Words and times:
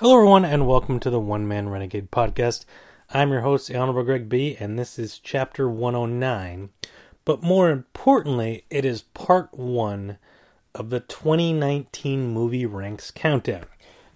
Hello, 0.00 0.16
everyone, 0.16 0.46
and 0.46 0.66
welcome 0.66 0.98
to 1.00 1.10
the 1.10 1.20
One 1.20 1.46
Man 1.46 1.68
Renegade 1.68 2.10
podcast. 2.10 2.64
I'm 3.10 3.30
your 3.30 3.42
host, 3.42 3.68
the 3.68 3.76
Honorable 3.76 4.02
Greg 4.02 4.30
B, 4.30 4.56
and 4.58 4.78
this 4.78 4.98
is 4.98 5.18
chapter 5.18 5.68
109. 5.68 6.70
But 7.26 7.42
more 7.42 7.68
importantly, 7.68 8.64
it 8.70 8.86
is 8.86 9.02
part 9.02 9.52
one 9.52 10.16
of 10.74 10.88
the 10.88 11.00
2019 11.00 12.32
movie 12.32 12.64
ranks 12.64 13.10
countdown. 13.10 13.66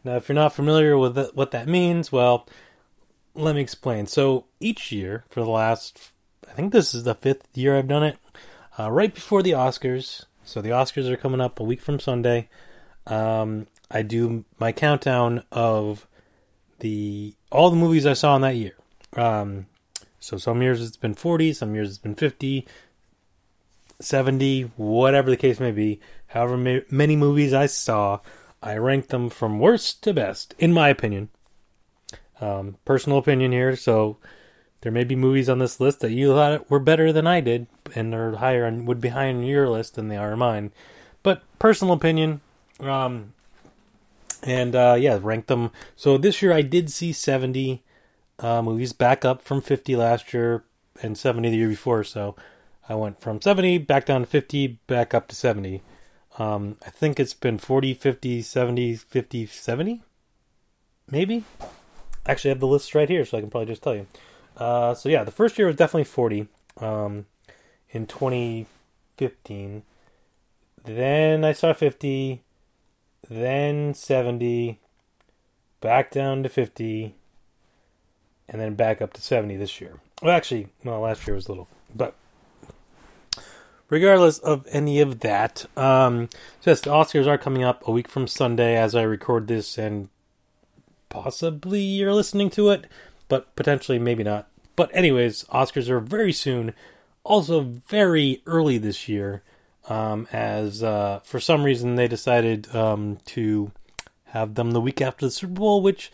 Now, 0.03 0.17
if 0.17 0.27
you're 0.27 0.35
not 0.35 0.55
familiar 0.55 0.97
with 0.97 1.19
what 1.35 1.51
that 1.51 1.69
means, 1.69 2.11
well, 2.11 2.49
let 3.35 3.55
me 3.55 3.61
explain. 3.61 4.07
So, 4.07 4.47
each 4.61 4.91
year 4.91 5.27
for 5.29 5.43
the 5.43 5.51
last, 5.51 6.13
I 6.49 6.55
think 6.55 6.73
this 6.73 6.95
is 6.95 7.05
the 7.05 7.15
fifth 7.15 7.59
year 7.59 7.77
I've 7.77 7.89
done 7.89 8.05
it, 8.05 8.17
uh, 8.79 8.91
right 8.91 9.13
before 9.13 9.43
the 9.43 9.53
Oscars. 9.53 10.25
So, 10.45 10.63
the 10.63 10.71
Oscars 10.71 11.11
are 11.11 11.19
coming 11.19 11.43
up 11.43 11.61
a 11.61 11.65
week 11.65 11.83
from 11.83 12.01
Sunday. 12.01 12.49
Um, 13.07 13.67
I 13.95 14.03
do 14.03 14.45
my 14.59 14.73
countdown 14.73 15.45
of 15.53 16.09
the 16.81 17.35
all 17.53 17.71
the 17.71 17.77
movies 17.77 18.05
I 18.05 18.15
saw 18.15 18.35
in 18.35 18.43
that 18.43 18.57
year. 18.57 18.75
Um, 19.17 19.67
so 20.19 20.37
some 20.37 20.61
years 20.61 20.83
it's 20.83 20.97
been 20.97 21.15
40, 21.15 21.53
some 21.53 21.75
years 21.77 21.91
it's 21.91 21.99
been 21.99 22.17
50, 22.17 22.67
70, 24.01 24.63
whatever 24.77 25.31
the 25.31 25.37
case 25.37 25.61
may 25.61 25.71
be. 25.71 26.01
However 26.27 26.57
ma- 26.57 26.81
many 26.91 27.15
movies 27.15 27.53
I 27.53 27.67
saw, 27.67 28.19
I 28.61 28.77
rank 28.77 29.09
them 29.09 29.31
from 29.31 29.61
worst 29.61 30.03
to 30.03 30.13
best, 30.13 30.55
in 30.59 30.73
my 30.73 30.89
opinion. 30.89 31.29
Um, 32.41 32.79
personal 32.85 33.19
opinion 33.19 33.53
here, 33.53 33.77
so 33.77 34.17
there 34.81 34.91
may 34.91 35.05
be 35.05 35.15
movies 35.15 35.49
on 35.49 35.61
this 35.61 35.79
list 35.79 36.01
that 36.01 36.11
you 36.11 36.29
thought 36.29 36.69
were 36.69 36.81
better 36.81 37.13
than 37.13 37.27
I 37.29 37.41
did, 37.41 37.69
and 37.95 38.13
are 38.13 38.37
higher 38.37 38.65
and 38.65 38.89
would 38.89 39.01
be 39.01 39.11
higher 39.11 39.29
on 39.29 39.45
your 39.45 39.69
list 39.69 39.95
than 39.95 40.09
they 40.09 40.17
are 40.17 40.37
mine. 40.37 40.73
But 41.23 41.43
personal 41.59 41.95
opinion, 41.95 42.41
um, 42.81 43.34
and 44.45 44.77
uh, 44.77 44.97
yeah, 44.99 45.19
rank 45.21 45.47
them. 45.47 45.73
So 45.97 46.19
this 46.19 46.43
year 46.43 46.53
I 46.53 46.63
did 46.63 46.91
see 46.91 47.13
70 47.13 47.83
uh, 48.39 48.63
movies, 48.63 48.93
back 48.93 49.25
up 49.25 49.43
from 49.43 49.61
50 49.61 49.97
last 49.97 50.33
year 50.33 50.65
and 51.03 51.17
70 51.17 51.51
the 51.51 51.57
year 51.57 51.69
before. 51.69 52.05
So 52.05 52.37
I 52.89 52.95
went 52.95 53.21
from 53.21 53.41
70 53.41 53.79
back 53.79 54.07
down 54.07 54.21
to 54.21 54.27
50, 54.27 54.79
back 54.87 55.15
up 55.15 55.29
to 55.29 55.35
70. 55.35 55.83
Um, 56.39 56.77
I 56.85 56.91
think 56.91 57.19
it's 57.19 57.35
been 57.35 57.59
40, 57.59 57.95
50, 57.95 58.43
70, 58.43 58.97
50, 58.97 59.47
70? 59.47 60.03
Maybe? 61.11 61.45
Actually, 62.27 62.51
I 62.51 62.55
have 62.55 62.61
the 62.61 62.67
list 62.67 62.95
right 62.95 63.09
here, 63.09 63.25
so 63.25 63.39
I 63.39 63.41
can 63.41 63.51
probably 63.51 63.67
just 63.67 63.83
tell 63.83 63.95
you. 63.95 64.07
Uh, 64.57 64.95
so 64.95 65.09
yeah, 65.09 65.25
the 65.25 65.31
first 65.31 65.59
year 65.59 65.67
was 65.67 65.77
definitely 65.77 66.05
40 66.05 66.49
um, 66.81 67.27
in 67.91 68.07
2015. 68.07 69.83
Then 70.85 71.45
I 71.45 71.53
saw 71.53 71.73
50 71.73 72.44
then 73.29 73.95
70, 73.95 74.81
back 75.81 76.11
down 76.11 76.43
to 76.43 76.49
50, 76.49 77.15
and 78.49 78.61
then 78.61 78.75
back 78.75 79.01
up 79.01 79.13
to 79.15 79.21
70 79.21 79.57
this 79.57 79.81
year. 79.81 80.01
Well, 80.23 80.35
actually, 80.37 80.69
well, 80.85 81.01
last 81.01 81.27
year 81.27 81.35
was 81.35 81.47
a 81.47 81.53
little, 81.53 81.69
but 81.95 82.15
regardless 83.89 84.39
of 84.39 84.67
any 84.71 85.01
of 85.01 85.21
that, 85.21 85.67
um, 85.77 86.29
so 86.61 86.71
yes, 86.71 86.81
the 86.81 86.91
Oscars 86.91 87.27
are 87.27 87.39
coming 87.39 87.65
up 87.65 87.87
a 87.87 87.93
week 87.93 88.09
from 88.09 88.27
Sunday 88.27 88.77
as 88.77 88.95
I 88.95 89.03
record 89.03 89.49
this, 89.49 89.79
and 89.79 90.09
possibly 91.09 91.81
you're 91.81 92.15
listening 92.15 92.51
to 92.51 92.71
it, 92.71 92.87
but 93.29 93.55
potentially 93.57 93.99
maybe 93.99 94.25
not. 94.25 94.49
But 94.77 94.91
anyways, 94.95 95.45
Oscars 95.45 95.89
are 95.89 96.01
very 96.01 96.33
soon, 96.33 96.75
also 97.23 97.61
very 97.61 98.43
early 98.47 98.79
this 98.79 99.09
year 99.09 99.43
um, 99.89 100.27
as 100.33 100.83
uh, 100.83 101.21
for 101.25 101.41
some 101.41 101.65
reason 101.65 101.97
they 101.97 102.09
decided 102.09 102.75
um, 102.75 103.19
to 103.27 103.73
have 104.27 104.55
them 104.55 104.73
the 104.73 104.81
week 104.81 105.01
after 105.01 105.27
the 105.27 105.31
Super 105.31 105.55
Bowl, 105.55 105.83
which 105.83 106.11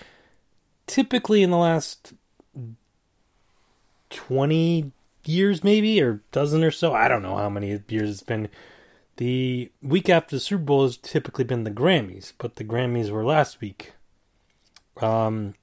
typically 0.86 1.42
in 1.42 1.50
the 1.50 1.56
last 1.56 2.12
20 4.10 4.92
years, 5.24 5.64
maybe, 5.64 6.02
or 6.02 6.20
dozen 6.32 6.64
or 6.64 6.70
so, 6.70 6.92
I 6.92 7.08
don't 7.08 7.22
know 7.22 7.36
how 7.36 7.48
many 7.48 7.80
years 7.88 8.10
it's 8.10 8.22
been. 8.22 8.48
The 9.16 9.70
week 9.82 10.08
after 10.08 10.36
the 10.36 10.40
Super 10.40 10.62
Bowl 10.62 10.82
has 10.82 10.96
typically 10.96 11.44
been 11.44 11.64
the 11.64 11.70
Grammys, 11.70 12.32
but 12.38 12.56
the 12.56 12.64
Grammys 12.64 13.10
were 13.10 13.24
last 13.24 13.60
week. 13.60 13.92
Um, 15.00 15.54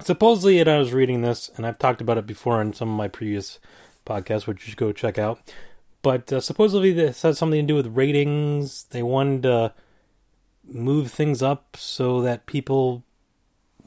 supposedly, 0.00 0.60
and 0.60 0.68
I 0.68 0.78
was 0.78 0.92
reading 0.92 1.22
this, 1.22 1.50
and 1.56 1.66
I've 1.66 1.78
talked 1.78 2.00
about 2.00 2.18
it 2.18 2.26
before 2.26 2.60
in 2.60 2.72
some 2.72 2.90
of 2.90 2.96
my 2.96 3.08
previous 3.08 3.58
podcasts, 4.06 4.46
which 4.46 4.64
you 4.64 4.70
should 4.70 4.78
go 4.78 4.92
check 4.92 5.18
out. 5.18 5.40
But 6.02 6.32
uh, 6.32 6.40
supposedly 6.40 6.92
this 6.92 7.22
has 7.22 7.38
something 7.38 7.60
to 7.60 7.66
do 7.66 7.76
with 7.76 7.96
ratings. 7.96 8.84
They 8.84 9.02
wanted 9.02 9.42
to 9.42 9.74
move 10.66 11.10
things 11.10 11.42
up 11.42 11.76
so 11.76 12.22
that 12.22 12.46
people 12.46 13.04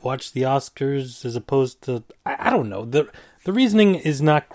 watch 0.01 0.33
the 0.33 0.41
Oscars 0.41 1.25
as 1.25 1.35
opposed 1.35 1.81
to 1.83 2.03
I, 2.25 2.35
I 2.39 2.49
don't 2.49 2.69
know. 2.69 2.85
the 2.85 3.09
The 3.45 3.53
reasoning 3.53 3.95
is 3.95 4.21
not 4.21 4.45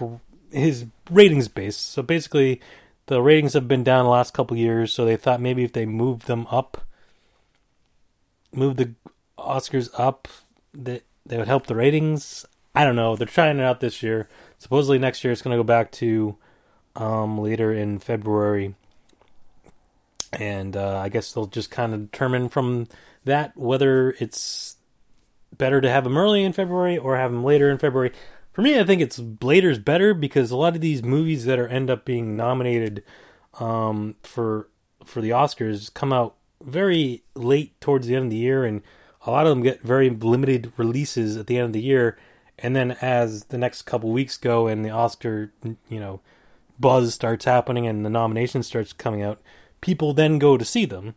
is 0.52 0.86
ratings 1.10 1.48
based. 1.48 1.86
So 1.86 2.02
basically, 2.02 2.60
the 3.06 3.22
ratings 3.22 3.54
have 3.54 3.66
been 3.66 3.84
down 3.84 4.04
the 4.04 4.10
last 4.10 4.34
couple 4.34 4.56
years. 4.56 4.92
So 4.92 5.04
they 5.04 5.16
thought 5.16 5.40
maybe 5.40 5.64
if 5.64 5.72
they 5.72 5.86
moved 5.86 6.26
them 6.26 6.46
up, 6.50 6.82
move 8.52 8.76
the 8.76 8.94
Oscars 9.38 9.88
up, 9.98 10.28
that 10.74 11.02
they 11.26 11.38
would 11.38 11.48
help 11.48 11.66
the 11.66 11.74
ratings. 11.74 12.46
I 12.74 12.84
don't 12.84 12.96
know. 12.96 13.16
They're 13.16 13.26
trying 13.26 13.58
it 13.58 13.64
out 13.64 13.80
this 13.80 14.02
year. 14.02 14.28
Supposedly 14.58 14.98
next 14.98 15.24
year 15.24 15.32
it's 15.32 15.42
going 15.42 15.56
to 15.56 15.58
go 15.58 15.66
back 15.66 15.90
to 15.92 16.36
um, 16.96 17.38
later 17.38 17.72
in 17.72 17.98
February. 17.98 18.74
And 20.32 20.76
uh, 20.76 20.98
I 20.98 21.08
guess 21.08 21.32
they'll 21.32 21.46
just 21.46 21.70
kind 21.70 21.94
of 21.94 22.10
determine 22.10 22.48
from 22.48 22.86
that 23.24 23.56
whether 23.56 24.14
it's 24.18 24.76
better 25.56 25.80
to 25.80 25.90
have 25.90 26.04
them 26.04 26.18
early 26.18 26.44
in 26.44 26.52
February 26.52 26.98
or 26.98 27.16
have 27.16 27.32
them 27.32 27.44
later 27.44 27.70
in 27.70 27.78
February. 27.78 28.12
For 28.52 28.62
me, 28.62 28.78
I 28.78 28.84
think 28.84 29.00
it's 29.00 29.20
later 29.40 29.70
is 29.70 29.78
better 29.78 30.14
because 30.14 30.50
a 30.50 30.56
lot 30.56 30.74
of 30.74 30.80
these 30.80 31.02
movies 31.02 31.44
that 31.44 31.58
are 31.58 31.68
end 31.68 31.90
up 31.90 32.04
being 32.04 32.36
nominated 32.36 33.04
um, 33.60 34.16
for 34.22 34.68
for 35.04 35.20
the 35.20 35.30
Oscars 35.30 35.92
come 35.92 36.12
out 36.12 36.34
very 36.62 37.22
late 37.34 37.80
towards 37.80 38.06
the 38.06 38.16
end 38.16 38.26
of 38.26 38.30
the 38.30 38.36
year, 38.36 38.64
and 38.64 38.82
a 39.26 39.30
lot 39.30 39.46
of 39.46 39.50
them 39.50 39.62
get 39.62 39.80
very 39.80 40.10
limited 40.10 40.72
releases 40.76 41.36
at 41.36 41.46
the 41.46 41.56
end 41.56 41.66
of 41.66 41.72
the 41.72 41.80
year. 41.80 42.18
And 42.58 42.74
then 42.74 42.92
as 43.00 43.44
the 43.44 43.58
next 43.58 43.82
couple 43.82 44.10
weeks 44.10 44.36
go 44.36 44.66
and 44.66 44.84
the 44.84 44.90
Oscar, 44.90 45.52
you 45.88 46.00
know, 46.00 46.20
buzz 46.78 47.14
starts 47.14 47.44
happening 47.44 47.86
and 47.86 48.04
the 48.04 48.10
nomination 48.10 48.62
starts 48.62 48.92
coming 48.92 49.22
out, 49.22 49.40
people 49.80 50.12
then 50.12 50.38
go 50.38 50.56
to 50.56 50.64
see 50.64 50.84
them. 50.84 51.14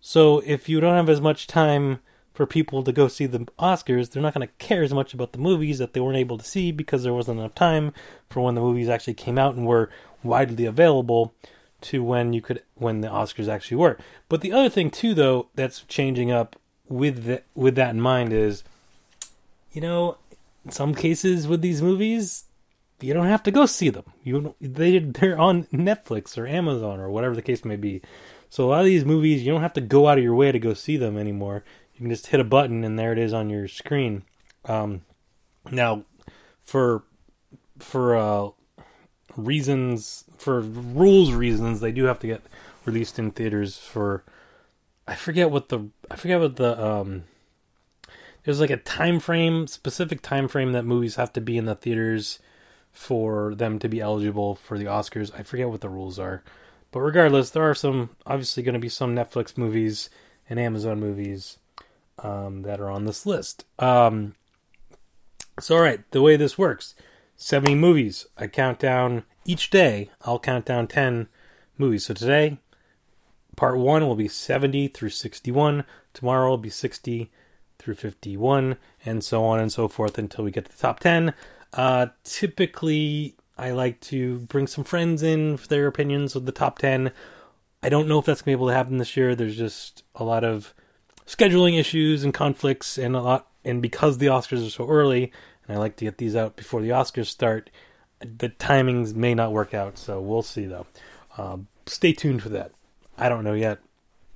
So 0.00 0.42
if 0.46 0.68
you 0.68 0.80
don't 0.80 0.96
have 0.96 1.08
as 1.08 1.20
much 1.20 1.46
time 1.46 2.00
for 2.32 2.46
people 2.46 2.82
to 2.82 2.92
go 2.92 3.08
see 3.08 3.26
the 3.26 3.40
Oscars, 3.58 4.10
they're 4.10 4.22
not 4.22 4.34
going 4.34 4.46
to 4.46 4.54
care 4.54 4.82
as 4.82 4.94
much 4.94 5.12
about 5.12 5.32
the 5.32 5.38
movies 5.38 5.78
that 5.78 5.92
they 5.92 6.00
weren't 6.00 6.16
able 6.16 6.38
to 6.38 6.44
see 6.44 6.72
because 6.72 7.02
there 7.02 7.12
wasn't 7.12 7.38
enough 7.38 7.54
time 7.54 7.92
for 8.28 8.40
when 8.40 8.54
the 8.54 8.60
movies 8.60 8.88
actually 8.88 9.14
came 9.14 9.38
out 9.38 9.54
and 9.54 9.66
were 9.66 9.90
widely 10.22 10.64
available 10.64 11.34
to 11.82 12.02
when 12.02 12.32
you 12.32 12.42
could 12.42 12.62
when 12.74 13.00
the 13.00 13.08
Oscars 13.08 13.48
actually 13.48 13.76
were. 13.76 13.98
But 14.28 14.42
the 14.42 14.52
other 14.52 14.68
thing 14.68 14.90
too 14.90 15.14
though 15.14 15.48
that's 15.54 15.80
changing 15.82 16.30
up 16.30 16.56
with 16.88 17.24
the, 17.24 17.42
with 17.54 17.74
that 17.76 17.90
in 17.90 18.00
mind 18.00 18.32
is 18.32 18.64
you 19.72 19.80
know, 19.80 20.16
in 20.64 20.70
some 20.70 20.94
cases 20.94 21.46
with 21.46 21.62
these 21.62 21.82
movies, 21.82 22.44
you 23.02 23.14
don't 23.14 23.26
have 23.26 23.42
to 23.44 23.50
go 23.50 23.66
see 23.66 23.90
them. 23.90 24.04
You 24.22 24.54
they 24.60 24.98
they're 24.98 25.38
on 25.38 25.64
Netflix 25.64 26.36
or 26.36 26.46
Amazon 26.46 27.00
or 27.00 27.10
whatever 27.10 27.34
the 27.34 27.42
case 27.42 27.64
may 27.64 27.76
be. 27.76 28.02
So 28.48 28.64
a 28.64 28.68
lot 28.68 28.80
of 28.80 28.86
these 28.86 29.04
movies 29.04 29.44
you 29.44 29.52
don't 29.52 29.62
have 29.62 29.72
to 29.74 29.80
go 29.80 30.08
out 30.08 30.18
of 30.18 30.24
your 30.24 30.34
way 30.34 30.52
to 30.52 30.58
go 30.58 30.74
see 30.74 30.96
them 30.96 31.16
anymore. 31.16 31.64
You 31.94 32.00
can 32.00 32.10
just 32.10 32.28
hit 32.28 32.40
a 32.40 32.44
button 32.44 32.84
and 32.84 32.98
there 32.98 33.12
it 33.12 33.18
is 33.18 33.32
on 33.32 33.50
your 33.50 33.68
screen. 33.68 34.22
Um, 34.64 35.02
now, 35.70 36.04
for 36.62 37.04
for 37.78 38.16
uh, 38.16 38.50
reasons 39.36 40.24
for 40.38 40.60
rules 40.60 41.32
reasons, 41.32 41.80
they 41.80 41.92
do 41.92 42.04
have 42.04 42.18
to 42.20 42.26
get 42.26 42.42
released 42.84 43.18
in 43.18 43.30
theaters 43.30 43.78
for. 43.78 44.24
I 45.06 45.14
forget 45.14 45.50
what 45.50 45.68
the 45.68 45.88
I 46.10 46.16
forget 46.16 46.40
what 46.40 46.56
the 46.56 46.84
um. 46.84 47.24
There's 48.44 48.60
like 48.60 48.70
a 48.70 48.78
time 48.78 49.20
frame, 49.20 49.66
specific 49.66 50.22
time 50.22 50.48
frame 50.48 50.72
that 50.72 50.86
movies 50.86 51.16
have 51.16 51.30
to 51.34 51.42
be 51.42 51.58
in 51.58 51.66
the 51.66 51.74
theaters 51.74 52.38
for 52.92 53.54
them 53.54 53.78
to 53.78 53.88
be 53.88 54.00
eligible 54.00 54.54
for 54.54 54.78
the 54.78 54.86
Oscars. 54.86 55.30
I 55.38 55.42
forget 55.42 55.68
what 55.68 55.80
the 55.80 55.88
rules 55.88 56.18
are. 56.18 56.42
But 56.92 57.00
regardless, 57.00 57.50
there 57.50 57.68
are 57.68 57.74
some 57.74 58.10
obviously 58.26 58.62
going 58.62 58.74
to 58.74 58.80
be 58.80 58.88
some 58.88 59.14
Netflix 59.14 59.56
movies 59.56 60.10
and 60.48 60.58
Amazon 60.58 60.98
movies 60.98 61.58
um, 62.18 62.62
that 62.62 62.80
are 62.80 62.90
on 62.90 63.04
this 63.04 63.24
list. 63.24 63.64
Um, 63.78 64.34
so, 65.58 65.76
all 65.76 65.82
right, 65.82 66.00
the 66.10 66.22
way 66.22 66.36
this 66.36 66.58
works 66.58 66.94
70 67.36 67.74
movies. 67.76 68.26
I 68.36 68.46
count 68.46 68.78
down 68.78 69.24
each 69.44 69.70
day, 69.70 70.10
I'll 70.22 70.38
count 70.38 70.64
down 70.64 70.86
10 70.86 71.28
movies. 71.78 72.06
So, 72.06 72.14
today, 72.14 72.58
part 73.56 73.78
one 73.78 74.06
will 74.06 74.16
be 74.16 74.28
70 74.28 74.88
through 74.88 75.10
61. 75.10 75.84
Tomorrow 76.12 76.50
will 76.50 76.58
be 76.58 76.70
60 76.70 77.30
through 77.78 77.94
51, 77.94 78.76
and 79.06 79.24
so 79.24 79.44
on 79.44 79.60
and 79.60 79.72
so 79.72 79.88
forth 79.88 80.18
until 80.18 80.44
we 80.44 80.50
get 80.50 80.66
to 80.66 80.72
the 80.72 80.76
top 80.76 81.00
10. 81.00 81.32
Uh, 81.72 82.06
typically, 82.24 83.36
I 83.56 83.70
like 83.70 84.00
to 84.02 84.38
bring 84.40 84.66
some 84.66 84.84
friends 84.84 85.22
in 85.22 85.56
for 85.56 85.68
their 85.68 85.86
opinions 85.86 86.34
of 86.34 86.46
the 86.46 86.52
top 86.52 86.78
10. 86.78 87.12
I 87.82 87.88
don't 87.88 88.08
know 88.08 88.18
if 88.18 88.24
that's 88.24 88.42
going 88.42 88.52
to 88.52 88.56
be 88.56 88.60
able 88.60 88.68
to 88.68 88.74
happen 88.74 88.98
this 88.98 89.16
year. 89.16 89.34
There's 89.34 89.56
just 89.56 90.02
a 90.14 90.24
lot 90.24 90.44
of 90.44 90.74
scheduling 91.26 91.78
issues 91.78 92.24
and 92.24 92.34
conflicts 92.34 92.98
and 92.98 93.14
a 93.14 93.20
lot, 93.20 93.46
and 93.64 93.80
because 93.80 94.18
the 94.18 94.26
Oscars 94.26 94.66
are 94.66 94.70
so 94.70 94.88
early, 94.88 95.32
and 95.66 95.76
I 95.76 95.80
like 95.80 95.96
to 95.96 96.04
get 96.04 96.18
these 96.18 96.34
out 96.34 96.56
before 96.56 96.82
the 96.82 96.90
Oscars 96.90 97.26
start, 97.26 97.70
the 98.20 98.48
timings 98.48 99.14
may 99.14 99.34
not 99.34 99.52
work 99.52 99.72
out. 99.72 99.96
So 99.98 100.20
we'll 100.20 100.42
see 100.42 100.66
though. 100.66 100.86
Um, 101.38 101.68
stay 101.86 102.12
tuned 102.12 102.42
for 102.42 102.48
that. 102.50 102.72
I 103.16 103.28
don't 103.28 103.44
know 103.44 103.54
yet. 103.54 103.78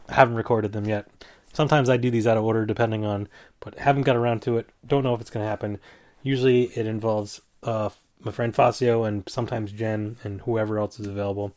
I 0.09 0.15
haven't 0.15 0.37
recorded 0.37 0.73
them 0.73 0.87
yet. 0.87 1.09
Sometimes 1.53 1.89
I 1.89 1.97
do 1.97 2.11
these 2.11 2.27
out 2.27 2.37
of 2.37 2.45
order 2.45 2.67
depending 2.67 3.05
on, 3.05 3.29
but 3.61 3.79
haven't 3.79 4.03
got 4.03 4.17
around 4.17 4.43
to 4.43 4.59
it. 4.59 4.69
Don't 4.87 5.03
know 5.03 5.15
if 5.15 5.21
it's 5.21 5.31
going 5.31 5.45
to 5.45 5.49
happen. 5.51 5.79
Usually 6.25 6.65
it 6.65 6.87
involves 6.87 7.41
uh, 7.63 7.91
my 8.21 8.33
friend 8.33 8.53
Facio 8.53 9.07
and 9.07 9.23
sometimes 9.29 9.71
Jen 9.71 10.17
and 10.25 10.41
whoever 10.41 10.79
else 10.79 10.99
is 10.99 11.07
available. 11.07 11.55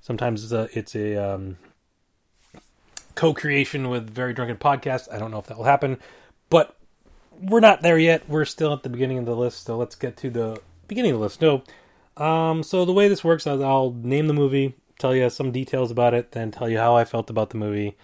Sometimes 0.00 0.44
it's 0.44 0.52
a, 0.52 0.78
it's 0.78 0.94
a 0.94 1.16
um, 1.16 1.56
co-creation 3.14 3.88
with 3.88 4.08
Very 4.08 4.34
Drunken 4.34 4.58
Podcast. 4.58 5.12
I 5.12 5.18
don't 5.18 5.30
know 5.30 5.38
if 5.38 5.46
that 5.46 5.56
will 5.56 5.64
happen, 5.64 5.98
but 6.50 6.76
we're 7.40 7.60
not 7.60 7.82
there 7.82 7.98
yet. 7.98 8.28
We're 8.28 8.44
still 8.44 8.74
at 8.74 8.82
the 8.82 8.90
beginning 8.90 9.18
of 9.18 9.26
the 9.26 9.34
list, 9.34 9.64
so 9.64 9.76
let's 9.78 9.96
get 9.96 10.18
to 10.18 10.30
the 10.30 10.60
beginning 10.86 11.12
of 11.12 11.18
the 11.18 11.24
list. 11.24 11.40
No, 11.40 11.62
um, 12.22 12.62
so 12.62 12.84
the 12.84 12.92
way 12.92 13.08
this 13.08 13.24
works 13.24 13.46
is 13.46 13.60
I'll 13.60 13.92
name 13.92 14.26
the 14.26 14.34
movie, 14.34 14.74
tell 14.98 15.14
you 15.14 15.30
some 15.30 15.50
details 15.50 15.90
about 15.90 16.12
it, 16.14 16.32
then 16.32 16.50
tell 16.50 16.68
you 16.68 16.78
how 16.78 16.94
I 16.94 17.04
felt 17.04 17.30
about 17.30 17.50
the 17.50 17.56
movie, 17.56 17.96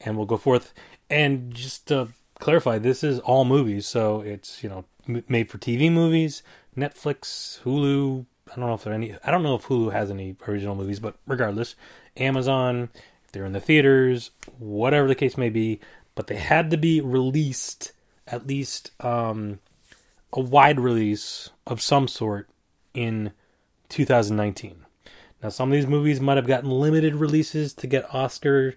and 0.00 0.16
we'll 0.16 0.26
go 0.26 0.36
forth. 0.36 0.74
And 1.08 1.54
just 1.54 1.88
to 1.88 2.08
clarify, 2.38 2.78
this 2.78 3.02
is 3.04 3.18
all 3.20 3.44
movies, 3.44 3.86
so 3.86 4.20
it's 4.20 4.62
you 4.62 4.68
know 4.68 4.84
made 5.06 5.50
for 5.50 5.58
TV 5.58 5.90
movies, 5.90 6.42
Netflix, 6.76 7.60
Hulu. 7.62 8.26
I 8.50 8.56
don't 8.56 8.66
know 8.66 8.74
if 8.74 8.84
there 8.84 8.92
any. 8.92 9.16
I 9.24 9.30
don't 9.30 9.42
know 9.42 9.54
if 9.54 9.66
Hulu 9.66 9.92
has 9.92 10.10
any 10.10 10.36
original 10.46 10.74
movies, 10.74 11.00
but 11.00 11.16
regardless, 11.26 11.74
Amazon. 12.16 12.90
If 13.24 13.32
they're 13.32 13.44
in 13.44 13.52
the 13.52 13.60
theaters, 13.60 14.30
whatever 14.58 15.06
the 15.06 15.14
case 15.14 15.36
may 15.36 15.50
be, 15.50 15.80
but 16.14 16.28
they 16.28 16.36
had 16.36 16.70
to 16.70 16.78
be 16.78 17.02
released 17.02 17.92
at 18.26 18.46
least 18.46 18.90
um, 19.04 19.60
a 20.32 20.40
wide 20.40 20.80
release 20.80 21.50
of 21.66 21.82
some 21.82 22.08
sort 22.08 22.48
in 22.94 23.32
2019. 23.88 24.84
Now, 25.42 25.50
some 25.50 25.68
of 25.68 25.72
these 25.72 25.86
movies 25.86 26.20
might 26.20 26.36
have 26.36 26.46
gotten 26.46 26.70
limited 26.70 27.14
releases 27.14 27.72
to 27.74 27.86
get 27.86 28.12
Oscar 28.14 28.74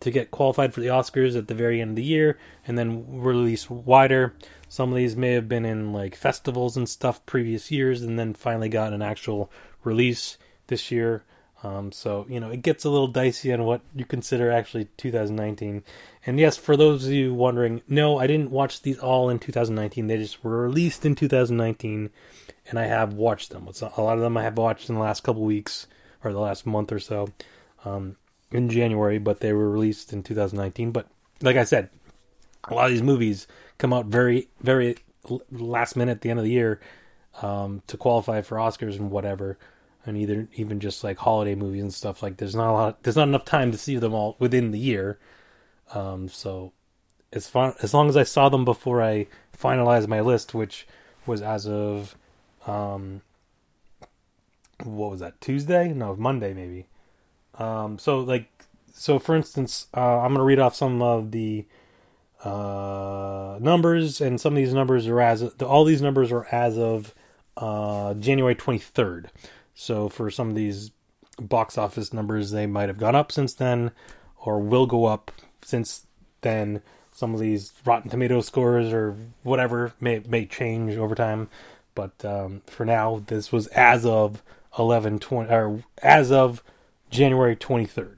to 0.00 0.10
get 0.10 0.30
qualified 0.30 0.74
for 0.74 0.80
the 0.80 0.88
Oscars 0.88 1.36
at 1.36 1.48
the 1.48 1.54
very 1.54 1.80
end 1.80 1.90
of 1.90 1.96
the 1.96 2.02
year, 2.02 2.38
and 2.66 2.78
then 2.78 3.20
released 3.20 3.70
wider. 3.70 4.34
Some 4.68 4.90
of 4.90 4.96
these 4.96 5.16
may 5.16 5.32
have 5.32 5.48
been 5.48 5.64
in 5.64 5.92
like 5.92 6.16
festivals 6.16 6.76
and 6.76 6.88
stuff 6.88 7.24
previous 7.26 7.70
years, 7.70 8.02
and 8.02 8.18
then 8.18 8.34
finally 8.34 8.68
got 8.68 8.92
an 8.92 9.02
actual 9.02 9.50
release 9.84 10.38
this 10.68 10.90
year. 10.90 11.24
Um, 11.64 11.92
so 11.92 12.26
you 12.28 12.40
know 12.40 12.50
it 12.50 12.62
gets 12.62 12.84
a 12.84 12.90
little 12.90 13.06
dicey 13.06 13.52
on 13.52 13.64
what 13.64 13.82
you 13.94 14.04
consider 14.04 14.50
actually 14.50 14.88
2019. 14.96 15.84
And 16.26 16.40
yes, 16.40 16.56
for 16.56 16.76
those 16.76 17.06
of 17.06 17.12
you 17.12 17.34
wondering, 17.34 17.82
no, 17.86 18.18
I 18.18 18.26
didn't 18.26 18.50
watch 18.50 18.82
these 18.82 18.98
all 18.98 19.30
in 19.30 19.38
2019. 19.38 20.06
They 20.08 20.18
just 20.18 20.42
were 20.42 20.62
released 20.62 21.06
in 21.06 21.14
2019 21.14 22.10
and 22.68 22.78
I 22.78 22.86
have 22.86 23.14
watched 23.14 23.50
them. 23.50 23.68
A 23.68 24.02
lot 24.02 24.16
of 24.16 24.22
them 24.22 24.36
I 24.36 24.42
have 24.42 24.58
watched 24.58 24.88
in 24.88 24.96
the 24.96 25.00
last 25.00 25.22
couple 25.22 25.42
weeks 25.42 25.86
or 26.24 26.32
the 26.32 26.40
last 26.40 26.66
month 26.66 26.92
or 26.92 27.00
so 27.00 27.28
um, 27.84 28.16
in 28.52 28.68
January, 28.68 29.18
but 29.18 29.40
they 29.40 29.52
were 29.52 29.70
released 29.70 30.12
in 30.12 30.22
2019. 30.22 30.90
But 30.92 31.08
like 31.40 31.56
I 31.56 31.64
said, 31.64 31.90
a 32.68 32.74
lot 32.74 32.86
of 32.86 32.92
these 32.92 33.02
movies 33.02 33.46
come 33.78 33.92
out 33.92 34.06
very, 34.06 34.48
very 34.60 34.96
last 35.50 35.96
minute 35.96 36.12
at 36.12 36.20
the 36.20 36.30
end 36.30 36.38
of 36.38 36.44
the 36.44 36.50
year 36.50 36.80
um, 37.40 37.82
to 37.86 37.96
qualify 37.96 38.42
for 38.42 38.56
Oscars 38.56 38.98
and 38.98 39.10
whatever, 39.10 39.58
and 40.04 40.16
either 40.16 40.48
even 40.54 40.80
just 40.80 41.02
like 41.02 41.18
holiday 41.18 41.54
movies 41.54 41.82
and 41.82 41.94
stuff. 41.94 42.22
Like 42.22 42.36
there's 42.36 42.54
not 42.54 42.70
a 42.70 42.72
lot, 42.72 43.02
there's 43.02 43.16
not 43.16 43.28
enough 43.28 43.44
time 43.44 43.72
to 43.72 43.78
see 43.78 43.96
them 43.96 44.14
all 44.14 44.36
within 44.38 44.70
the 44.70 44.78
year. 44.78 45.18
Um, 45.94 46.28
so 46.28 46.72
as 47.32 47.48
far 47.48 47.74
as 47.82 47.94
long 47.94 48.08
as 48.08 48.16
I 48.16 48.22
saw 48.22 48.48
them 48.48 48.64
before 48.64 49.02
I 49.02 49.26
finalized 49.56 50.08
my 50.08 50.20
list, 50.20 50.54
which 50.54 50.86
was 51.26 51.40
as 51.40 51.66
of 51.66 52.16
um, 52.66 53.22
what 54.84 55.10
was 55.10 55.20
that 55.20 55.40
Tuesday? 55.40 55.92
No, 55.92 56.14
Monday 56.16 56.52
maybe. 56.52 56.86
Um, 57.58 57.98
so 57.98 58.20
like, 58.20 58.48
so 58.92 59.18
for 59.18 59.36
instance, 59.36 59.86
uh, 59.96 60.20
I'm 60.20 60.32
gonna 60.32 60.44
read 60.44 60.58
off 60.58 60.74
some 60.74 61.02
of 61.02 61.30
the 61.30 61.64
uh, 62.44 63.58
numbers, 63.60 64.20
and 64.20 64.40
some 64.40 64.54
of 64.54 64.56
these 64.56 64.74
numbers 64.74 65.06
are 65.06 65.20
as 65.20 65.42
all 65.60 65.84
these 65.84 66.02
numbers 66.02 66.32
are 66.32 66.46
as 66.52 66.78
of 66.78 67.14
uh, 67.56 68.14
January 68.14 68.54
23rd. 68.54 69.26
So 69.74 70.08
for 70.08 70.30
some 70.30 70.48
of 70.48 70.54
these 70.54 70.90
box 71.40 71.78
office 71.78 72.12
numbers, 72.12 72.50
they 72.50 72.66
might 72.66 72.88
have 72.88 72.98
gone 72.98 73.14
up 73.14 73.32
since 73.32 73.54
then, 73.54 73.92
or 74.38 74.60
will 74.60 74.86
go 74.86 75.06
up 75.06 75.30
since 75.62 76.06
then. 76.40 76.82
Some 77.14 77.34
of 77.34 77.40
these 77.40 77.72
Rotten 77.84 78.10
Tomato 78.10 78.40
scores 78.40 78.92
or 78.92 79.14
whatever 79.42 79.92
may 80.00 80.22
may 80.26 80.46
change 80.46 80.96
over 80.96 81.14
time. 81.14 81.48
But 81.94 82.24
um, 82.24 82.62
for 82.66 82.86
now, 82.86 83.22
this 83.26 83.52
was 83.52 83.66
as 83.68 84.06
of 84.06 84.42
11 84.78 85.18
20, 85.18 85.52
or 85.52 85.84
as 86.02 86.32
of 86.32 86.62
January 87.12 87.54
23rd. 87.54 88.16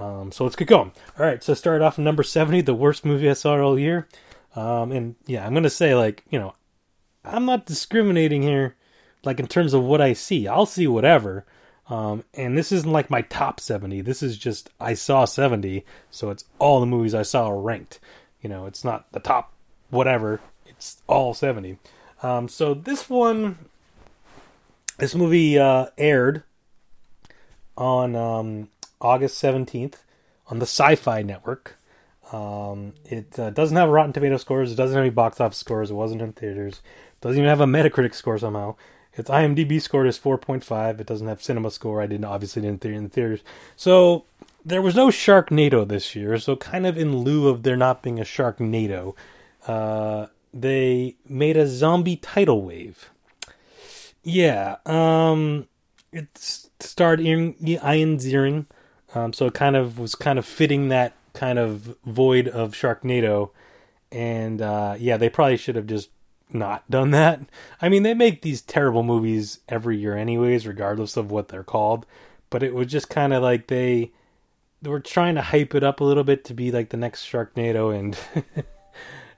Um, 0.00 0.32
so 0.32 0.42
let's 0.42 0.56
get 0.56 0.66
going. 0.66 0.92
All 1.18 1.24
right, 1.24 1.42
so 1.42 1.54
start 1.54 1.82
off 1.82 1.98
number 1.98 2.24
70, 2.24 2.62
the 2.62 2.74
worst 2.74 3.04
movie 3.04 3.30
I 3.30 3.34
saw 3.34 3.60
all 3.60 3.78
year. 3.78 4.08
Um, 4.56 4.90
and 4.90 5.14
yeah, 5.26 5.46
I'm 5.46 5.52
going 5.52 5.62
to 5.62 5.70
say, 5.70 5.94
like, 5.94 6.24
you 6.30 6.38
know, 6.38 6.54
I'm 7.24 7.44
not 7.44 7.66
discriminating 7.66 8.42
here, 8.42 8.74
like, 9.24 9.38
in 9.38 9.46
terms 9.46 9.74
of 9.74 9.82
what 9.84 10.00
I 10.00 10.14
see. 10.14 10.48
I'll 10.48 10.66
see 10.66 10.86
whatever. 10.86 11.44
Um, 11.88 12.24
and 12.32 12.56
this 12.56 12.72
isn't 12.72 12.90
like 12.90 13.10
my 13.10 13.22
top 13.22 13.60
70. 13.60 14.00
This 14.00 14.22
is 14.22 14.38
just, 14.38 14.70
I 14.80 14.94
saw 14.94 15.26
70, 15.26 15.84
so 16.10 16.30
it's 16.30 16.44
all 16.58 16.80
the 16.80 16.86
movies 16.86 17.14
I 17.14 17.22
saw 17.22 17.48
are 17.48 17.60
ranked. 17.60 18.00
You 18.40 18.48
know, 18.48 18.66
it's 18.66 18.84
not 18.84 19.10
the 19.12 19.20
top 19.20 19.52
whatever, 19.90 20.40
it's 20.66 21.02
all 21.06 21.34
70. 21.34 21.78
Um, 22.22 22.48
so 22.48 22.72
this 22.72 23.08
one, 23.10 23.58
this 24.98 25.14
movie 25.14 25.58
uh, 25.58 25.86
aired 25.98 26.42
on 27.76 28.16
um, 28.16 28.68
August 29.00 29.42
17th 29.42 29.96
on 30.48 30.58
the 30.58 30.66
Sci 30.66 30.94
Fi 30.96 31.22
Network. 31.22 31.76
Um, 32.32 32.94
it 33.04 33.38
uh, 33.38 33.50
doesn't 33.50 33.76
have 33.76 33.88
Rotten 33.88 34.12
Tomato 34.12 34.36
scores. 34.36 34.72
It 34.72 34.76
doesn't 34.76 34.94
have 34.94 35.02
any 35.02 35.10
box 35.10 35.40
office 35.40 35.58
scores. 35.58 35.90
It 35.90 35.94
wasn't 35.94 36.22
in 36.22 36.32
theaters. 36.32 36.80
It 37.12 37.20
doesn't 37.20 37.38
even 37.38 37.48
have 37.48 37.60
a 37.60 37.66
Metacritic 37.66 38.14
score 38.14 38.38
somehow. 38.38 38.76
Its 39.16 39.30
IMDb 39.30 39.80
score 39.80 40.06
is 40.06 40.18
4.5. 40.18 41.00
It 41.00 41.06
doesn't 41.06 41.28
have 41.28 41.42
Cinema 41.42 41.70
Score. 41.70 42.02
I 42.02 42.06
didn't 42.06 42.24
obviously 42.24 42.62
didn't 42.62 42.80
theater 42.80 42.96
in 42.96 43.04
the 43.04 43.08
theaters. 43.10 43.40
So 43.76 44.24
there 44.64 44.82
was 44.82 44.96
no 44.96 45.08
Sharknado 45.08 45.86
this 45.86 46.16
year. 46.16 46.38
So 46.38 46.56
kind 46.56 46.86
of 46.86 46.98
in 46.98 47.18
lieu 47.18 47.48
of 47.48 47.62
there 47.62 47.76
not 47.76 48.02
being 48.02 48.18
a 48.18 48.24
Sharknado, 48.24 49.14
uh, 49.68 50.26
they 50.52 51.16
made 51.28 51.56
a 51.56 51.68
zombie 51.68 52.16
tidal 52.16 52.62
wave. 52.62 53.10
Yeah, 54.22 54.76
um, 54.86 55.68
it 56.12 56.63
starred 56.80 57.20
Ian, 57.20 57.54
Ian 57.64 58.18
Ziering, 58.18 58.66
um, 59.14 59.32
so 59.32 59.46
it 59.46 59.54
kind 59.54 59.76
of 59.76 59.98
was 59.98 60.14
kind 60.14 60.38
of 60.38 60.46
fitting 60.46 60.88
that 60.88 61.14
kind 61.32 61.58
of 61.58 61.96
void 62.04 62.48
of 62.48 62.72
Sharknado, 62.72 63.50
and 64.12 64.60
uh, 64.62 64.96
yeah, 64.98 65.16
they 65.16 65.28
probably 65.28 65.56
should 65.56 65.76
have 65.76 65.86
just 65.86 66.10
not 66.50 66.88
done 66.90 67.10
that. 67.10 67.40
I 67.80 67.88
mean, 67.88 68.02
they 68.02 68.14
make 68.14 68.42
these 68.42 68.62
terrible 68.62 69.02
movies 69.02 69.60
every 69.68 69.98
year, 69.98 70.16
anyways, 70.16 70.66
regardless 70.66 71.16
of 71.16 71.30
what 71.30 71.48
they're 71.48 71.64
called. 71.64 72.06
But 72.50 72.62
it 72.62 72.74
was 72.74 72.86
just 72.86 73.08
kind 73.08 73.32
of 73.32 73.42
like 73.42 73.66
they, 73.66 74.12
they 74.80 74.90
were 74.90 75.00
trying 75.00 75.34
to 75.34 75.42
hype 75.42 75.74
it 75.74 75.82
up 75.82 76.00
a 76.00 76.04
little 76.04 76.22
bit 76.22 76.44
to 76.44 76.54
be 76.54 76.70
like 76.70 76.90
the 76.90 76.96
next 76.96 77.24
Sharknado, 77.24 77.96
and 77.96 78.16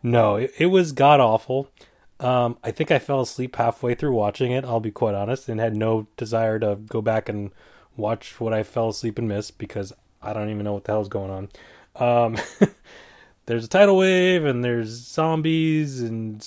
No, 0.06 0.36
it, 0.36 0.52
it 0.58 0.66
was 0.66 0.92
god 0.92 1.18
awful. 1.18 1.68
Um, 2.18 2.58
I 2.64 2.70
think 2.70 2.90
I 2.90 2.98
fell 2.98 3.20
asleep 3.20 3.56
halfway 3.56 3.94
through 3.94 4.14
watching 4.14 4.52
it. 4.52 4.64
I'll 4.64 4.80
be 4.80 4.90
quite 4.90 5.14
honest, 5.14 5.48
and 5.48 5.60
had 5.60 5.76
no 5.76 6.06
desire 6.16 6.58
to 6.58 6.76
go 6.76 7.02
back 7.02 7.28
and 7.28 7.50
watch 7.96 8.40
what 8.40 8.52
I 8.52 8.62
fell 8.62 8.88
asleep 8.88 9.18
and 9.18 9.28
missed 9.28 9.58
because 9.58 9.92
I 10.22 10.32
don't 10.32 10.50
even 10.50 10.64
know 10.64 10.72
what 10.72 10.84
the 10.84 10.92
hell's 10.92 11.08
going 11.08 11.30
on. 11.30 11.48
Um, 11.96 12.36
there's 13.46 13.64
a 13.64 13.68
tidal 13.68 13.98
wave, 13.98 14.44
and 14.44 14.64
there's 14.64 14.88
zombies, 14.88 16.00
and 16.00 16.46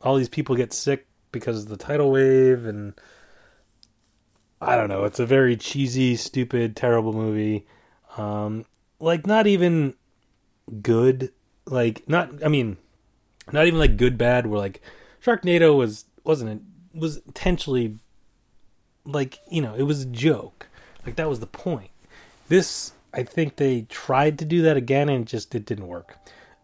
all 0.00 0.16
these 0.16 0.28
people 0.28 0.56
get 0.56 0.72
sick 0.72 1.06
because 1.32 1.64
of 1.64 1.68
the 1.68 1.76
tidal 1.76 2.10
wave, 2.12 2.64
and 2.64 2.94
I 4.60 4.76
don't 4.76 4.88
know. 4.88 5.04
It's 5.04 5.20
a 5.20 5.26
very 5.26 5.56
cheesy, 5.56 6.14
stupid, 6.16 6.76
terrible 6.76 7.12
movie. 7.12 7.66
Um, 8.16 8.64
like 9.00 9.26
not 9.26 9.46
even 9.46 9.94
good 10.82 11.30
like 11.66 12.08
not 12.08 12.30
I 12.44 12.48
mean 12.48 12.78
not 13.52 13.66
even 13.66 13.78
like 13.78 13.96
good 13.96 14.16
bad 14.18 14.46
where 14.46 14.58
like 14.58 14.80
Sharknado 15.24 15.76
was 15.76 16.06
wasn't 16.24 16.50
it 16.50 16.98
was 16.98 17.18
intentionally 17.18 17.96
like 19.04 19.38
you 19.50 19.60
know 19.60 19.74
it 19.74 19.82
was 19.82 20.02
a 20.02 20.06
joke. 20.06 20.68
Like 21.04 21.16
that 21.16 21.28
was 21.28 21.40
the 21.40 21.46
point. 21.46 21.90
This 22.48 22.92
I 23.12 23.22
think 23.22 23.56
they 23.56 23.82
tried 23.82 24.38
to 24.38 24.44
do 24.44 24.62
that 24.62 24.76
again 24.76 25.08
and 25.08 25.26
just 25.26 25.54
it 25.54 25.66
didn't 25.66 25.86
work. 25.88 26.16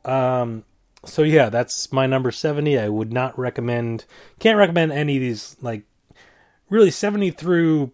Um 0.05 0.65
so 1.05 1.23
yeah 1.23 1.49
that's 1.49 1.93
my 1.93 2.07
number 2.07 2.31
70 2.31 2.79
I 2.79 2.89
would 2.89 3.13
not 3.13 3.39
recommend 3.39 4.05
can't 4.39 4.59
recommend 4.59 4.93
any 4.93 5.17
of 5.17 5.23
these 5.23 5.57
like 5.63 5.85
really 6.69 6.91
70 6.91 7.31
through 7.33 7.93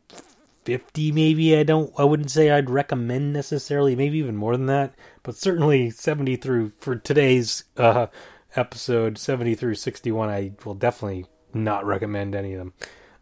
50 0.64 1.12
maybe. 1.12 1.56
I 1.56 1.62
don't 1.62 1.92
I 1.96 2.04
wouldn't 2.04 2.30
say 2.30 2.50
I'd 2.50 2.68
recommend 2.68 3.32
necessarily, 3.32 3.94
maybe 3.94 4.18
even 4.18 4.36
more 4.36 4.56
than 4.56 4.66
that, 4.66 4.94
but 5.22 5.36
certainly 5.36 5.90
70 5.90 6.36
through 6.36 6.72
for 6.80 6.96
today's 6.96 7.64
uh 7.76 8.06
episode 8.56 9.18
70 9.18 9.54
through 9.54 9.74
61 9.74 10.28
I 10.28 10.52
will 10.64 10.74
definitely 10.74 11.26
not 11.54 11.84
recommend 11.84 12.34
any 12.34 12.54
of 12.54 12.58
them. 12.58 12.72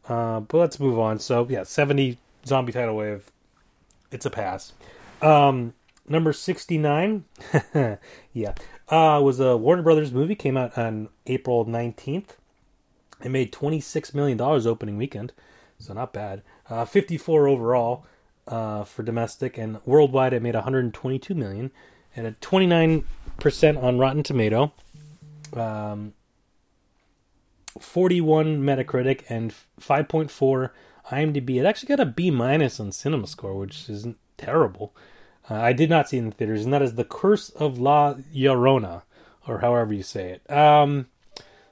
Uh, 0.08 0.40
but 0.40 0.58
let's 0.58 0.80
move 0.80 0.98
on. 0.98 1.18
So 1.18 1.46
yeah, 1.48 1.64
70 1.64 2.18
zombie 2.46 2.72
tidal 2.72 2.96
wave. 2.96 3.30
It's 4.10 4.26
a 4.26 4.30
pass. 4.30 4.72
Um, 5.22 5.74
number 6.08 6.32
69 6.32 7.24
yeah 8.32 8.54
uh, 8.88 9.20
was 9.22 9.40
a 9.40 9.56
Warner 9.56 9.82
Brothers 9.82 10.12
movie 10.12 10.34
came 10.34 10.56
out 10.56 10.76
on 10.76 11.08
April 11.26 11.64
19th. 11.64 12.36
It 13.22 13.30
made 13.30 13.52
26 13.52 14.14
million 14.14 14.36
dollars 14.36 14.66
opening 14.66 14.96
weekend. 14.96 15.32
So 15.78 15.92
not 15.94 16.12
bad. 16.12 16.42
Uh, 16.68 16.84
54 16.84 17.48
overall 17.48 18.06
uh, 18.46 18.84
for 18.84 19.02
domestic 19.02 19.58
and 19.58 19.80
worldwide. 19.84 20.32
It 20.32 20.42
made 20.42 20.54
122 20.54 21.34
million 21.34 21.70
and 22.16 22.26
a 22.26 22.32
29 22.32 23.04
percent 23.38 23.78
on 23.78 23.98
Rotten 23.98 24.22
Tomato, 24.22 24.72
um, 25.56 26.14
41 27.78 28.62
Metacritic 28.62 29.22
and 29.28 29.54
5.4 29.80 30.70
IMDb. 31.10 31.60
It 31.60 31.66
actually 31.66 31.88
got 31.88 32.00
a 32.00 32.06
B 32.06 32.30
minus 32.30 32.80
on 32.80 32.92
Cinema 32.92 33.26
Score, 33.26 33.54
which 33.54 33.88
isn't 33.88 34.16
terrible. 34.36 34.94
Uh, 35.50 35.54
I 35.54 35.72
did 35.72 35.90
not 35.90 36.08
see 36.08 36.18
in 36.18 36.30
the 36.30 36.34
theaters, 36.34 36.64
and 36.64 36.72
that 36.72 36.82
is 36.82 36.94
The 36.94 37.04
Curse 37.04 37.50
of 37.50 37.78
La 37.78 38.14
Llorona, 38.34 39.02
or 39.46 39.58
however 39.58 39.92
you 39.92 40.02
say 40.02 40.30
it. 40.30 40.50
Um, 40.50 41.08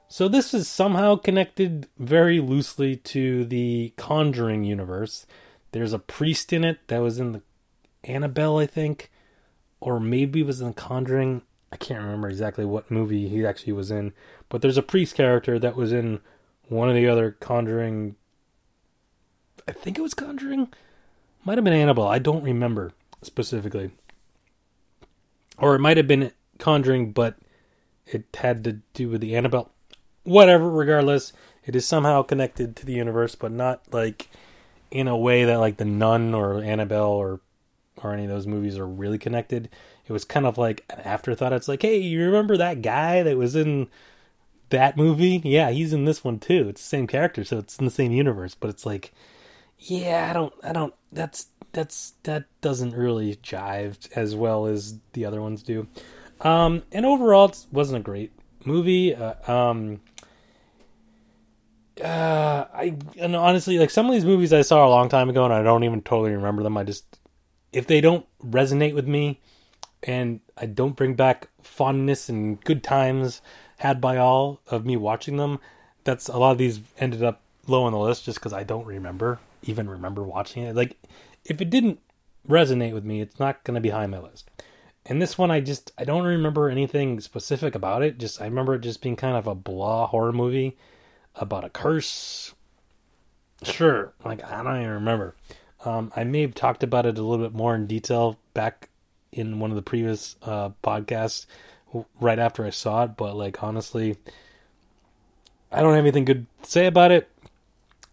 so 0.09 0.29
this 0.29 0.53
is 0.53 0.69
somehow 0.69 1.17
connected 1.17 1.89
very 1.99 2.39
loosely 2.39 2.97
to 2.97 3.47
the 3.47 3.95
Conjuring 3.97 4.65
universe. 4.65 5.25
There's 5.71 5.95
a 5.95 5.99
priest 5.99 6.53
in 6.53 6.65
it 6.65 6.87
that 6.89 6.99
was 6.99 7.19
in 7.19 7.33
the 7.33 7.43
Annabelle, 8.05 8.59
I 8.59 8.67
think, 8.67 9.11
or 9.81 9.99
maybe 9.99 10.43
was 10.43 10.61
in 10.61 10.69
the 10.69 10.75
Conjuring. 10.75 11.43
I 11.73 11.77
can't 11.77 12.03
remember 12.03 12.29
exactly 12.29 12.65
what 12.65 12.91
movie 12.91 13.29
he 13.29 13.45
actually 13.45 13.73
was 13.73 13.91
in, 13.91 14.13
but 14.49 14.63
there's 14.63 14.77
a 14.77 14.83
priest 14.83 15.15
character 15.15 15.59
that 15.59 15.75
was 15.75 15.93
in 15.93 16.21
one 16.69 16.89
of 16.89 16.95
the 16.95 17.09
other 17.09 17.33
Conjuring. 17.41 18.17
I 19.67 19.73
think 19.73 19.99
it 19.99 20.03
was 20.03 20.15
Conjuring. 20.15 20.69
Might 21.45 21.59
have 21.59 21.65
been 21.65 21.73
Annabelle. 21.73 22.07
I 22.07 22.19
don't 22.19 22.45
remember 22.45 22.93
specifically. 23.23 23.91
Or 25.59 25.75
it 25.75 25.81
might 25.81 25.97
have 25.97 26.07
been 26.07 26.33
Conjuring, 26.59 27.13
but 27.13 27.37
it 28.07 28.25
had 28.35 28.63
to 28.65 28.81
do 28.93 29.09
with 29.09 29.21
the 29.23 29.35
Annabelle 29.35 29.73
whatever, 30.25 30.71
regardless, 30.71 31.33
it 31.65 31.77
is 31.77 31.87
somehow 31.87 32.23
connected 32.23 32.77
to 32.77 32.87
the 32.87 32.95
universe, 32.95 33.35
but 33.35 33.53
not 33.53 33.83
like 33.93 34.29
in 34.91 35.09
a 35.09 35.17
way 35.17 35.45
that 35.45 35.59
like 35.59 35.77
the 35.77 35.85
Nun 35.85 36.35
or 36.35 36.63
Annabelle 36.63 37.11
or 37.11 37.41
or 38.03 38.13
any 38.13 38.25
of 38.25 38.31
those 38.31 38.47
movies 38.47 38.79
are 38.79 38.87
really 38.87 39.19
connected. 39.19 39.69
It 40.07 40.13
was 40.13 40.25
kind 40.25 40.47
of 40.47 40.59
like 40.59 40.85
an 40.91 41.01
afterthought. 41.01 41.53
It's 41.53 41.69
like, 41.69 41.83
hey, 41.83 41.99
you 41.99 42.25
remember 42.25 42.57
that 42.57 42.83
guy 42.83 43.23
that 43.23 43.37
was 43.37 43.55
in 43.55 43.89
that 44.71 44.97
movie? 44.97 45.41
Yeah, 45.45 45.71
he's 45.71 45.93
in 45.93 46.05
this 46.05 46.25
one 46.25 46.39
too. 46.39 46.69
It's 46.69 46.83
the 46.83 46.89
same 46.89 47.07
character, 47.07 47.45
so 47.45 47.59
it's 47.59 47.79
in 47.79 47.85
the 47.85 47.91
same 47.91 48.13
universe. 48.13 48.55
But 48.55 48.71
it's 48.71 48.85
like, 48.85 49.13
yeah, 49.79 50.29
I 50.29 50.33
don't, 50.33 50.53
I 50.63 50.73
don't. 50.73 50.95
That's 51.13 51.47
that's 51.73 52.15
that 52.25 52.45
doesn't 52.61 52.95
really 52.95 53.37
jive 53.37 54.09
as 54.17 54.35
well 54.35 54.67
as 54.67 54.99
the 55.13 55.25
other 55.25 55.41
ones 55.41 55.63
do. 55.63 55.87
Um, 56.41 56.83
and 56.93 57.07
overall, 57.07 57.47
it 57.47 57.67
wasn't 57.71 58.01
a 58.01 58.03
great 58.03 58.33
movie. 58.65 59.15
Uh, 59.15 59.35
um, 59.51 60.01
uh, 62.03 62.65
I 62.75 62.97
and 63.19 63.37
honestly, 63.37 63.79
like 63.79 63.91
some 63.91 64.07
of 64.07 64.13
these 64.13 64.25
movies 64.25 64.53
I 64.53 64.63
saw 64.63 64.87
a 64.87 64.91
long 64.91 65.09
time 65.09 65.29
ago, 65.29 65.45
and 65.45 65.55
I 65.55 65.63
don't 65.63 65.85
even 65.85 66.03
totally 66.03 66.33
remember 66.33 66.63
them. 66.63 66.77
I 66.77 66.85
just 66.85 67.19
if 67.73 67.87
they 67.87 68.01
don't 68.01 68.27
resonate 68.45 68.95
with 68.95 69.07
me, 69.07 69.41
and 70.03 70.41
I 70.57 70.67
don't 70.67 70.97
bring 70.97 71.15
back 71.15 71.49
fondness 71.63 72.29
and 72.29 72.63
good 72.65 72.83
times 72.83 73.41
had 73.79 74.01
by 74.01 74.17
all 74.17 74.61
of 74.69 74.85
me 74.87 74.97
watching 74.97 75.37
them, 75.37 75.59
that's 76.05 76.29
a 76.29 76.39
lot 76.39 76.53
of 76.53 76.59
these 76.59 76.81
ended 76.99 77.23
up 77.23 77.41
low 77.67 77.85
on 77.85 77.93
the 77.93 77.99
list 77.99 78.25
just 78.25 78.39
because 78.39 78.53
I 78.53 78.65
don't 78.65 78.87
remember 78.87 79.39
even 79.63 79.89
remember 79.89 80.23
watching 80.23 80.65
it. 80.65 80.77
Like 80.77 80.97
if 81.45 81.61
it 81.61 81.71
didn't 81.71 82.01
resonate 82.49 82.93
with 82.93 83.05
me, 83.05 83.21
it's 83.21 83.39
not 83.39 83.65
going 83.65 83.75
to 83.75 83.81
be 83.81 83.91
high 83.91 84.05
on 84.05 84.11
my 84.11 84.19
list. 84.19 84.51
And 85.07 85.21
this 85.21 85.37
one, 85.37 85.51
I 85.51 85.61
just 85.61 85.93
I 85.99 86.05
don't 86.05 86.25
remember 86.25 86.69
anything 86.69 87.21
specific 87.21 87.75
about 87.75 88.03
it. 88.03 88.19
Just 88.19 88.41
I 88.41 88.45
remember 88.45 88.75
it 88.75 88.81
just 88.81 89.03
being 89.03 89.17
kind 89.17 89.37
of 89.37 89.47
a 89.47 89.55
blah 89.55 90.07
horror 90.07 90.33
movie 90.33 90.77
about 91.35 91.65
a 91.65 91.71
curse. 91.71 92.55
Sure, 93.63 94.13
like 94.25 94.45
I 94.45 94.63
don't 94.63 94.77
even 94.77 94.91
remember. 94.91 95.35
Um, 95.85 96.13
I 96.15 96.23
may 96.23 96.43
have 96.43 96.55
talked 96.55 96.85
about 96.85 97.07
it 97.07 97.19
a 97.19 97.23
little 97.23 97.45
bit 97.45 97.55
more 97.55 97.75
in 97.75 97.87
detail 97.87 98.39
back 98.55 98.89
in 99.33 99.59
one 99.59 99.71
of 99.71 99.77
the 99.77 99.83
previous 99.83 100.37
uh, 100.43 100.71
podcasts 100.85 101.47
right 102.21 102.39
after 102.39 102.65
I 102.65 102.71
saw 102.71 103.05
it, 103.05 103.17
but 103.17 103.37
like 103.37 103.63
honestly, 103.63 104.17
I 105.71 105.83
don't 105.83 105.95
have 105.95 106.05
anything 106.05 106.25
good 106.25 106.47
to 106.63 106.71
say 106.71 106.87
about 106.87 107.13
it. 107.13 107.29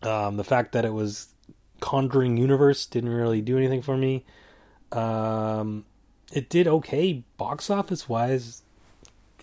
Um, 0.02 0.38
the 0.38 0.44
fact 0.44 0.72
that 0.72 0.86
it 0.86 0.94
was 0.94 1.34
Conjuring 1.82 2.38
Universe 2.38 2.86
didn't 2.86 3.10
really 3.10 3.42
do 3.42 3.58
anything 3.58 3.82
for 3.82 3.98
me. 3.98 4.26
Um, 4.92 5.86
it 6.32 6.50
did 6.50 6.68
okay 6.68 7.24
box 7.38 7.70
office 7.70 8.08
wise, 8.08 8.64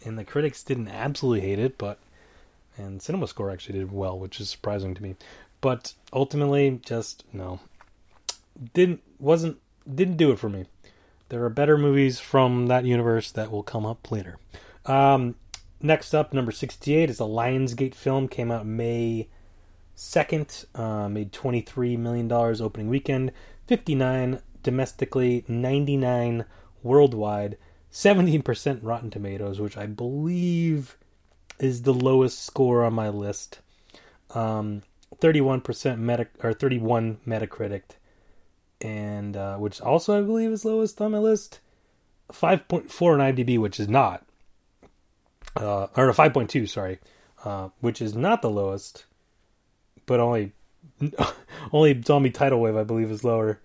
and 0.04 0.18
the 0.18 0.24
critics 0.24 0.62
didn't 0.62 0.88
absolutely 0.88 1.46
hate 1.46 1.58
it, 1.58 1.78
but 1.78 1.98
and 2.78 3.00
Cinema 3.00 3.26
Score 3.26 3.50
actually 3.50 3.78
did 3.78 3.92
well, 3.92 4.18
which 4.18 4.40
is 4.40 4.50
surprising 4.50 4.94
to 4.94 5.02
me. 5.02 5.16
But 5.60 5.94
ultimately, 6.12 6.80
just 6.84 7.24
no, 7.32 7.60
didn't 8.74 9.02
wasn't 9.18 9.58
didn't 9.92 10.16
do 10.16 10.30
it 10.32 10.38
for 10.38 10.48
me. 10.48 10.66
There 11.28 11.44
are 11.44 11.50
better 11.50 11.76
movies 11.76 12.20
from 12.20 12.66
that 12.68 12.84
universe 12.84 13.32
that 13.32 13.50
will 13.50 13.62
come 13.62 13.84
up 13.84 14.10
later. 14.10 14.38
Um, 14.84 15.34
next 15.80 16.14
up, 16.14 16.32
number 16.32 16.52
sixty-eight 16.52 17.10
is 17.10 17.20
a 17.20 17.24
Lionsgate 17.24 17.94
film. 17.94 18.28
Came 18.28 18.50
out 18.50 18.66
May 18.66 19.28
second. 19.94 20.66
Uh, 20.74 21.08
made 21.08 21.32
twenty-three 21.32 21.96
million 21.96 22.28
dollars 22.28 22.60
opening 22.60 22.88
weekend. 22.88 23.32
Fifty-nine 23.66 24.40
domestically, 24.62 25.44
ninety-nine 25.48 26.44
worldwide. 26.82 27.56
17% 27.92 28.80
Rotten 28.82 29.10
Tomatoes, 29.10 29.58
which 29.58 29.76
I 29.78 29.86
believe 29.86 30.98
is 31.58 31.82
the 31.82 31.94
lowest 31.94 32.44
score 32.44 32.84
on 32.84 32.92
my 32.92 33.08
list. 33.08 33.60
Um, 34.34 34.82
31% 35.18 35.98
meta 35.98 36.26
or 36.42 36.52
31 36.52 37.18
Metacritic, 37.26 37.82
and 38.80 39.36
uh, 39.36 39.56
which 39.56 39.80
also 39.80 40.18
I 40.18 40.22
believe 40.22 40.50
is 40.50 40.64
lowest 40.64 41.00
on 41.00 41.12
my 41.12 41.18
list. 41.18 41.60
5.4 42.32 43.12
on 43.12 43.20
IMDb, 43.20 43.58
which 43.58 43.78
is 43.78 43.88
not, 43.88 44.26
uh, 45.54 45.86
or 45.96 46.12
5.2, 46.12 46.68
sorry, 46.68 46.98
uh, 47.44 47.68
which 47.80 48.02
is 48.02 48.16
not 48.16 48.42
the 48.42 48.50
lowest, 48.50 49.06
but 50.06 50.18
only 50.18 50.52
only 51.72 52.02
Zombie 52.02 52.30
Tidal 52.30 52.60
Wave 52.60 52.76
I 52.76 52.84
believe 52.84 53.10
is 53.10 53.22
lower. 53.22 53.60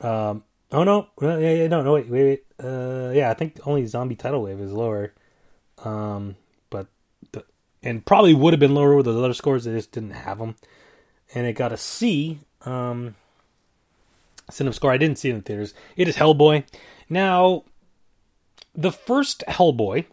Um, 0.00 0.44
oh 0.72 0.84
no, 0.84 1.08
yeah, 1.20 1.38
yeah, 1.38 1.68
no, 1.68 1.82
no, 1.82 1.94
wait, 1.94 2.08
wait, 2.08 2.24
wait. 2.24 2.44
Uh, 2.62 3.12
yeah, 3.14 3.30
I 3.30 3.34
think 3.34 3.58
only 3.64 3.86
Zombie 3.86 4.16
Tidal 4.16 4.42
Wave 4.42 4.60
is 4.60 4.72
lower. 4.72 5.14
Um, 5.84 6.36
but 6.70 6.88
and 7.82 8.04
probably 8.04 8.34
would 8.34 8.52
have 8.52 8.60
been 8.60 8.74
lower 8.74 8.96
with 8.96 9.06
those 9.06 9.22
other 9.22 9.34
scores. 9.34 9.64
They 9.64 9.72
just 9.72 9.92
didn't 9.92 10.10
have 10.10 10.38
them, 10.38 10.56
and 11.34 11.46
it 11.46 11.54
got 11.54 11.72
a 11.72 11.76
C. 11.76 12.40
Um, 12.62 13.14
Cinema 14.50 14.74
score. 14.74 14.92
I 14.92 14.98
didn't 14.98 15.18
see 15.18 15.28
it 15.28 15.32
in 15.32 15.38
the 15.38 15.42
theaters. 15.42 15.74
It 15.96 16.08
is 16.08 16.16
Hellboy. 16.16 16.64
Now, 17.08 17.64
the 18.74 18.92
first 18.92 19.42
Hellboy, 19.48 20.06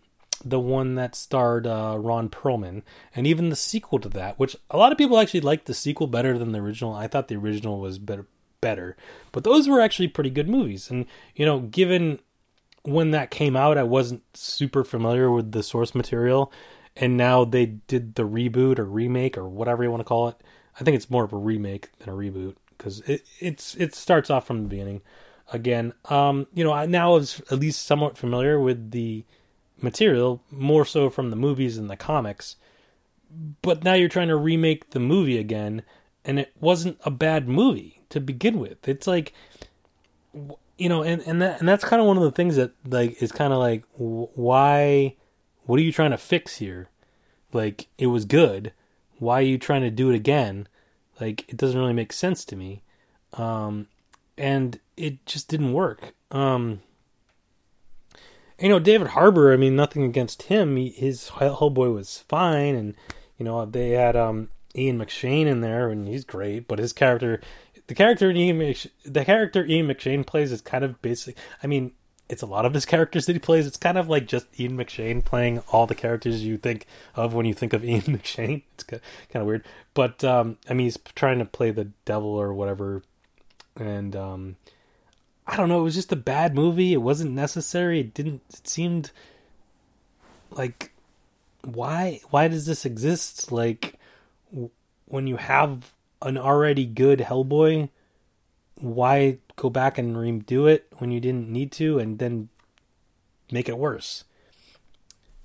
the 0.44 0.60
one 0.60 0.96
that 0.96 1.16
starred 1.16 1.68
uh, 1.68 1.98
Ron 2.00 2.30
Perlman, 2.30 2.84
and 3.16 3.28
even 3.28 3.50
the 3.50 3.56
sequel 3.56 4.00
to 4.00 4.10
that, 4.10 4.40
which 4.40 4.56
a 4.70 4.78
lot 4.78 4.92
of 4.92 4.98
people 4.98 5.20
actually 5.20 5.42
liked 5.42 5.66
the 5.66 5.74
sequel 5.74 6.08
better 6.08 6.38
than 6.38 6.52
the 6.52 6.60
original. 6.60 6.94
I 6.94 7.08
thought 7.08 7.28
the 7.28 7.36
original 7.36 7.80
was 7.80 8.00
better, 8.00 8.28
better, 8.62 8.98
but 9.32 9.44
those 9.44 9.68
were 9.68 9.82
actually 9.82 10.08
pretty 10.08 10.30
good 10.30 10.50
movies. 10.50 10.90
And 10.90 11.06
you 11.36 11.46
know, 11.46 11.60
given 11.60 12.20
when 12.84 13.12
that 13.12 13.32
came 13.32 13.56
out, 13.56 13.78
I 13.78 13.84
wasn't 13.84 14.24
super 14.34 14.84
familiar 14.84 15.32
with 15.32 15.52
the 15.52 15.64
source 15.64 15.96
material, 15.96 16.52
and 16.96 17.16
now 17.16 17.46
they 17.46 17.66
did 17.66 18.16
the 18.16 18.28
reboot 18.28 18.80
or 18.80 18.86
remake 18.86 19.38
or 19.38 19.48
whatever 19.48 19.84
you 19.84 19.92
want 19.92 20.02
to 20.02 20.06
call 20.06 20.28
it. 20.30 20.36
I 20.80 20.84
think 20.84 20.96
it's 20.96 21.10
more 21.10 21.24
of 21.24 21.34
a 21.34 21.38
remake 21.38 21.90
than 22.00 22.10
a 22.10 22.18
reboot 22.18 22.56
because 22.84 23.00
it 23.02 23.26
it's 23.40 23.76
it 23.76 23.96
starts 23.96 24.30
off 24.30 24.46
from 24.46 24.64
the 24.64 24.70
beginning 24.70 25.02
again. 25.54 25.94
Um, 26.06 26.48
you 26.54 26.64
know, 26.64 26.74
I 26.74 26.86
now 26.86 27.16
is 27.16 27.42
at 27.50 27.60
least 27.60 27.86
somewhat 27.86 28.18
familiar 28.18 28.60
with 28.60 28.92
the 28.92 29.24
material, 29.82 30.42
more 30.52 30.84
so 30.84 31.10
from 31.10 31.30
the 31.30 31.38
movies 31.38 31.78
and 31.78 31.90
the 31.90 31.96
comics. 31.96 32.58
But 33.62 33.84
now 33.84 33.94
you're 33.94 34.10
trying 34.10 34.28
to 34.28 34.36
remake 34.36 34.90
the 34.90 35.00
movie 35.00 35.38
again, 35.38 35.84
and 36.26 36.40
it 36.40 36.54
wasn't 36.60 37.00
a 37.06 37.12
bad 37.12 37.48
movie 37.48 38.02
to 38.10 38.20
begin 38.20 38.60
with. 38.60 38.86
It's 38.88 39.08
like, 39.08 39.34
you 40.78 40.90
know, 40.90 41.04
and 41.04 41.22
and 41.26 41.42
that 41.42 41.62
and 41.62 41.70
that's 41.70 41.86
kind 41.86 42.02
of 42.02 42.08
one 42.08 42.18
of 42.18 42.24
the 42.24 42.32
things 42.32 42.58
that 42.58 42.74
like 42.86 43.22
is 43.24 43.32
kind 43.32 43.54
of 43.54 43.60
like 43.60 43.86
why 43.96 45.16
what 45.66 45.80
are 45.80 45.84
you 45.84 45.94
trying 45.94 46.12
to 46.12 46.18
fix 46.18 46.58
here? 46.58 46.90
Like, 47.54 47.88
it 47.98 48.08
was 48.08 48.26
good. 48.26 48.74
Why 49.20 49.40
are 49.40 49.44
you 49.44 49.58
trying 49.58 49.84
to 49.84 49.92
do 49.92 50.10
it 50.10 50.16
again? 50.16 50.68
Like, 51.20 51.48
it 51.50 51.58
doesn't 51.58 51.80
really 51.80 51.94
make 51.94 52.14
sense 52.14 52.46
to 52.46 52.56
me. 52.56 52.82
um, 53.34 53.88
and 54.38 54.80
it 54.98 55.26
just 55.26 55.48
didn't 55.48 55.74
work. 55.74 56.14
Um, 56.32 56.82
you 58.60 58.70
know, 58.70 58.80
David 58.80 59.10
Harbour. 59.10 59.54
I 59.54 59.58
mean, 59.58 59.76
nothing 59.76 60.04
against 60.04 60.44
him. 60.44 60.76
He, 60.76 60.90
his 60.90 61.32
Hellboy 61.32 61.94
was 61.94 62.24
fine, 62.28 62.76
and 62.76 62.96
you 63.38 63.46
know 63.46 63.66
they 63.66 63.92
had 63.92 64.16
um, 64.16 64.50
Ian 64.76 65.00
McShane 65.00 65.48
in 65.48 65.62
there, 65.62 65.90
and 65.90 66.08
he's 66.08 66.26
great. 66.26 66.68
But 66.68 66.80
his 66.80 66.94
character, 66.94 67.42
the 67.88 67.96
character 67.96 68.32
Ian, 68.32 68.58
Mc, 68.58 68.88
the 69.06 69.26
character 69.26 69.66
Ian 69.66 69.88
McShane 69.88 70.26
plays 70.26 70.52
is 70.52 70.62
kind 70.62 70.84
of 70.84 71.02
basic. 71.02 71.38
I 71.62 71.68
mean, 71.68 71.92
it's 72.30 72.42
a 72.42 72.48
lot 72.48 72.66
of 72.66 72.74
his 72.74 72.86
characters 72.86 73.26
that 73.26 73.34
he 73.34 73.40
plays. 73.40 73.68
It's 73.68 73.78
kind 73.78 73.98
of 73.98 74.10
like 74.10 74.28
just 74.28 74.48
Ian 74.60 74.78
McShane 74.78 75.24
playing 75.24 75.60
all 75.72 75.86
the 75.86 75.96
characters 75.96 76.44
you 76.44 76.58
think 76.58 76.88
of 77.16 77.34
when 77.34 77.46
you 77.46 77.54
think 77.54 77.74
of 77.74 77.84
Ian 77.86 78.02
McShane. 78.02 78.64
It's 78.76 78.84
kind 78.84 79.02
of 79.36 79.46
weird, 79.46 79.66
but 79.94 80.24
um, 80.24 80.58
I 80.70 80.74
mean, 80.74 80.86
he's 80.86 80.98
trying 81.16 81.40
to 81.40 81.46
play 81.46 81.72
the 81.72 81.90
devil 82.06 82.30
or 82.30 82.54
whatever, 82.54 83.04
and 83.76 84.16
um, 84.16 84.56
I 85.46 85.58
don't 85.58 85.70
know. 85.70 85.80
It 85.80 85.84
was 85.84 85.96
just 85.96 86.12
a 86.12 86.18
bad 86.18 86.56
movie. 86.56 86.94
It 86.94 87.02
wasn't 87.02 87.32
necessary. 87.32 88.00
It 88.00 88.14
didn't. 88.14 88.42
It 88.50 88.68
seemed 88.68 89.12
like 90.52 90.92
why? 91.64 92.22
Why 92.30 92.48
does 92.48 92.66
this 92.66 92.86
exist? 92.86 93.52
Like 93.52 94.00
when 95.06 95.28
you 95.28 95.38
have 95.38 95.94
an 96.22 96.38
already 96.38 96.86
good 96.86 97.20
Hellboy, 97.20 97.90
why 98.84 99.38
go 99.56 99.70
back 99.70 99.98
and 99.98 100.16
redo 100.16 100.70
it 100.70 100.88
when 100.98 101.10
you 101.10 101.22
didn't 101.22 101.50
need 101.50 101.72
to 101.72 102.00
and 102.00 102.20
then 102.20 102.50
make 103.52 103.70
it 103.70 103.78
worse? 103.78 104.26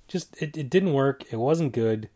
Just 0.07 0.35
it, 0.41 0.57
it 0.57 0.69
didn't 0.69 0.93
work. 0.93 1.23
It 1.31 1.37
wasn't 1.37 1.71
good. 1.71 2.09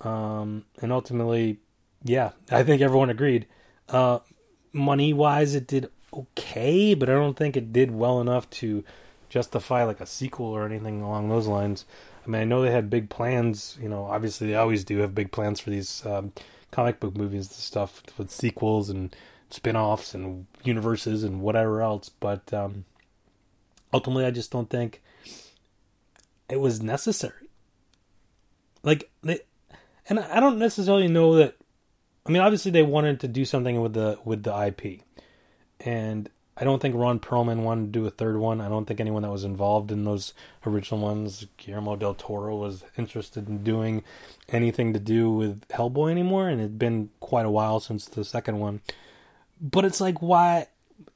Um, 0.00 0.64
and 0.80 0.92
ultimately, 0.92 1.58
yeah, 2.04 2.30
I 2.50 2.62
think 2.62 2.80
everyone 2.80 3.10
agreed. 3.10 3.46
Uh, 3.88 4.20
money 4.72 5.12
wise, 5.12 5.54
it 5.54 5.66
did 5.66 5.90
okay, 6.14 6.94
but 6.94 7.10
I 7.10 7.14
don't 7.14 7.36
think 7.36 7.56
it 7.56 7.72
did 7.72 7.90
well 7.90 8.20
enough 8.20 8.48
to 8.50 8.84
justify 9.28 9.82
like 9.84 10.00
a 10.00 10.06
sequel 10.06 10.46
or 10.46 10.64
anything 10.64 11.02
along 11.02 11.28
those 11.28 11.46
lines. 11.46 11.84
I 12.24 12.30
mean, 12.30 12.42
I 12.42 12.44
know 12.44 12.62
they 12.62 12.70
had 12.70 12.90
big 12.90 13.10
plans. 13.10 13.76
You 13.82 13.88
know, 13.88 14.04
obviously 14.04 14.48
they 14.48 14.54
always 14.54 14.84
do 14.84 14.98
have 14.98 15.14
big 15.14 15.32
plans 15.32 15.58
for 15.58 15.70
these 15.70 16.06
um, 16.06 16.32
comic 16.70 17.00
book 17.00 17.16
movies 17.16 17.48
and 17.48 17.56
stuff 17.56 18.02
with 18.16 18.30
sequels 18.30 18.88
and 18.88 19.14
spin-offs 19.50 20.14
and 20.14 20.46
universes 20.64 21.22
and 21.24 21.40
whatever 21.40 21.82
else. 21.82 22.08
But 22.08 22.52
um, 22.52 22.84
ultimately, 23.92 24.24
I 24.24 24.30
just 24.30 24.50
don't 24.50 24.70
think 24.70 25.02
it 26.48 26.60
was 26.60 26.82
necessary. 26.82 27.48
Like 28.82 29.10
they, 29.22 29.40
and 30.08 30.18
I 30.18 30.40
don't 30.40 30.58
necessarily 30.58 31.08
know 31.08 31.36
that. 31.36 31.56
I 32.26 32.30
mean, 32.30 32.42
obviously 32.42 32.70
they 32.70 32.82
wanted 32.82 33.20
to 33.20 33.28
do 33.28 33.44
something 33.44 33.80
with 33.80 33.94
the 33.94 34.18
with 34.24 34.42
the 34.42 34.66
IP, 34.66 35.02
and 35.80 36.30
I 36.60 36.64
don't 36.64 36.80
think 36.80 36.94
Ron 36.94 37.20
Perlman 37.20 37.62
wanted 37.62 37.92
to 37.92 38.00
do 38.00 38.06
a 38.06 38.10
third 38.10 38.36
one. 38.36 38.60
I 38.60 38.68
don't 38.68 38.84
think 38.84 39.00
anyone 39.00 39.22
that 39.22 39.30
was 39.30 39.44
involved 39.44 39.90
in 39.90 40.04
those 40.04 40.34
original 40.66 41.00
ones, 41.00 41.46
Guillermo 41.56 41.96
del 41.96 42.14
Toro, 42.14 42.56
was 42.56 42.84
interested 42.98 43.48
in 43.48 43.64
doing 43.64 44.04
anything 44.50 44.92
to 44.92 45.00
do 45.00 45.30
with 45.30 45.66
Hellboy 45.68 46.10
anymore. 46.10 46.48
And 46.48 46.60
it'd 46.60 46.78
been 46.78 47.08
quite 47.18 47.46
a 47.46 47.50
while 47.50 47.80
since 47.80 48.04
the 48.04 48.26
second 48.26 48.58
one. 48.58 48.82
But 49.60 49.84
it's 49.84 50.00
like, 50.00 50.22
why, 50.22 50.68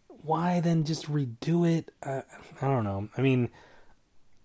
why 0.09 0.61
then 0.61 0.85
just 0.85 1.11
redo 1.11 1.69
it? 1.69 1.91
I, 2.03 2.23
I 2.61 2.67
don't 2.67 2.85
know. 2.85 3.09
I 3.17 3.23
mean, 3.23 3.49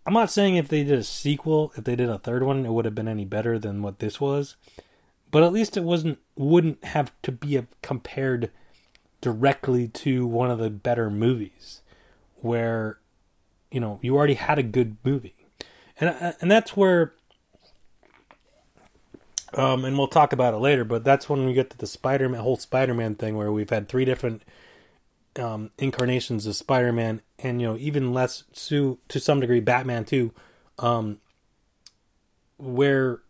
I'm 0.05 0.13
not 0.13 0.31
saying 0.31 0.55
if 0.55 0.67
they 0.67 0.83
did 0.83 0.99
a 0.99 1.03
sequel, 1.03 1.73
if 1.75 1.83
they 1.83 1.95
did 1.95 2.09
a 2.09 2.17
third 2.17 2.43
one, 2.43 2.65
it 2.65 2.71
would 2.71 2.85
have 2.85 2.95
been 2.95 3.07
any 3.07 3.25
better 3.25 3.59
than 3.59 3.81
what 3.81 3.99
this 3.99 4.21
was. 4.21 4.55
But 5.31 5.43
at 5.43 5.53
least 5.53 5.77
it 5.77 5.83
wasn't, 5.83 6.19
wouldn't 6.35 6.83
have 6.83 7.11
to 7.23 7.31
be 7.31 7.57
a, 7.57 7.67
compared 7.81 8.51
directly 9.21 9.87
to 9.87 10.25
one 10.25 10.49
of 10.49 10.59
the 10.59 10.69
better 10.69 11.09
movies 11.09 11.81
where 12.41 12.99
you 13.71 13.79
know 13.79 13.99
you 14.01 14.15
already 14.15 14.35
had 14.35 14.57
a 14.57 14.63
good 14.63 14.97
movie 15.03 15.35
and 15.99 16.09
uh, 16.09 16.33
and 16.41 16.49
that's 16.49 16.75
where 16.75 17.13
um 19.53 19.85
and 19.85 19.97
we'll 19.97 20.07
talk 20.07 20.33
about 20.33 20.53
it 20.53 20.57
later 20.57 20.83
but 20.83 21.03
that's 21.03 21.29
when 21.29 21.45
we 21.45 21.53
get 21.53 21.69
to 21.69 21.77
the 21.77 21.87
spider-man 21.87 22.41
whole 22.41 22.57
spider-man 22.57 23.15
thing 23.15 23.35
where 23.35 23.51
we've 23.51 23.69
had 23.69 23.87
three 23.87 24.05
different 24.05 24.43
um 25.37 25.71
incarnations 25.77 26.45
of 26.45 26.55
spider-man 26.55 27.21
and 27.39 27.61
you 27.61 27.67
know 27.67 27.77
even 27.77 28.13
less 28.13 28.43
to 28.53 28.97
to 29.07 29.19
some 29.19 29.39
degree 29.39 29.59
batman 29.59 30.05
too 30.05 30.31
um 30.79 31.19
where 32.57 33.21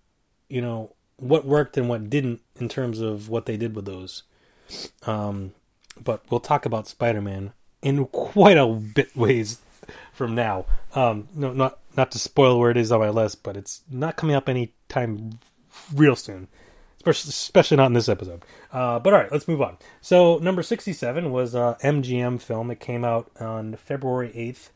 you 0.49 0.61
know 0.61 0.93
what 1.17 1.45
worked 1.45 1.77
and 1.77 1.89
what 1.89 2.09
didn't 2.09 2.41
in 2.59 2.69
terms 2.69 2.99
of 2.99 3.29
what 3.29 3.45
they 3.45 3.57
did 3.57 3.75
with 3.75 3.85
those 3.85 4.23
um 5.05 5.51
but 6.03 6.23
we'll 6.29 6.39
talk 6.39 6.65
about 6.65 6.87
Spider-Man 6.87 7.53
in 7.81 8.05
quite 8.07 8.57
a 8.57 8.67
bit 8.67 9.15
ways 9.15 9.59
from 10.13 10.35
now. 10.35 10.65
Um, 10.95 11.27
no, 11.35 11.53
not 11.53 11.79
not 11.95 12.11
to 12.11 12.19
spoil 12.19 12.59
where 12.59 12.71
it 12.71 12.77
is 12.77 12.91
on 12.91 12.99
my 12.99 13.09
list, 13.09 13.43
but 13.43 13.57
it's 13.57 13.81
not 13.89 14.15
coming 14.15 14.35
up 14.35 14.49
anytime 14.49 15.39
real 15.93 16.15
soon, 16.15 16.47
especially, 17.05 17.77
not 17.77 17.87
in 17.87 17.93
this 17.93 18.09
episode. 18.09 18.43
Uh, 18.71 18.99
but 18.99 19.13
all 19.13 19.19
right, 19.19 19.31
let's 19.31 19.47
move 19.47 19.61
on. 19.61 19.77
So 20.01 20.37
number 20.37 20.63
sixty-seven 20.63 21.31
was 21.31 21.55
a 21.55 21.77
MGM 21.83 22.41
film. 22.41 22.71
It 22.71 22.79
came 22.79 23.03
out 23.03 23.31
on 23.39 23.75
February 23.75 24.31
eighth, 24.35 24.71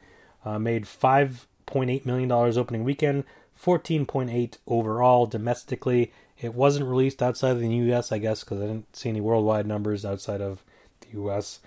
uh, 0.45 0.59
made 0.59 0.87
five 0.87 1.47
point 1.65 1.89
eight 1.89 2.05
million 2.05 2.29
dollars 2.29 2.57
opening 2.57 2.83
weekend, 2.83 3.23
fourteen 3.55 4.05
point 4.05 4.29
eight 4.29 4.57
overall 4.67 5.25
domestically. 5.25 6.11
It 6.39 6.53
wasn't 6.53 6.87
released 6.87 7.23
outside 7.23 7.51
of 7.51 7.59
the 7.59 7.69
U.S., 7.69 8.11
I 8.11 8.17
guess, 8.17 8.43
because 8.43 8.59
I 8.59 8.65
didn't 8.65 8.93
see 8.95 9.07
any 9.07 9.21
worldwide 9.21 9.65
numbers 9.65 10.03
outside 10.03 10.41
of 10.41 10.61
the 10.99 11.21
US. 11.21 11.59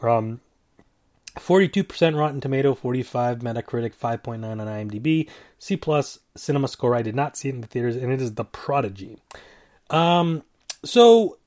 Um, 0.00 0.40
42% 1.36 2.16
Rotten 2.16 2.40
Tomato, 2.40 2.74
45 2.74 3.38
Metacritic, 3.38 3.94
5.9 3.94 4.44
on 4.44 4.58
IMDb, 4.58 5.28
C 5.58 5.76
plus 5.76 6.18
Cinema 6.36 6.68
Score. 6.68 6.94
I 6.94 7.02
did 7.02 7.14
not 7.14 7.36
see 7.36 7.48
it 7.48 7.54
in 7.54 7.60
the 7.60 7.66
theaters, 7.66 7.96
and 7.96 8.12
it 8.12 8.20
is 8.20 8.34
The 8.34 8.44
Prodigy. 8.44 9.18
Um, 9.90 10.42
so 10.84 11.38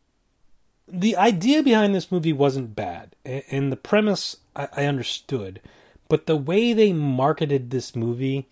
the 0.88 1.16
idea 1.16 1.64
behind 1.64 1.96
this 1.96 2.12
movie 2.12 2.34
wasn't 2.34 2.76
bad, 2.76 3.16
and 3.26 3.72
the 3.72 3.78
premise 3.78 4.38
I, 4.56 4.86
understood, 4.86 5.62
but 6.08 6.28
the 6.28 6.38
way 6.38 6.74
they 6.74 6.94
marketed 6.94 7.72
this 7.72 7.96
movie 7.96 8.48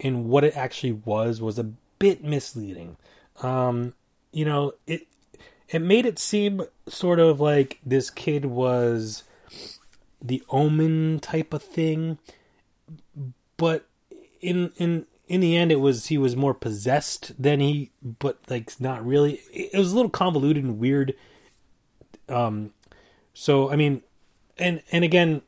and 0.00 0.28
what 0.28 0.44
it 0.44 0.56
actually 0.56 0.92
was 0.92 1.40
was 1.40 1.58
a 1.58 1.72
bit 1.98 2.22
misleading. 2.22 2.96
Um, 3.42 3.94
you 4.32 4.44
know, 4.44 4.74
it 4.86 5.06
it 5.68 5.80
made 5.80 6.06
it 6.06 6.18
seem 6.18 6.62
sort 6.88 7.18
of 7.18 7.40
like 7.40 7.80
this 7.84 8.10
kid 8.10 8.44
was 8.44 9.24
the 10.26 10.42
omen 10.50 11.20
type 11.20 11.52
of 11.52 11.62
thing 11.62 12.18
but 13.56 13.88
in 14.40 14.72
in 14.76 15.06
in 15.26 15.40
the 15.40 15.56
end 15.56 15.72
it 15.72 15.80
was 15.80 16.06
he 16.06 16.18
was 16.18 16.36
more 16.36 16.54
possessed 16.54 17.32
than 17.40 17.60
he 17.60 17.90
but 18.02 18.38
like 18.48 18.80
not 18.80 19.04
really. 19.04 19.40
It 19.52 19.76
was 19.76 19.92
a 19.92 19.96
little 19.96 20.10
convoluted 20.10 20.64
and 20.64 20.78
weird. 20.78 21.14
Um 22.28 22.72
so 23.34 23.70
i 23.70 23.76
mean 23.76 24.02
and 24.58 24.82
and 24.90 25.04
again 25.04 25.42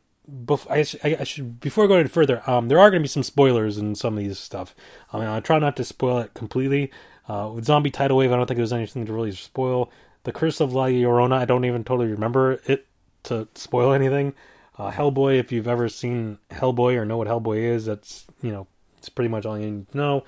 before 0.45 0.71
I, 0.71 0.85
I, 1.03 1.25
should 1.25 1.59
before 1.59 1.89
going 1.89 2.01
any 2.01 2.09
further 2.11 2.43
um 2.49 2.69
there 2.69 2.79
are 2.79 2.91
going 2.91 3.01
to 3.01 3.05
be 3.05 3.09
some 3.09 3.23
spoilers 3.23 3.79
in 3.79 3.95
some 3.95 4.19
of 4.19 4.25
these 4.25 4.39
stuff. 4.39 4.75
I 5.13 5.19
mean 5.19 5.29
i 5.29 5.41
try 5.41 5.59
not 5.59 5.77
to 5.77 5.85
spoil 5.85 6.19
it 6.19 6.35
completely. 6.35 6.91
Uh 7.29 7.51
with 7.55 7.65
zombie 7.65 7.91
tidal 7.91 8.17
wave 8.17 8.33
i 8.33 8.37
don't 8.37 8.47
think 8.47 8.59
there's 8.59 8.73
anything 8.73 9.07
to 9.07 9.13
really 9.13 9.33
spoil. 9.33 9.91
The 10.25 10.33
Curse 10.33 10.61
of 10.61 10.75
La 10.75 10.87
Llorona, 10.87 11.35
I 11.35 11.45
don't 11.45 11.65
even 11.65 11.85
totally 11.85 12.11
remember 12.11 12.61
it 12.67 12.87
to 13.25 13.49
spoil 13.55 13.93
anything. 13.93 14.35
Uh, 14.79 14.93
Hellboy, 14.93 15.39
if 15.39 15.51
you've 15.51 15.67
ever 15.67 15.89
seen 15.89 16.39
Hellboy 16.51 16.97
or 16.97 17.05
know 17.05 17.17
what 17.17 17.27
Hellboy 17.27 17.59
is, 17.59 17.87
that's, 17.87 18.27
you 18.43 18.53
know, 18.53 18.67
it's 18.99 19.09
pretty 19.09 19.29
much 19.29 19.45
all 19.45 19.59
you 19.59 19.71
need 19.71 19.91
to 19.91 19.97
know. 19.97 20.25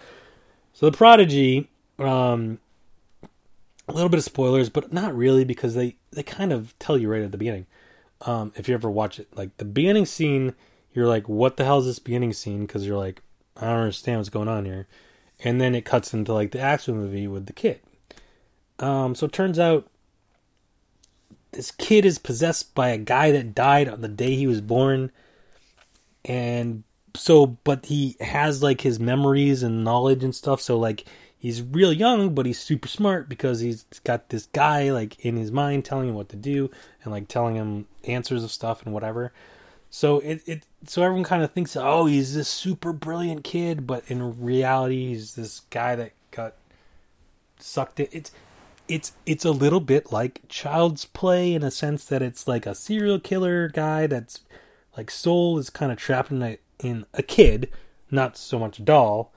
So 0.73 0.91
The 0.91 0.97
Prodigy, 0.97 1.71
um, 1.99 2.59
a 3.89 3.93
little 3.93 4.09
bit 4.09 4.19
of 4.19 4.25
spoilers, 4.25 4.69
but 4.69 4.93
not 4.93 5.17
really 5.17 5.45
because 5.45 5.75
they, 5.75 5.97
they 6.11 6.23
kind 6.23 6.53
of 6.53 6.77
tell 6.79 6.99
you 6.99 7.09
right 7.09 7.23
at 7.23 7.31
the 7.31 7.39
beginning. 7.39 7.67
Um, 8.23 8.53
if 8.57 8.69
you 8.69 8.75
ever 8.75 8.91
watch 8.91 9.19
it, 9.19 9.29
like 9.37 9.57
the 9.59 9.65
beginning 9.65 10.07
scene, 10.07 10.55
you're 10.93 11.07
like, 11.07 11.29
what 11.29 11.57
the 11.57 11.65
hell 11.65 11.79
is 11.79 11.87
this 11.87 11.99
beginning 11.99 12.33
scene? 12.33 12.63
Because 12.63 12.87
you're 12.87 12.99
like, 12.99 13.23
I 13.57 13.67
don't 13.67 13.81
understand 13.81 14.19
what's 14.19 14.29
going 14.31 14.49
on 14.49 14.65
here. 14.65 14.89
And 15.43 15.61
then 15.61 15.75
it 15.75 15.85
cuts 15.85 16.13
into 16.13 16.33
like 16.33 16.51
the 16.51 16.61
action 16.61 16.97
movie 16.97 17.27
with 17.27 17.47
the 17.47 17.53
kid. 17.53 17.81
Um, 18.79 19.15
so 19.15 19.27
it 19.27 19.33
turns 19.33 19.59
out 19.59 19.90
this 21.53 21.71
kid 21.71 22.05
is 22.05 22.19
possessed 22.19 22.75
by 22.75 22.89
a 22.89 22.99
guy 22.99 23.31
that 23.33 23.55
died 23.55 23.89
on 23.89 24.01
the 24.01 24.09
day 24.09 24.35
he 24.35 24.47
was 24.47 24.61
born. 24.61 25.11
And 26.25 26.85
so, 27.15 27.47
but 27.47 27.87
he 27.87 28.17
has 28.21 28.63
like 28.63 28.83
his 28.83 29.01
memories 29.01 29.63
and 29.63 29.85
knowledge 29.85 30.23
and 30.23 30.35
stuff. 30.35 30.61
So, 30.61 30.79
like, 30.79 31.05
he's 31.39 31.63
real 31.63 31.93
young, 31.93 32.35
but 32.35 32.47
he's 32.47 32.61
super 32.61 32.87
smart 32.87 33.29
because 33.29 33.61
he's 33.61 33.85
got 34.05 34.29
this 34.29 34.47
guy 34.47 34.91
like 34.93 35.19
in 35.25 35.37
his 35.37 35.51
mind 35.51 35.85
telling 35.85 36.09
him 36.11 36.15
what 36.15 36.29
to 36.29 36.37
do 36.37 36.71
and 37.03 37.13
like 37.13 37.27
telling 37.27 37.57
him 37.57 37.87
answers 38.05 38.45
of 38.45 38.53
stuff 38.53 38.85
and 38.85 38.95
whatever. 38.95 39.33
So 39.89 40.21
it, 40.21 40.43
it 40.47 40.67
so 40.85 41.03
everyone 41.03 41.25
kind 41.25 41.43
of 41.43 41.51
thinks, 41.51 41.77
oh, 41.77 42.07
he's 42.07 42.35
this 42.35 42.49
super 42.49 42.93
brilliant 42.93 43.43
kid, 43.43 43.87
but 43.87 44.05
in 44.07 44.41
reality, 44.41 45.09
he's 45.09 45.35
this 45.35 45.61
guy 45.71 45.97
that 45.97 46.13
got 46.31 46.55
sucked 47.59 47.99
in. 47.99 48.09
It's 48.13 48.31
it's 48.91 49.13
it's 49.25 49.45
a 49.45 49.53
little 49.53 49.81
bit 49.81 50.13
like 50.13 50.43
Child's 50.49 51.05
Play 51.05 51.55
in 51.55 51.63
a 51.63 51.71
sense 51.71 52.05
that 52.07 52.23
it's 52.23 52.49
like 52.49 52.67
a 52.67 52.75
serial 52.75 53.21
killer 53.21 53.69
guy 53.69 54.09
that's 54.09 54.41
like 54.97 55.11
soul 55.11 55.59
is 55.59 55.71
kind 55.71 55.93
of 55.93 55.99
trapped 55.99 56.33
in 56.33 56.43
a 56.43 56.59
in 56.81 57.07
a 57.15 57.23
kid, 57.23 57.71
not 58.11 58.37
so 58.37 58.59
much 58.59 58.81
a 58.81 58.83
doll, 58.83 59.33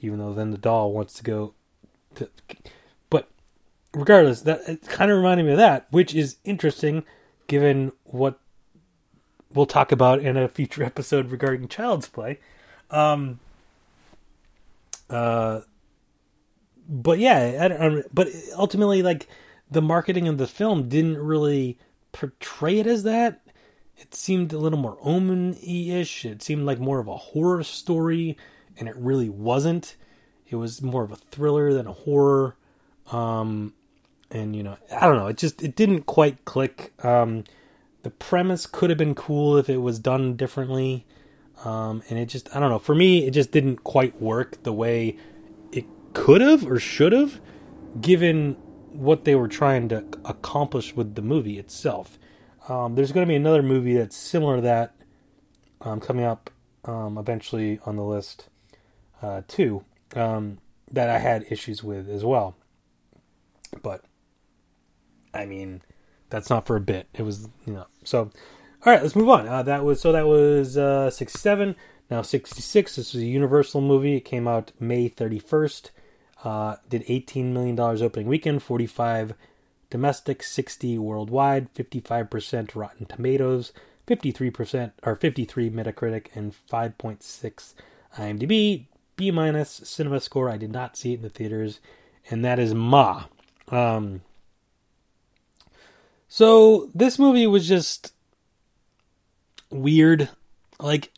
even 0.00 0.18
though 0.18 0.32
then 0.32 0.50
the 0.50 0.58
doll 0.58 0.92
wants 0.92 1.14
to 1.14 1.22
go. 1.22 1.54
To, 2.16 2.28
but 3.08 3.28
regardless, 3.94 4.42
that 4.42 4.68
it 4.68 4.82
kind 4.88 5.10
of 5.10 5.18
reminded 5.18 5.46
me 5.46 5.52
of 5.52 5.58
that, 5.58 5.86
which 5.90 6.12
is 6.14 6.36
interesting, 6.44 7.04
given 7.46 7.92
what 8.04 8.40
we'll 9.54 9.66
talk 9.66 9.92
about 9.92 10.18
in 10.18 10.36
a 10.36 10.48
future 10.48 10.82
episode 10.84 11.30
regarding 11.30 11.68
Child's 11.68 12.08
Play. 12.08 12.40
Um, 12.90 13.38
uh, 15.08 15.60
but 16.88 17.18
yeah, 17.18 17.58
I 17.60 17.68
don't, 17.68 18.14
but 18.14 18.28
ultimately, 18.56 19.02
like 19.02 19.28
the 19.70 19.82
marketing 19.82 20.28
of 20.28 20.38
the 20.38 20.46
film 20.46 20.88
didn't 20.88 21.18
really 21.18 21.78
portray 22.12 22.78
it 22.78 22.86
as 22.86 23.02
that. 23.02 23.40
It 23.96 24.14
seemed 24.14 24.52
a 24.52 24.58
little 24.58 24.78
more 24.78 24.98
omen-ish. 25.00 26.24
It 26.24 26.42
seemed 26.42 26.66
like 26.66 26.78
more 26.78 26.98
of 26.98 27.08
a 27.08 27.16
horror 27.16 27.62
story, 27.62 28.36
and 28.78 28.88
it 28.88 28.96
really 28.96 29.28
wasn't. 29.28 29.96
It 30.48 30.56
was 30.56 30.82
more 30.82 31.02
of 31.02 31.12
a 31.12 31.16
thriller 31.16 31.72
than 31.72 31.86
a 31.86 31.92
horror. 31.92 32.56
Um, 33.10 33.74
and 34.30 34.54
you 34.54 34.62
know, 34.62 34.76
I 34.92 35.06
don't 35.06 35.16
know. 35.16 35.28
It 35.28 35.38
just 35.38 35.62
it 35.62 35.76
didn't 35.76 36.02
quite 36.02 36.44
click. 36.44 36.92
Um, 37.04 37.44
the 38.02 38.10
premise 38.10 38.66
could 38.66 38.90
have 38.90 38.98
been 38.98 39.14
cool 39.14 39.56
if 39.56 39.68
it 39.68 39.78
was 39.78 39.98
done 39.98 40.36
differently. 40.36 41.06
Um, 41.64 42.02
and 42.08 42.18
it 42.18 42.26
just 42.26 42.54
I 42.54 42.60
don't 42.60 42.70
know. 42.70 42.78
For 42.78 42.94
me, 42.94 43.26
it 43.26 43.32
just 43.32 43.50
didn't 43.50 43.82
quite 43.82 44.20
work 44.20 44.62
the 44.62 44.72
way 44.72 45.16
could 46.16 46.40
have 46.40 46.66
or 46.66 46.80
should 46.80 47.12
have, 47.12 47.40
given 48.00 48.54
what 48.90 49.24
they 49.24 49.34
were 49.34 49.48
trying 49.48 49.86
to 49.90 50.02
accomplish 50.24 50.96
with 50.96 51.14
the 51.14 51.20
movie 51.20 51.58
itself. 51.58 52.18
Um, 52.70 52.94
there's 52.94 53.12
going 53.12 53.26
to 53.26 53.28
be 53.28 53.36
another 53.36 53.62
movie 53.62 53.94
that's 53.94 54.16
similar 54.16 54.56
to 54.56 54.62
that 54.62 54.94
um, 55.82 56.00
coming 56.00 56.24
up 56.24 56.50
um, 56.86 57.18
eventually 57.18 57.78
on 57.84 57.96
the 57.96 58.02
list 58.02 58.48
uh, 59.20 59.42
too 59.46 59.84
um, 60.14 60.56
that 60.90 61.10
I 61.10 61.18
had 61.18 61.44
issues 61.50 61.84
with 61.84 62.08
as 62.08 62.24
well. 62.24 62.56
But 63.82 64.02
I 65.34 65.44
mean, 65.44 65.82
that's 66.30 66.48
not 66.48 66.66
for 66.66 66.76
a 66.76 66.80
bit. 66.80 67.08
It 67.12 67.22
was 67.22 67.46
you 67.66 67.74
know 67.74 67.86
so. 68.04 68.30
All 68.84 68.92
right, 68.92 69.02
let's 69.02 69.16
move 69.16 69.28
on. 69.28 69.46
Uh, 69.48 69.62
that 69.64 69.84
was 69.84 70.00
so 70.00 70.12
that 70.12 70.26
was 70.26 70.78
uh, 70.78 71.10
67. 71.10 71.76
Now 72.10 72.22
66. 72.22 72.96
This 72.96 73.12
was 73.12 73.22
a 73.22 73.26
Universal 73.26 73.80
movie. 73.80 74.16
It 74.16 74.24
came 74.24 74.48
out 74.48 74.72
May 74.80 75.10
31st. 75.10 75.90
Uh, 76.46 76.76
did 76.88 77.02
18 77.08 77.52
million 77.52 77.74
dollars 77.74 78.00
opening 78.00 78.28
weekend. 78.28 78.62
45 78.62 79.34
domestic, 79.90 80.44
60 80.44 80.96
worldwide, 80.96 81.74
55% 81.74 82.76
Rotten 82.76 83.04
Tomatoes, 83.04 83.72
53% 84.06 84.92
or 85.02 85.16
53 85.16 85.70
Metacritic, 85.70 86.26
and 86.36 86.54
5.6 86.70 87.74
IMDb. 88.16 88.84
B 89.16 89.30
minus 89.32 89.70
cinema 89.70 90.20
score. 90.20 90.48
I 90.48 90.56
did 90.56 90.70
not 90.70 90.96
see 90.96 91.14
it 91.14 91.16
in 91.16 91.22
the 91.22 91.30
theaters, 91.30 91.80
and 92.30 92.44
that 92.44 92.60
is 92.60 92.72
Ma. 92.74 93.24
Um, 93.66 94.20
so 96.28 96.90
this 96.94 97.18
movie 97.18 97.48
was 97.48 97.66
just 97.66 98.12
weird. 99.68 100.28
Like, 100.78 101.10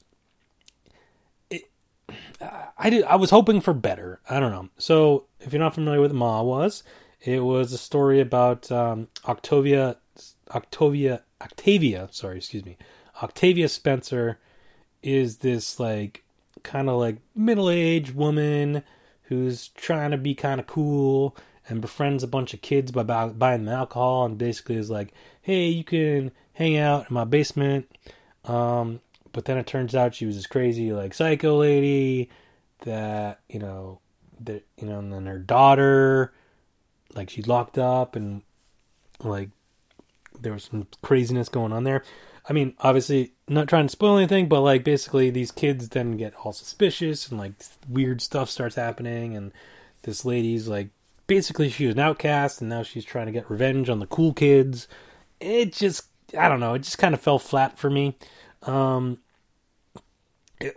I 2.79 2.91
did. 2.91 3.05
I 3.05 3.17
was 3.17 3.31
hoping 3.31 3.61
for 3.61 3.75
better. 3.75 4.21
I 4.31 4.39
don't 4.39 4.53
know. 4.53 4.69
So 4.79 5.25
if 5.41 5.53
you're 5.53 5.61
not 5.61 5.75
familiar 5.75 6.01
with 6.01 6.13
Ma 6.13 6.43
was, 6.43 6.85
it 7.21 7.41
was 7.41 7.73
a 7.73 7.79
story 7.79 8.21
about 8.21 8.71
um, 8.71 9.09
Octavia, 9.27 9.97
Octavia, 10.55 11.23
Octavia. 11.41 12.09
Sorry, 12.13 12.37
excuse 12.37 12.65
me. 12.65 12.77
Octavia 13.23 13.69
Spencer 13.69 14.39
is 15.03 15.39
this 15.39 15.81
like 15.81 16.23
kind 16.63 16.89
of 16.89 16.99
like 16.99 17.19
middle-aged 17.35 18.15
woman 18.15 18.83
who's 19.23 19.69
trying 19.69 20.13
to 20.13 20.17
be 20.17 20.35
kind 20.35 20.61
of 20.61 20.67
cool 20.67 21.37
and 21.69 21.81
befriends 21.81 22.23
a 22.23 22.29
bunch 22.29 22.55
of 22.55 22.63
kids 22.63 22.93
by 22.93 23.03
buying 23.03 23.65
them 23.65 23.75
alcohol 23.75 24.25
and 24.25 24.39
basically 24.39 24.77
is 24.77 24.89
like, 24.89 25.13
"Hey, 25.43 25.69
you 25.69 25.85
can 25.85 26.31
hang 26.55 26.77
out 26.77 27.11
in 27.11 27.15
my 27.15 27.25
basement." 27.25 27.91
Um, 28.45 29.01
but 29.33 29.45
then 29.45 29.59
it 29.59 29.67
turns 29.67 29.95
out 29.95 30.15
she 30.15 30.27
was 30.27 30.37
this 30.37 30.47
crazy 30.47 30.93
like 30.93 31.13
psycho 31.13 31.59
lady 31.59 32.31
that 32.81 33.41
you 33.49 33.59
know 33.59 34.01
that 34.41 34.65
you 34.77 34.87
know, 34.87 34.99
and 34.99 35.13
then 35.13 35.27
her 35.27 35.39
daughter 35.39 36.33
like 37.15 37.31
she's 37.31 37.47
locked 37.49 37.79
up 37.79 38.17
and 38.17 38.43
like 39.23 39.51
there 40.41 40.53
was 40.53 40.65
some 40.65 40.87
craziness 41.03 41.49
going 41.49 41.73
on 41.73 41.85
there. 41.85 42.05
I 42.49 42.53
mean, 42.53 42.75
obviously 42.81 43.33
not 43.49 43.69
trying 43.69 43.87
to 43.87 43.93
spoil 43.93 44.17
anything, 44.17 44.49
but 44.49 44.61
like 44.61 44.85
basically 44.85 45.31
these 45.31 45.51
kids 45.51 45.89
then 45.89 46.17
get 46.17 46.35
all 46.37 46.53
suspicious 46.53 47.29
and 47.29 47.39
like 47.39 47.53
weird 47.89 48.23
stuff 48.23 48.49
starts 48.49 48.77
happening 48.77 49.37
and 49.37 49.53
this 50.03 50.25
lady's 50.25 50.69
like 50.69 50.89
basically 51.27 51.69
she 51.69 51.87
was 51.87 51.95
an 51.95 52.01
outcast 52.01 52.61
and 52.61 52.71
now 52.71 52.83
she's 52.83 53.05
trying 53.05 53.27
to 53.27 53.33
get 53.33 53.51
revenge 53.51 53.91
on 53.91 53.99
the 53.99 54.07
cool 54.07 54.33
kids. 54.33 54.89
It 55.41 55.73
just 55.73 56.07
I 56.39 56.49
don't 56.49 56.61
know, 56.61 56.75
it 56.75 56.81
just 56.81 56.99
kind 56.99 57.15
of 57.15 57.21
fell 57.21 57.39
flat 57.39 57.79
for 57.79 57.91
me. 57.91 58.17
Um 58.63 59.19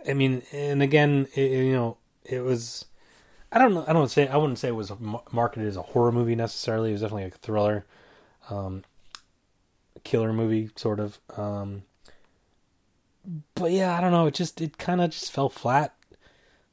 I 0.08 0.14
mean, 0.14 0.42
and 0.52 0.82
again, 0.82 1.28
it, 1.34 1.50
you 1.50 1.72
know, 1.72 1.96
it 2.24 2.40
was 2.40 2.84
I 3.50 3.58
don't 3.58 3.74
know. 3.74 3.84
I 3.86 3.92
don't 3.92 4.08
say 4.08 4.28
I 4.28 4.36
wouldn't 4.36 4.58
say 4.58 4.68
it 4.68 4.76
was 4.76 4.92
marketed 5.30 5.68
as 5.68 5.76
a 5.76 5.82
horror 5.82 6.12
movie 6.12 6.34
necessarily. 6.34 6.90
It 6.90 6.94
was 6.94 7.02
definitely 7.02 7.24
a 7.24 7.30
thriller, 7.30 7.84
um, 8.48 8.84
killer 10.04 10.32
movie 10.32 10.70
sort 10.76 11.00
of. 11.00 11.18
Um, 11.36 11.82
but 13.54 13.72
yeah, 13.72 13.96
I 13.96 14.00
don't 14.00 14.12
know. 14.12 14.26
It 14.26 14.34
just 14.34 14.60
it 14.60 14.78
kind 14.78 15.00
of 15.00 15.10
just 15.10 15.30
fell 15.30 15.50
flat 15.50 15.94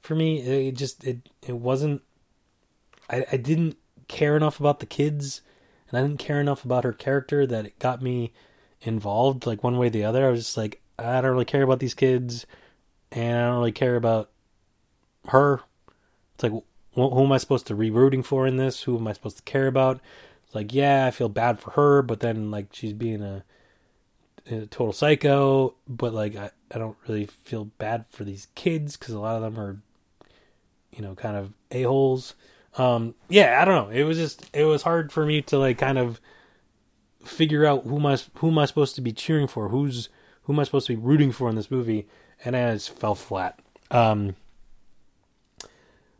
for 0.02 0.16
me. 0.16 0.40
It 0.40 0.76
just 0.76 1.04
it 1.04 1.30
it 1.46 1.56
wasn't. 1.58 2.02
I 3.10 3.26
I 3.32 3.38
didn't 3.38 3.78
care 4.08 4.38
enough 4.38 4.60
about 4.60 4.80
the 4.80 4.86
kids, 4.86 5.42
and 5.90 6.00
I 6.00 6.02
didn't 6.02 6.20
care 6.20 6.40
enough 6.40 6.64
about 6.64 6.86
her 6.86 6.94
character 6.94 7.46
that 7.46 7.66
it 7.66 7.80
got 7.80 8.02
me 8.02 8.32
involved 8.82 9.46
like 9.46 9.64
one 9.64 9.78
way 9.78 9.88
or 9.88 9.92
the 9.92 10.06
other. 10.06 10.26
I 10.26 10.32
was 10.32 10.46
just 10.46 10.58
like, 10.58 10.82
I 10.98 11.20
don't 11.20 11.32
really 11.32 11.46
care 11.46 11.64
about 11.64 11.80
these 11.80 11.94
kids, 11.94 12.46
and 13.12 13.38
I 13.38 13.48
don't 13.48 13.58
really 13.58 13.72
care 13.72 13.96
about 13.96 14.30
her. 15.28 15.62
It's 16.36 16.44
like, 16.44 16.64
who 16.94 17.24
am 17.24 17.32
I 17.32 17.38
supposed 17.38 17.68
to 17.68 17.76
be 17.76 17.92
rooting 17.92 18.24
for 18.24 18.48
in 18.48 18.58
this? 18.58 18.84
Who 18.84 18.98
am 18.98 19.08
I 19.08 19.14
supposed 19.14 19.38
to 19.38 19.44
care 19.44 19.68
about? 19.68 20.00
It's 20.46 20.56
like, 20.56 20.74
yeah, 20.74 21.06
I 21.06 21.12
feel 21.12 21.30
bad 21.30 21.60
for 21.60 21.72
her, 21.72 22.02
but 22.02 22.20
then 22.20 22.52
like 22.52 22.68
she's 22.72 22.94
being 22.94 23.22
a, 23.22 23.44
a 24.50 24.66
total 24.66 24.94
psycho. 24.94 25.76
But 25.88 26.14
like, 26.14 26.36
I, 26.36 26.52
I 26.72 26.78
don't 26.78 26.98
really 27.08 27.26
feel 27.26 27.66
bad 27.66 28.06
for 28.10 28.24
these 28.24 28.48
kids 28.56 28.98
because 28.98 29.14
a 29.14 29.20
lot 29.20 29.36
of 29.36 29.42
them 29.42 29.60
are, 29.60 29.78
you 30.92 31.02
know, 31.02 31.16
kind 31.16 31.38
of 31.38 31.54
a 31.72 31.84
holes. 31.84 32.36
Um, 32.78 33.16
yeah, 33.28 33.60
I 33.62 33.66
don't 33.66 33.76
know. 33.76 33.96
It 33.96 34.04
was 34.04 34.18
just 34.18 34.50
it 34.54 34.66
was 34.66 34.84
hard 34.84 35.12
for 35.12 35.26
me 35.26 35.42
to 35.44 35.58
like 35.58 35.78
kind 35.78 35.98
of 35.98 36.20
figure 37.24 37.66
out 37.66 37.86
who 37.86 37.98
am 37.98 38.06
I 38.06 38.18
who 38.36 38.50
am 38.50 38.58
I 38.58 38.66
supposed 38.66 38.96
to 38.96 39.02
be 39.02 39.12
cheering 39.12 39.48
for? 39.48 39.70
Who's 39.70 40.10
who 40.44 40.54
am 40.54 40.60
I 40.60 40.64
supposed 40.64 40.88
to 40.88 40.96
be 40.96 41.02
rooting 41.02 41.32
for 41.32 41.50
in 41.50 41.56
this 41.56 41.72
movie? 41.72 42.08
And 42.44 42.56
I 42.56 42.74
just 42.74 42.92
fell 42.92 43.16
flat. 43.16 43.60
Um, 43.92 44.36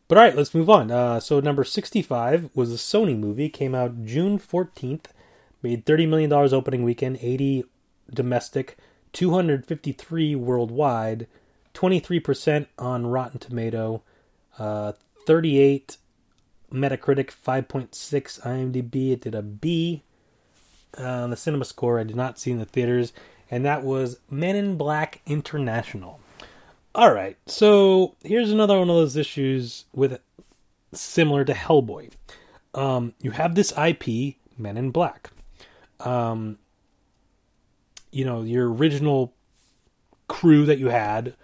but 0.08 0.18
all 0.18 0.24
right, 0.24 0.36
let's 0.36 0.56
move 0.56 0.70
on. 0.70 0.92
Uh, 0.92 1.20
so 1.20 1.40
number 1.40 1.64
65 1.64 2.50
was 2.54 2.74
a 2.74 2.78
Sony 2.78 3.18
movie. 3.18 3.50
Came 3.50 3.76
out 3.76 4.06
June 4.06 4.40
14th. 4.40 5.06
Made 5.62 5.86
$30 5.86 6.08
million 6.08 6.32
opening 6.32 6.84
weekend, 6.84 7.20
80 7.22 7.66
domestic, 8.14 8.78
253 9.14 10.36
worldwide, 10.36 11.28
23% 11.74 12.68
on 12.78 13.08
Rotten 13.08 13.40
Tomato, 13.40 14.02
uh, 14.58 14.94
38 15.26 15.98
Metacritic, 16.72 17.32
5.6 17.32 18.42
IMDb. 18.42 19.12
It 19.12 19.22
did 19.22 19.36
a 19.36 19.42
B 19.42 20.04
on 20.98 21.06
uh, 21.06 21.28
the 21.28 21.38
cinema 21.38 21.66
score. 21.66 22.00
I 22.00 22.04
did 22.04 22.16
not 22.16 22.40
see 22.40 22.52
in 22.52 22.60
the 22.60 22.66
theaters, 22.66 23.12
and 23.50 23.66
that 23.66 23.84
was 23.84 24.20
Men 24.30 24.56
in 24.56 24.78
Black 24.78 25.22
International. 25.26 26.20
All 26.96 27.14
right, 27.14 27.38
so 27.46 28.16
here's 28.24 28.52
another 28.52 28.78
one 28.78 28.90
of 28.90 28.96
those 28.96 29.16
issues 29.16 29.86
with 29.94 30.20
similar 30.94 31.46
to 31.46 31.54
Hellboy. 31.54 32.12
Um, 32.74 33.14
you 33.22 33.32
have 33.32 33.56
this 33.56 33.74
IP, 33.78 34.36
Men 34.58 34.78
in 34.78 34.92
Black. 34.92 35.30
Um, 36.00 36.58
you 38.12 38.26
know 38.26 38.42
your 38.42 38.72
original 38.72 39.34
crew 40.28 40.66
that 40.66 40.80
you 40.80 40.88
had 40.88 41.36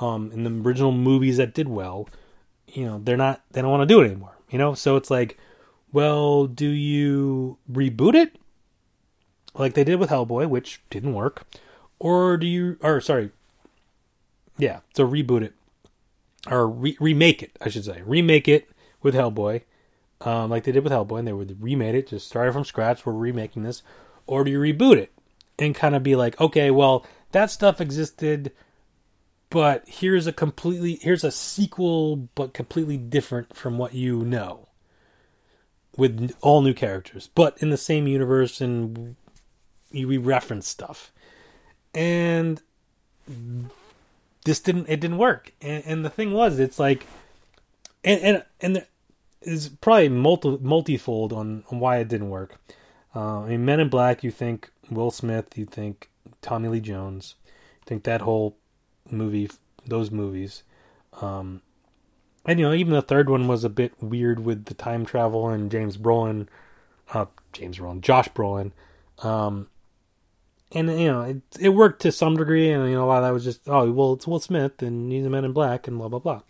um, 0.00 0.30
in 0.32 0.44
the 0.44 0.50
original 0.50 0.92
movies 0.92 1.36
that 1.36 1.54
did 1.54 1.68
well. 1.68 2.08
You 2.68 2.86
know 2.86 3.00
they're 3.02 3.16
not. 3.16 3.42
They 3.50 3.62
don't 3.62 3.70
want 3.70 3.82
to 3.82 3.92
do 3.94 4.00
it 4.00 4.06
anymore. 4.06 4.36
You 4.50 4.58
know, 4.58 4.74
so 4.74 4.96
it's 4.96 5.10
like, 5.10 5.38
well, 5.92 6.46
do 6.46 6.66
you 6.66 7.58
reboot 7.70 8.14
it 8.14 8.36
like 9.54 9.74
they 9.74 9.84
did 9.84 9.98
with 9.98 10.10
Hellboy, 10.10 10.48
which 10.48 10.80
didn't 10.90 11.14
work, 11.14 11.46
or 11.98 12.36
do 12.36 12.46
you? 12.46 12.78
Or 12.82 13.00
sorry, 13.00 13.30
yeah, 14.58 14.80
so 14.94 15.06
reboot 15.06 15.42
it. 15.42 15.54
Or 16.48 16.66
re- 16.68 16.96
remake 17.00 17.42
it, 17.42 17.58
I 17.60 17.68
should 17.68 17.84
say, 17.84 18.02
remake 18.04 18.48
it 18.48 18.70
with 19.02 19.14
Hellboy, 19.14 19.62
um, 20.22 20.50
like 20.50 20.64
they 20.64 20.72
did 20.72 20.84
with 20.84 20.92
Hellboy, 20.92 21.18
and 21.18 21.28
they 21.28 21.32
would 21.32 21.62
remade 21.62 21.94
it, 21.94 22.08
just 22.08 22.26
started 22.26 22.52
from 22.52 22.64
scratch. 22.64 23.04
We're 23.04 23.12
remaking 23.12 23.62
this, 23.62 23.82
or 24.26 24.44
do 24.44 24.50
you 24.50 24.58
reboot 24.58 24.96
it 24.96 25.12
and 25.58 25.74
kind 25.74 25.94
of 25.94 26.02
be 26.02 26.16
like, 26.16 26.40
okay, 26.40 26.70
well 26.70 27.04
that 27.32 27.50
stuff 27.50 27.80
existed, 27.80 28.52
but 29.50 29.84
here's 29.86 30.26
a 30.26 30.32
completely 30.32 30.98
here's 31.02 31.24
a 31.24 31.30
sequel, 31.30 32.28
but 32.34 32.54
completely 32.54 32.96
different 32.96 33.54
from 33.56 33.78
what 33.78 33.94
you 33.94 34.24
know, 34.24 34.68
with 35.96 36.32
all 36.40 36.62
new 36.62 36.74
characters, 36.74 37.28
but 37.34 37.56
in 37.58 37.70
the 37.70 37.76
same 37.76 38.06
universe, 38.06 38.60
and 38.60 39.16
we 39.92 40.16
reference 40.16 40.68
stuff, 40.68 41.12
and 41.94 42.62
this 44.44 44.60
didn't 44.60 44.88
it 44.88 45.00
didn't 45.00 45.18
work, 45.18 45.52
and, 45.60 45.82
and 45.86 46.04
the 46.04 46.10
thing 46.10 46.32
was, 46.32 46.58
it's 46.58 46.78
like, 46.78 47.06
and 48.04 48.20
and 48.20 48.44
and 48.60 48.86
is 49.42 49.68
probably 49.68 50.08
multi 50.08 50.58
multifold 50.60 51.32
on, 51.32 51.64
on 51.70 51.80
why 51.80 51.98
it 51.98 52.08
didn't 52.08 52.30
work. 52.30 52.58
Uh, 53.14 53.40
I 53.40 53.48
mean, 53.48 53.64
Men 53.64 53.80
in 53.80 53.88
Black, 53.88 54.22
you 54.22 54.30
think 54.30 54.70
Will 54.90 55.10
Smith, 55.10 55.56
you 55.56 55.66
think 55.66 56.10
Tommy 56.42 56.68
Lee 56.68 56.80
Jones, 56.80 57.34
you 57.46 57.84
think 57.86 58.04
that 58.04 58.20
whole 58.20 58.56
movie, 59.10 59.50
those 59.86 60.10
movies. 60.10 60.62
Um, 61.20 61.62
and 62.44 62.58
you 62.58 62.66
know, 62.66 62.74
even 62.74 62.92
the 62.92 63.02
third 63.02 63.28
one 63.28 63.48
was 63.48 63.64
a 63.64 63.68
bit 63.68 63.92
weird 64.00 64.40
with 64.40 64.66
the 64.66 64.74
time 64.74 65.04
travel 65.04 65.48
and 65.48 65.70
James 65.70 65.96
Brolin, 65.96 66.46
uh, 67.12 67.26
James 67.52 67.78
Brolin, 67.78 68.00
Josh 68.00 68.28
Brolin. 68.28 68.72
Um, 69.18 69.68
and 70.72 70.88
you 70.88 71.08
know, 71.08 71.22
it 71.22 71.42
it 71.58 71.68
worked 71.70 72.02
to 72.02 72.12
some 72.12 72.36
degree, 72.36 72.70
and 72.70 72.88
you 72.88 72.94
know, 72.94 73.04
a 73.04 73.06
lot 73.06 73.18
of 73.18 73.24
that 73.24 73.32
was 73.32 73.44
just, 73.44 73.68
oh, 73.68 73.90
well, 73.90 74.12
it's 74.14 74.26
Will 74.26 74.40
Smith 74.40 74.82
and 74.82 75.10
he's 75.10 75.26
a 75.26 75.30
Man 75.30 75.44
in 75.44 75.52
Black 75.52 75.88
and 75.88 75.98
blah 75.98 76.08
blah 76.08 76.18
blah. 76.18 76.42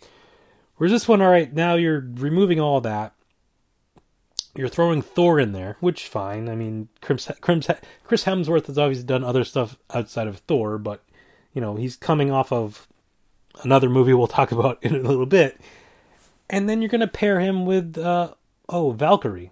Whereas 0.77 0.91
this 0.91 1.07
one, 1.07 1.21
all 1.21 1.29
right, 1.29 1.53
now 1.53 1.75
you're 1.75 2.07
removing 2.15 2.59
all 2.59 2.81
that. 2.81 3.13
You're 4.55 4.67
throwing 4.67 5.01
Thor 5.01 5.39
in 5.39 5.53
there, 5.53 5.77
which 5.79 6.07
fine. 6.07 6.49
I 6.49 6.55
mean, 6.55 6.89
Chris, 7.01 7.27
Hemsworth 7.27 8.67
has 8.67 8.77
obviously 8.77 9.05
done 9.05 9.23
other 9.23 9.43
stuff 9.43 9.77
outside 9.93 10.27
of 10.27 10.39
Thor, 10.39 10.77
but 10.77 11.03
you 11.53 11.61
know 11.61 11.75
he's 11.75 11.95
coming 11.95 12.31
off 12.31 12.51
of 12.51 12.87
another 13.63 13.89
movie 13.89 14.13
we'll 14.13 14.27
talk 14.27 14.51
about 14.51 14.83
in 14.83 14.95
a 14.95 14.99
little 14.99 15.25
bit. 15.25 15.59
And 16.49 16.67
then 16.67 16.81
you're 16.81 16.89
going 16.89 17.01
to 17.01 17.07
pair 17.07 17.39
him 17.39 17.65
with 17.65 17.97
uh, 17.97 18.33
oh 18.67 18.91
Valkyrie. 18.91 19.51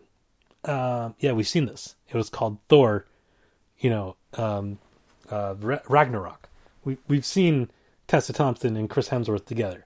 Uh, 0.66 1.12
yeah, 1.20 1.32
we've 1.32 1.48
seen 1.48 1.66
this. 1.66 1.96
It 2.10 2.18
was 2.18 2.30
called 2.30 2.58
Thor. 2.68 3.06
You 3.80 3.90
know, 3.90 4.16
um, 4.34 4.80
uh, 5.30 5.56
Ragnarok. 5.60 6.50
We 6.84 6.98
we've 7.08 7.26
seen 7.26 7.70
Tessa 8.08 8.34
Thompson 8.34 8.76
and 8.76 8.90
Chris 8.90 9.10
Hemsworth 9.10 9.46
together. 9.46 9.86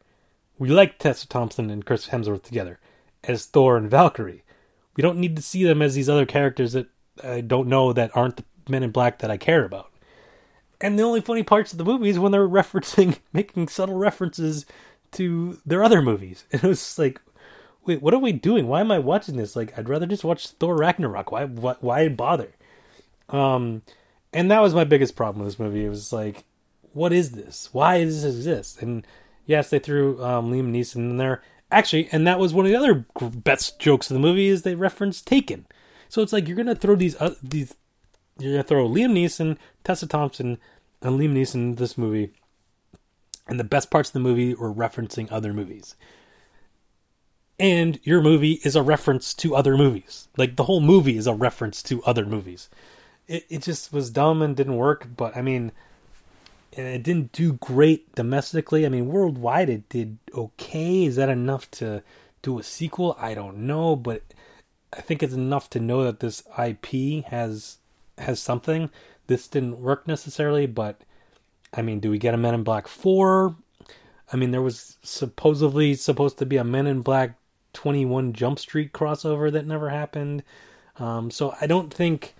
We 0.57 0.69
like 0.69 0.99
Tessa 0.99 1.27
Thompson 1.27 1.69
and 1.69 1.85
Chris 1.85 2.07
Hemsworth 2.09 2.43
together 2.43 2.79
as 3.23 3.45
Thor 3.45 3.77
and 3.77 3.89
Valkyrie. 3.89 4.43
We 4.95 5.01
don't 5.01 5.17
need 5.17 5.35
to 5.35 5.41
see 5.41 5.63
them 5.63 5.81
as 5.81 5.95
these 5.95 6.09
other 6.09 6.25
characters 6.25 6.73
that 6.73 6.87
I 7.23 7.41
don't 7.41 7.67
know 7.67 7.93
that 7.93 8.15
aren't 8.15 8.37
the 8.37 8.43
men 8.69 8.83
in 8.83 8.91
black 8.91 9.19
that 9.19 9.31
I 9.31 9.37
care 9.37 9.65
about. 9.65 9.91
And 10.79 10.97
the 10.97 11.03
only 11.03 11.21
funny 11.21 11.43
parts 11.43 11.71
of 11.71 11.77
the 11.77 11.85
movie 11.85 12.09
is 12.09 12.19
when 12.19 12.31
they're 12.31 12.47
referencing, 12.47 13.19
making 13.33 13.67
subtle 13.69 13.95
references 13.95 14.65
to 15.13 15.59
their 15.65 15.83
other 15.83 16.01
movies. 16.01 16.45
And 16.51 16.63
it 16.63 16.67
was 16.67 16.99
like, 16.99 17.21
wait, 17.85 18.01
what 18.01 18.13
are 18.13 18.19
we 18.19 18.31
doing? 18.31 18.67
Why 18.67 18.81
am 18.81 18.91
I 18.91 18.99
watching 18.99 19.37
this? 19.37 19.55
Like, 19.55 19.77
I'd 19.77 19.89
rather 19.89 20.05
just 20.05 20.23
watch 20.23 20.47
Thor 20.47 20.75
Ragnarok. 20.75 21.31
Why, 21.31 21.45
why, 21.45 21.75
why 21.79 22.07
bother? 22.09 22.53
Um, 23.29 23.81
and 24.31 24.49
that 24.51 24.61
was 24.61 24.73
my 24.73 24.83
biggest 24.83 25.15
problem 25.15 25.43
with 25.43 25.53
this 25.53 25.59
movie. 25.59 25.85
It 25.85 25.89
was 25.89 26.11
like, 26.11 26.43
what 26.93 27.13
is 27.13 27.31
this? 27.31 27.69
Why 27.71 28.03
does 28.03 28.23
this 28.23 28.35
exist? 28.35 28.81
And 28.81 29.05
yes, 29.45 29.69
they 29.69 29.79
threw 29.79 30.23
um, 30.23 30.51
Liam 30.51 30.71
Neeson 30.71 30.95
in 30.97 31.17
there. 31.17 31.41
Actually, 31.71 32.07
and 32.11 32.27
that 32.27 32.39
was 32.39 32.53
one 32.53 32.65
of 32.65 32.71
the 32.71 32.77
other 32.77 33.05
best 33.29 33.79
jokes 33.79 34.09
of 34.09 34.13
the 34.13 34.19
movie 34.19 34.47
is 34.47 34.61
they 34.61 34.75
referenced 34.75 35.25
Taken. 35.25 35.65
So 36.07 36.21
it's 36.21 36.31
like 36.31 36.47
you're 36.47 36.57
gonna 36.57 36.75
throw 36.75 36.95
these 36.95 37.15
uh, 37.15 37.33
these 37.41 37.73
you're 38.37 38.53
gonna 38.53 38.63
throw 38.63 38.87
Liam 38.87 39.13
Neeson, 39.13 39.57
Tessa 39.83 40.05
Thompson, 40.05 40.59
and 41.01 41.19
Liam 41.19 41.33
Neeson 41.33 41.55
in 41.55 41.75
this 41.75 41.97
movie, 41.97 42.31
and 43.47 43.59
the 43.59 43.63
best 43.63 43.89
parts 43.89 44.09
of 44.09 44.13
the 44.13 44.19
movie 44.19 44.53
were 44.53 44.71
referencing 44.71 45.27
other 45.31 45.53
movies. 45.53 45.95
And 47.59 47.99
your 48.03 48.21
movie 48.21 48.59
is 48.63 48.75
a 48.75 48.83
reference 48.83 49.33
to 49.35 49.55
other 49.55 49.75
movies. 49.75 50.27
Like 50.37 50.55
the 50.55 50.65
whole 50.65 50.81
movie 50.81 51.17
is 51.17 51.25
a 51.25 51.33
reference 51.33 51.81
to 51.83 52.03
other 52.03 52.25
movies. 52.25 52.69
It 53.27 53.45
it 53.49 53.61
just 53.61 53.93
was 53.93 54.09
dumb 54.09 54.41
and 54.41 54.55
didn't 54.55 54.77
work. 54.77 55.07
But 55.15 55.35
I 55.37 55.41
mean, 55.41 55.71
it 56.71 57.03
didn't 57.03 57.31
do 57.31 57.53
great 57.53 58.13
domestically. 58.15 58.85
I 58.85 58.89
mean, 58.89 59.07
worldwide 59.07 59.69
it 59.69 59.89
did 59.89 60.17
okay. 60.33 61.05
Is 61.05 61.15
that 61.15 61.29
enough 61.29 61.69
to 61.71 62.03
do 62.41 62.59
a 62.59 62.63
sequel? 62.63 63.15
I 63.19 63.33
don't 63.33 63.59
know, 63.59 63.95
but 63.95 64.23
I 64.91 65.01
think 65.01 65.23
it's 65.23 65.33
enough 65.33 65.69
to 65.71 65.79
know 65.79 66.03
that 66.03 66.19
this 66.19 66.43
IP 66.57 67.25
has 67.25 67.77
has 68.17 68.39
something. 68.39 68.89
This 69.27 69.47
didn't 69.47 69.79
work 69.79 70.07
necessarily, 70.07 70.65
but 70.65 71.01
I 71.73 71.81
mean, 71.81 71.99
do 71.99 72.11
we 72.11 72.17
get 72.17 72.33
a 72.33 72.37
Men 72.37 72.53
in 72.53 72.63
Black 72.63 72.87
4? 72.87 73.55
I 74.31 74.35
mean, 74.35 74.51
there 74.51 74.61
was 74.61 74.97
supposedly 75.01 75.95
supposed 75.95 76.37
to 76.39 76.45
be 76.45 76.57
a 76.57 76.63
Men 76.63 76.87
in 76.87 77.01
Black 77.01 77.37
21 77.73 78.33
Jump 78.33 78.59
Street 78.59 78.93
crossover 78.93 79.51
that 79.51 79.65
never 79.65 79.89
happened. 79.89 80.43
Um, 80.97 81.31
so 81.31 81.55
I 81.59 81.67
don't 81.67 81.93
think 81.93 82.35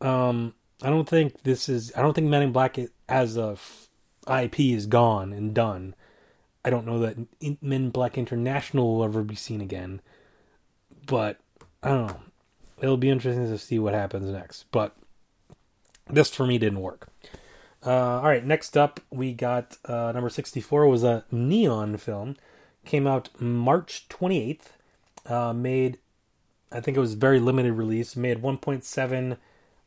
um, 0.00 0.54
I 0.82 0.90
don't 0.90 1.08
think 1.08 1.42
this 1.42 1.68
is. 1.68 1.92
I 1.96 2.02
don't 2.02 2.14
think 2.14 2.28
Men 2.28 2.42
in 2.42 2.52
Black 2.52 2.78
as 3.08 3.36
a 3.36 3.52
f- 3.52 3.88
IP 4.28 4.60
is 4.60 4.86
gone 4.86 5.32
and 5.32 5.54
done. 5.54 5.94
I 6.64 6.70
don't 6.70 6.86
know 6.86 6.98
that 7.00 7.16
Men 7.40 7.56
in 7.84 7.90
Black 7.90 8.18
International 8.18 8.96
will 8.96 9.04
ever 9.04 9.22
be 9.22 9.36
seen 9.36 9.60
again. 9.60 10.00
But 11.06 11.38
I 11.82 11.88
don't 11.90 12.06
know. 12.08 12.20
It'll 12.80 12.96
be 12.96 13.10
interesting 13.10 13.46
to 13.46 13.58
see 13.58 13.78
what 13.78 13.94
happens 13.94 14.30
next. 14.30 14.66
But 14.70 14.94
this 16.08 16.30
for 16.34 16.46
me 16.46 16.58
didn't 16.58 16.80
work. 16.80 17.08
Uh, 17.84 18.20
all 18.20 18.24
right, 18.24 18.44
next 18.44 18.76
up 18.76 19.00
we 19.10 19.32
got 19.32 19.78
uh, 19.84 20.12
number 20.12 20.28
sixty-four 20.28 20.86
was 20.88 21.04
a 21.04 21.24
neon 21.30 21.96
film. 21.96 22.36
Came 22.84 23.06
out 23.06 23.28
March 23.40 24.08
twenty-eighth. 24.08 24.72
Uh, 25.24 25.52
made, 25.52 25.98
I 26.70 26.80
think 26.80 26.96
it 26.96 27.00
was 27.00 27.14
very 27.14 27.40
limited 27.40 27.72
release. 27.72 28.16
Made 28.16 28.42
one 28.42 28.58
point 28.58 28.84
seven 28.84 29.38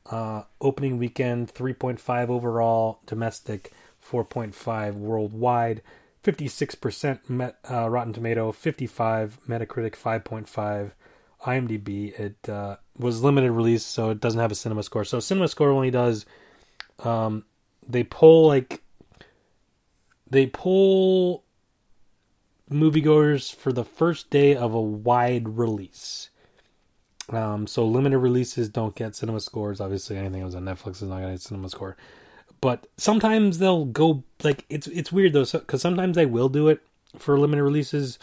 uh, 0.10 0.44
opening 0.62 0.98
weekend 0.98 1.54
3.5 1.54 2.30
overall 2.30 3.00
domestic, 3.06 3.72
4.5 4.04 4.96
worldwide, 4.96 5.82
56% 6.24 7.30
met, 7.30 7.58
uh, 7.70 7.90
Rotten 7.90 8.14
Tomato, 8.14 8.52
55 8.52 9.40
Metacritic, 9.48 9.96
5.5 9.96 10.92
IMDb. 11.46 12.20
It 12.20 12.50
uh, 12.50 12.78
was 12.98 13.24
limited 13.24 13.52
release, 13.52 13.86
so 13.86 14.10
it 14.10 14.20
doesn't 14.20 14.40
have 14.40 14.52
a 14.52 14.56
cinema 14.56 14.84
score. 14.84 15.06
So 15.06 15.20
cinema 15.20 15.48
score 15.48 15.70
only 15.70 15.92
does 15.92 16.26
um, 17.04 17.46
they 17.88 18.04
pull 18.04 18.48
like 18.48 18.82
they 20.30 20.46
pull 20.46 21.44
moviegoers 22.70 23.54
for 23.54 23.72
the 23.72 23.84
first 23.84 24.30
day 24.30 24.56
of 24.56 24.74
a 24.74 24.82
wide 24.82 25.58
release. 25.58 26.30
Um, 27.30 27.68
so 27.68 27.86
limited 27.86 28.18
releases 28.18 28.70
don't 28.70 28.96
get 28.96 29.16
cinema 29.16 29.40
scores. 29.40 29.80
Obviously, 29.80 30.18
anything 30.18 30.40
that 30.40 30.46
was 30.46 30.56
on 30.56 30.66
Netflix 30.66 30.96
is 30.96 31.04
not 31.04 31.18
going 31.18 31.28
to 31.28 31.34
get 31.34 31.42
cinema 31.42 31.70
score. 31.70 31.96
But 32.62 32.88
sometimes 32.98 33.60
they'll 33.60 33.86
go 33.86 34.24
like 34.44 34.66
it's 34.70 34.88
it's 34.88 35.12
weird 35.12 35.34
though 35.34 35.46
because 35.46 35.82
so, 35.82 35.90
sometimes 35.90 36.16
they 36.16 36.26
will 36.26 36.50
do 36.50 36.68
it 36.68 36.82
for 37.18 37.40
limited 37.40 37.64
releases 37.64 38.20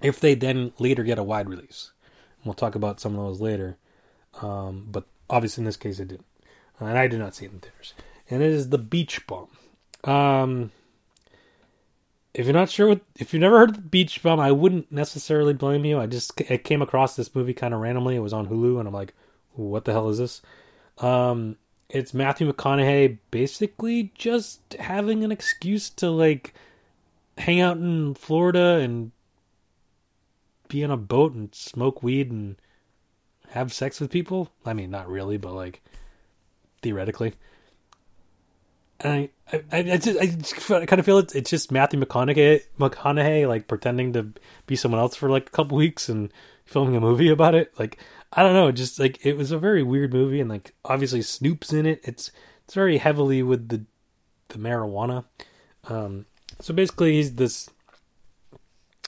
if 0.00 0.18
they 0.18 0.34
then 0.34 0.72
later 0.78 1.02
get 1.02 1.18
a 1.18 1.22
wide 1.22 1.48
release. 1.48 1.92
And 2.38 2.46
we'll 2.46 2.54
talk 2.54 2.74
about 2.74 3.00
some 3.00 3.18
of 3.18 3.24
those 3.24 3.40
later. 3.40 3.76
Um, 4.40 4.86
but 4.90 5.04
obviously 5.28 5.62
in 5.62 5.66
this 5.66 5.76
case 5.76 5.98
it 6.00 6.08
didn't, 6.08 6.26
and 6.78 6.96
I 6.96 7.06
did 7.06 7.18
not 7.18 7.34
see 7.34 7.44
it 7.44 7.52
in 7.52 7.60
theaters. 7.60 7.94
And 8.30 8.42
it 8.42 8.50
is 8.50 8.70
the 8.70 8.78
Beach 8.78 9.26
Bum. 9.26 9.48
Um, 10.04 10.70
if 12.34 12.46
you're 12.46 12.54
not 12.54 12.70
sure 12.70 12.88
what, 12.88 13.00
if 13.16 13.32
you've 13.32 13.40
never 13.40 13.58
heard 13.58 13.70
of 13.70 13.90
Beach 13.90 14.22
Bum, 14.22 14.38
I 14.38 14.52
wouldn't 14.52 14.90
necessarily 14.92 15.52
blame 15.52 15.84
you. 15.84 15.98
I 15.98 16.06
just 16.06 16.40
I 16.50 16.56
came 16.56 16.82
across 16.82 17.16
this 17.16 17.34
movie 17.34 17.54
kind 17.54 17.74
of 17.74 17.80
randomly. 17.80 18.16
It 18.16 18.20
was 18.20 18.32
on 18.32 18.46
Hulu, 18.46 18.78
and 18.78 18.86
I'm 18.86 18.94
like, 18.94 19.14
what 19.54 19.84
the 19.84 19.92
hell 19.92 20.08
is 20.08 20.18
this? 20.18 20.42
Um, 20.98 21.56
it's 21.88 22.14
Matthew 22.14 22.50
McConaughey 22.50 23.18
basically 23.30 24.12
just 24.14 24.74
having 24.74 25.24
an 25.24 25.32
excuse 25.32 25.90
to 25.90 26.10
like 26.10 26.54
hang 27.36 27.60
out 27.60 27.78
in 27.78 28.14
Florida 28.14 28.78
and 28.78 29.10
be 30.68 30.84
on 30.84 30.90
a 30.90 30.96
boat 30.96 31.34
and 31.34 31.52
smoke 31.54 32.02
weed 32.02 32.30
and 32.30 32.56
have 33.48 33.72
sex 33.72 34.00
with 34.00 34.10
people. 34.10 34.50
I 34.64 34.72
mean, 34.72 34.90
not 34.90 35.08
really, 35.08 35.36
but 35.36 35.52
like 35.52 35.82
theoretically. 36.82 37.34
And 39.00 39.12
I, 39.52 39.60
I, 39.72 39.78
I 39.78 39.96
just, 39.96 40.18
I 40.20 40.26
just 40.26 40.54
kind 40.66 40.98
of 40.98 41.04
feel 41.04 41.18
it's, 41.18 41.50
just 41.50 41.72
Matthew 41.72 41.98
McConaughey, 42.00 42.62
McConaughey, 42.78 43.48
like 43.48 43.66
pretending 43.66 44.12
to 44.12 44.32
be 44.66 44.76
someone 44.76 45.00
else 45.00 45.16
for 45.16 45.30
like 45.30 45.48
a 45.48 45.52
couple 45.52 45.76
weeks 45.76 46.08
and 46.08 46.30
filming 46.66 46.96
a 46.96 47.00
movie 47.00 47.30
about 47.30 47.54
it. 47.54 47.72
Like, 47.78 47.98
I 48.32 48.42
don't 48.42 48.54
know, 48.54 48.70
just 48.70 49.00
like 49.00 49.24
it 49.24 49.36
was 49.36 49.50
a 49.52 49.58
very 49.58 49.82
weird 49.82 50.12
movie, 50.12 50.40
and 50.40 50.48
like 50.50 50.74
obviously 50.84 51.22
Snoop's 51.22 51.72
in 51.72 51.86
it. 51.86 52.00
It's 52.04 52.30
it's 52.64 52.74
very 52.74 52.98
heavily 52.98 53.42
with 53.42 53.68
the 53.68 53.84
the 54.48 54.58
marijuana. 54.58 55.24
Um, 55.84 56.26
so 56.60 56.72
basically, 56.72 57.14
he's 57.14 57.34
this. 57.34 57.68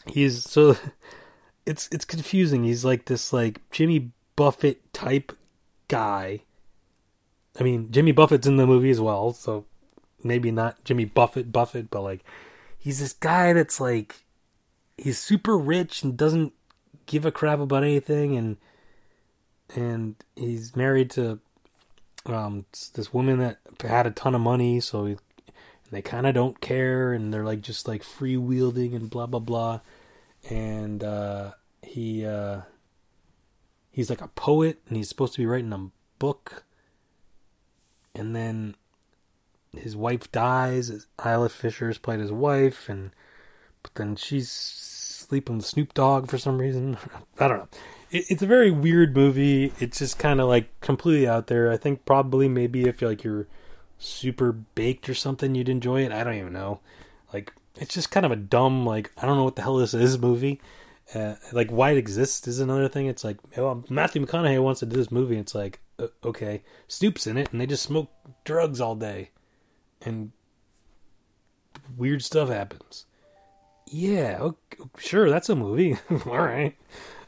He's 0.07 0.43
so 0.43 0.77
it's 1.67 1.89
it's 1.93 2.05
confusing. 2.05 2.65
He's 2.65 2.85
like 2.85 3.05
this 3.05 3.33
like 3.33 3.61
Jimmy 3.71 4.11
Buffett 4.37 4.93
type 4.93 5.33
guy. 5.89 6.41
I 7.61 7.63
mean, 7.63 7.93
Jimmy 7.93 8.13
Buffett's 8.13 8.47
in 8.47 8.57
the 8.57 8.67
movie 8.67 8.91
as 8.91 9.01
well, 9.01 9.33
so 9.35 9.67
maybe 10.25 10.51
not 10.51 10.83
Jimmy 10.85 11.05
Buffett 11.05 11.53
Buffett, 11.53 11.91
but 11.91 12.03
like 12.03 12.25
he's 12.79 13.01
this 13.01 13.13
guy 13.13 13.53
that's 13.53 13.81
like 13.81 14.25
he's 14.97 15.19
super 15.19 15.57
rich 15.57 16.03
and 16.03 16.17
doesn't 16.17 16.53
give 17.07 17.25
a 17.25 17.33
crap 17.33 17.59
about 17.59 17.83
anything 17.83 18.37
and 18.37 18.57
and 19.75 20.17
he's 20.37 20.77
married 20.77 21.11
to 21.11 21.41
um 22.27 22.65
this 22.95 23.13
woman 23.13 23.39
that 23.39 23.59
had 23.83 24.07
a 24.07 24.11
ton 24.11 24.35
of 24.35 24.41
money 24.41 24.79
so 24.79 25.07
he, 25.07 25.17
they 25.93 26.03
kind 26.03 26.27
of 26.27 26.35
don't 26.35 26.61
care 26.61 27.13
and 27.13 27.33
they're 27.33 27.45
like 27.45 27.61
just 27.61 27.87
like 27.87 28.03
free 28.03 28.37
wielding 28.37 28.95
and 28.95 29.11
blah 29.11 29.27
blah 29.27 29.39
blah. 29.39 29.81
And 30.49 31.05
uh 31.05 31.53
he 31.83 32.25
uh 32.25 32.63
he's 33.91 34.09
like 34.09 34.23
a 34.23 34.29
poet 34.29 34.81
and 34.89 34.97
he's 34.97 35.11
supposed 35.11 35.35
to 35.35 35.41
be 35.41 35.47
writing 35.47 35.73
a 35.73 35.91
book. 36.19 36.65
And 38.15 38.35
then 38.35 38.75
his 39.77 39.97
wife 39.97 40.31
dies 40.33 41.07
Isla 41.25 41.49
Fisher's 41.49 41.99
played 41.99 42.21
his 42.21 42.33
wife 42.33 42.89
and 42.89 43.11
but 43.83 43.95
then 43.95 44.17
she's 44.17 44.51
sleeping 44.51 45.57
with 45.57 45.67
Snoop 45.67 45.95
Dogg 45.95 46.31
for 46.31 46.39
some 46.39 46.59
reason. 46.59 46.99
I 47.39 47.49
don't 47.49 47.59
know. 47.59 47.69
It, 48.11 48.27
it's 48.29 48.43
a 48.43 48.47
very 48.47 48.71
weird 48.71 49.17
movie. 49.17 49.73
It's 49.81 49.99
just 49.99 50.19
kind 50.19 50.41
of 50.41 50.49
like 50.49 50.81
completely 50.81 51.27
out 51.27 51.47
there. 51.47 51.71
I 51.73 51.77
think 51.77 52.05
probably 52.05 52.49
maybe 52.49 52.85
if 52.85 53.01
you're 53.01 53.11
like 53.11 53.25
you're 53.25 53.49
super 53.99 54.53
baked 54.53 55.09
or 55.09 55.15
something 55.15 55.55
you'd 55.55 55.69
enjoy 55.69 56.05
it. 56.05 56.13
I 56.13 56.25
don't 56.25 56.35
even 56.35 56.53
know. 56.53 56.81
Like 57.33 57.53
it's 57.77 57.95
just 57.95 58.11
kind 58.11 58.27
of 58.27 58.33
a 58.33 58.37
dumb 58.37 58.85
like 58.85 59.11
I 59.17 59.27
don't 59.27 59.37
know 59.37 59.45
what 59.45 59.57
the 59.57 59.63
hell 59.63 59.77
this 59.77 59.95
is 59.95 60.19
movie. 60.19 60.61
Uh, 61.15 61.35
like 61.53 61.71
why 61.71 61.91
it 61.91 61.99
exists 61.99 62.47
is 62.47 62.61
another 62.61 62.89
thing. 62.89 63.07
It's 63.07 63.25
like 63.25 63.39
well, 63.57 63.85
Matthew 63.89 64.25
McConaughey 64.25 64.63
wants 64.63 64.81
to 64.81 64.87
do 64.87 64.97
this 64.97 65.11
movie. 65.11 65.39
It's 65.39 65.55
like 65.55 65.81
uh, 65.99 66.09
okay, 66.25 66.63
Snoop's 66.89 67.27
in 67.27 67.37
it, 67.37 67.53
and 67.53 67.61
they 67.61 67.67
just 67.67 67.83
smoke 67.83 68.11
drugs 68.45 68.81
all 68.81 68.95
day, 68.95 69.31
and 70.05 70.33
weird 71.97 72.23
stuff 72.23 72.49
happens. 72.49 73.07
Yeah, 73.87 74.39
okay, 74.41 74.79
sure, 74.99 75.29
that's 75.29 75.49
a 75.49 75.57
movie. 75.57 75.97
all 76.27 76.39
right, 76.39 76.75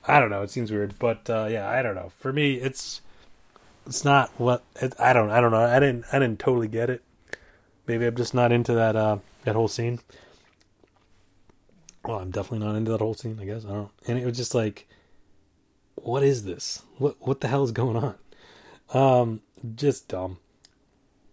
I 0.07 0.21
don't 0.21 0.31
know. 0.31 0.43
It 0.43 0.51
seems 0.51 0.71
weird, 0.71 0.99
but 0.99 1.29
uh, 1.29 1.49
yeah, 1.51 1.69
I 1.69 1.83
don't 1.83 1.95
know. 1.95 2.11
For 2.19 2.33
me, 2.33 2.55
it's 2.55 3.01
it's 3.87 4.05
not 4.05 4.31
what 4.39 4.63
it, 4.81 4.95
I 4.99 5.13
don't 5.13 5.31
I 5.31 5.41
don't 5.41 5.51
know. 5.51 5.65
I 5.65 5.79
didn't 5.79 6.05
I 6.13 6.19
didn't 6.19 6.39
totally 6.39 6.69
get 6.69 6.91
it. 6.91 7.03
Maybe 7.87 8.07
I'm 8.07 8.17
just 8.17 8.35
not 8.35 8.53
into 8.53 8.73
that 8.75 8.97
uh, 8.97 9.19
that 9.45 9.55
whole 9.55 9.69
scene 9.69 10.01
well, 12.05 12.19
I'm 12.19 12.31
definitely 12.31 12.67
not 12.67 12.77
into 12.77 12.91
that 12.91 13.01
whole 13.01 13.15
scene. 13.15 13.39
I 13.41 13.45
guess 13.45 13.65
I 13.65 13.71
don't. 13.71 13.91
And 14.07 14.19
it 14.19 14.27
was 14.27 14.37
just 14.37 14.55
like, 14.55 14.87
what 15.95 16.23
is 16.23 16.45
this? 16.45 16.83
What 16.99 17.17
what 17.21 17.41
the 17.41 17.49
hell 17.49 17.65
is 17.65 17.73
going 17.73 17.97
on? 17.97 18.15
Um, 18.93 19.41
just 19.75 20.09
dumb. 20.09 20.39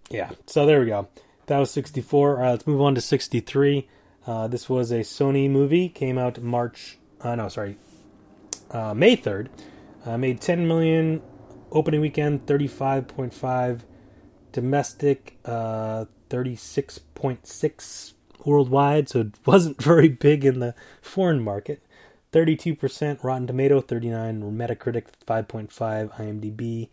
Yeah. 0.10 0.32
So 0.47 0.65
there 0.65 0.80
we 0.80 0.86
go. 0.86 1.08
That 1.52 1.60
was 1.60 1.72
64. 1.72 2.30
All 2.30 2.42
right, 2.42 2.52
let's 2.52 2.66
move 2.66 2.80
on 2.80 2.96
to 2.96 3.02
63. 3.02 3.86
Uh, 4.26 4.48
this 4.48 4.70
was 4.70 4.90
a 4.90 5.02
Sony 5.02 5.50
movie. 5.50 5.90
Came 5.90 6.18
out 6.18 6.42
March. 6.42 6.98
Uh, 7.20 7.36
no, 7.36 7.50
sorry, 7.50 7.76
uh, 8.70 8.94
May 8.94 9.18
3rd. 9.18 9.50
Uh, 10.06 10.18
made 10.18 10.40
10 10.40 10.66
million 10.66 11.22
opening 11.74 12.00
weekend, 12.00 12.46
35.5 12.46 13.82
domestic, 14.54 15.40
uh, 15.44 16.06
36.6 16.30 18.14
worldwide, 18.46 19.10
so 19.10 19.20
it 19.20 19.36
wasn't 19.46 19.84
very 19.84 20.08
big 20.08 20.46
in 20.46 20.62
the 20.62 20.74
foreign 21.02 21.44
market. 21.44 21.84
32% 22.32 23.22
Rotten 23.26 23.48
Tomato, 23.48 23.82
39 23.82 24.58
Metacritic, 24.58 25.08
5.5 25.28 26.16
IMDb, 26.16 26.88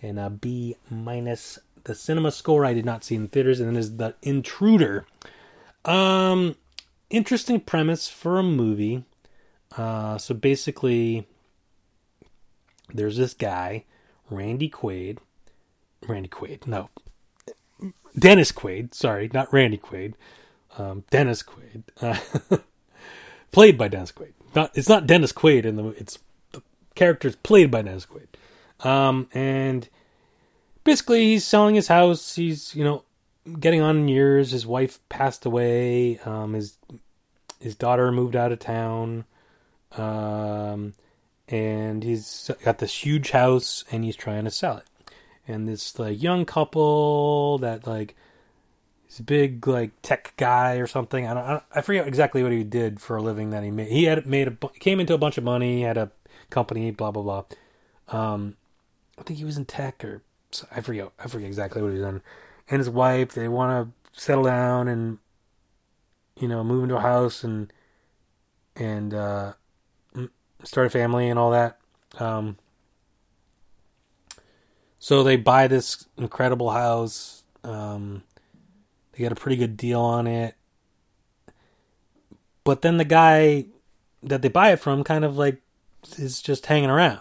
and 0.00 0.20
a 0.20 0.30
B 0.30 0.76
minus. 0.88 1.58
The 1.86 1.94
cinema 1.94 2.30
score 2.30 2.64
I 2.64 2.74
did 2.74 2.84
not 2.84 3.04
see 3.04 3.14
in 3.14 3.28
theaters, 3.28 3.60
and 3.60 3.68
then 3.68 3.76
is 3.76 3.96
The 3.96 4.14
Intruder. 4.22 5.06
Um, 5.84 6.56
interesting 7.10 7.60
premise 7.60 8.08
for 8.08 8.38
a 8.38 8.42
movie. 8.42 9.04
Uh, 9.76 10.18
so 10.18 10.34
basically, 10.34 11.26
there's 12.92 13.16
this 13.16 13.34
guy, 13.34 13.84
Randy 14.30 14.70
Quaid. 14.70 15.18
Randy 16.06 16.28
Quaid, 16.28 16.66
no. 16.66 16.90
Dennis 18.18 18.52
Quaid, 18.52 18.94
sorry, 18.94 19.30
not 19.32 19.52
Randy 19.52 19.78
Quaid 19.78 20.14
um, 20.78 21.04
Dennis 21.10 21.42
Quaid, 21.42 21.82
uh, 22.00 22.18
played 23.52 23.78
by 23.78 23.88
Dennis 23.88 24.12
Quaid. 24.12 24.32
Not 24.54 24.76
it's 24.76 24.88
not 24.88 25.06
Dennis 25.06 25.32
Quaid 25.32 25.64
in 25.64 25.76
the. 25.76 25.88
It's 25.90 26.18
the 26.52 26.62
character's 26.94 27.36
played 27.36 27.70
by 27.70 27.82
Dennis 27.82 28.06
Quaid. 28.06 28.86
Um, 28.88 29.28
and 29.32 29.88
basically, 30.86 31.24
he's 31.24 31.44
selling 31.44 31.74
his 31.74 31.88
house. 31.88 32.34
He's 32.34 32.74
you 32.74 32.84
know 32.84 33.02
getting 33.60 33.82
on 33.82 33.98
in 33.98 34.08
years. 34.08 34.52
His 34.52 34.66
wife 34.66 34.98
passed 35.08 35.44
away. 35.44 36.18
Um, 36.20 36.54
his 36.54 36.78
his 37.60 37.74
daughter 37.74 38.10
moved 38.10 38.36
out 38.36 38.52
of 38.52 38.58
town. 38.58 39.24
Um, 39.96 40.94
and 41.48 42.02
he's 42.02 42.50
got 42.64 42.78
this 42.78 43.04
huge 43.04 43.30
house, 43.30 43.84
and 43.92 44.04
he's 44.04 44.16
trying 44.16 44.44
to 44.44 44.50
sell 44.50 44.78
it. 44.78 44.84
And 45.48 45.68
this 45.68 45.98
like 45.98 46.20
young 46.20 46.44
couple 46.44 47.58
that 47.58 47.86
like 47.86 48.16
a 49.18 49.22
big 49.22 49.66
like 49.66 49.90
tech 50.02 50.34
guy 50.36 50.74
or 50.74 50.86
something. 50.86 51.26
I 51.26 51.34
don't, 51.34 51.44
I, 51.44 51.60
I 51.74 51.80
forget 51.82 52.06
exactly 52.06 52.42
what 52.42 52.52
he 52.52 52.64
did 52.64 53.00
for 53.00 53.16
a 53.16 53.22
living 53.22 53.50
that 53.50 53.62
he 53.62 53.70
made. 53.70 53.88
He 53.88 54.04
had 54.04 54.26
made 54.26 54.48
a 54.48 54.68
came 54.78 55.00
into 55.00 55.14
a 55.14 55.18
bunch 55.18 55.38
of 55.38 55.44
money, 55.44 55.82
had 55.82 55.96
a 55.96 56.10
company, 56.50 56.90
blah 56.90 57.10
blah 57.10 57.22
blah. 57.22 57.44
Um, 58.08 58.56
I 59.18 59.22
think 59.22 59.38
he 59.38 59.44
was 59.44 59.56
in 59.56 59.64
tech 59.64 60.04
or 60.04 60.22
I 60.70 60.80
forget. 60.80 61.10
I 61.18 61.28
forget 61.28 61.48
exactly 61.48 61.82
what 61.82 61.92
he's 61.92 62.00
in. 62.00 62.22
And 62.68 62.78
his 62.78 62.90
wife, 62.90 63.32
they 63.32 63.48
want 63.48 63.92
to 64.12 64.20
settle 64.20 64.44
down 64.44 64.88
and 64.88 65.18
you 66.38 66.48
know 66.48 66.64
move 66.64 66.84
into 66.84 66.96
a 66.96 67.00
house 67.00 67.44
and 67.44 67.72
and 68.74 69.14
uh, 69.14 69.52
start 70.64 70.86
a 70.86 70.90
family 70.90 71.28
and 71.28 71.38
all 71.38 71.50
that. 71.50 71.78
Um, 72.18 72.56
so 74.98 75.22
they 75.22 75.36
buy 75.36 75.66
this 75.68 76.06
incredible 76.16 76.70
house. 76.70 77.44
Um, 77.62 78.22
they 79.12 79.22
got 79.22 79.32
a 79.32 79.36
pretty 79.36 79.56
good 79.56 79.76
deal 79.76 80.00
on 80.00 80.26
it. 80.26 80.54
But 82.64 82.82
then 82.82 82.96
the 82.96 83.04
guy 83.04 83.66
that 84.22 84.42
they 84.42 84.48
buy 84.48 84.72
it 84.72 84.80
from 84.80 85.04
kind 85.04 85.24
of 85.24 85.36
like 85.36 85.62
is 86.18 86.42
just 86.42 86.66
hanging 86.66 86.90
around. 86.90 87.20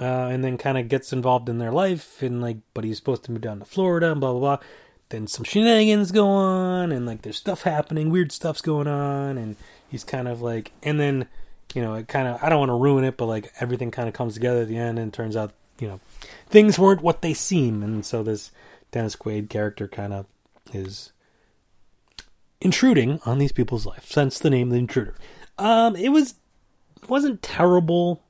Uh, 0.00 0.28
and 0.30 0.44
then 0.44 0.56
kind 0.56 0.78
of 0.78 0.88
gets 0.88 1.12
involved 1.12 1.48
in 1.48 1.58
their 1.58 1.72
life 1.72 2.22
and 2.22 2.40
like 2.40 2.58
but 2.72 2.84
he's 2.84 2.96
supposed 2.96 3.24
to 3.24 3.32
move 3.32 3.40
down 3.40 3.58
to 3.58 3.64
Florida 3.64 4.12
and 4.12 4.20
blah 4.20 4.30
blah 4.32 4.40
blah. 4.56 4.66
Then 5.08 5.26
some 5.26 5.44
shenanigans 5.44 6.12
go 6.12 6.28
on 6.28 6.92
and 6.92 7.04
like 7.04 7.22
there's 7.22 7.38
stuff 7.38 7.62
happening, 7.62 8.10
weird 8.10 8.30
stuff's 8.30 8.60
going 8.60 8.86
on 8.86 9.36
and 9.36 9.56
he's 9.88 10.04
kind 10.04 10.28
of 10.28 10.40
like 10.40 10.72
and 10.82 11.00
then 11.00 11.26
you 11.74 11.82
know, 11.82 11.94
it 11.94 12.08
kind 12.08 12.28
of 12.28 12.42
I 12.42 12.48
don't 12.48 12.60
want 12.60 12.70
to 12.70 12.74
ruin 12.74 13.04
it, 13.04 13.16
but 13.16 13.26
like 13.26 13.52
everything 13.58 13.90
kind 13.90 14.08
of 14.08 14.14
comes 14.14 14.34
together 14.34 14.62
at 14.62 14.68
the 14.68 14.78
end 14.78 14.98
and 14.98 15.12
turns 15.12 15.36
out, 15.36 15.52
you 15.80 15.88
know, 15.88 16.00
things 16.46 16.78
weren't 16.78 17.02
what 17.02 17.22
they 17.22 17.34
seem 17.34 17.82
and 17.82 18.06
so 18.06 18.22
this 18.22 18.52
Dennis 18.92 19.16
Quaid 19.16 19.50
character 19.50 19.88
kind 19.88 20.12
of 20.12 20.26
is 20.72 21.12
intruding 22.60 23.20
on 23.24 23.38
these 23.38 23.52
people's 23.52 23.86
life 23.86 24.06
Since 24.10 24.38
the 24.38 24.50
name, 24.50 24.70
the 24.70 24.76
intruder. 24.76 25.14
Um, 25.58 25.96
it 25.96 26.10
was 26.10 26.34
wasn't 27.08 27.42
terrible, 27.42 28.22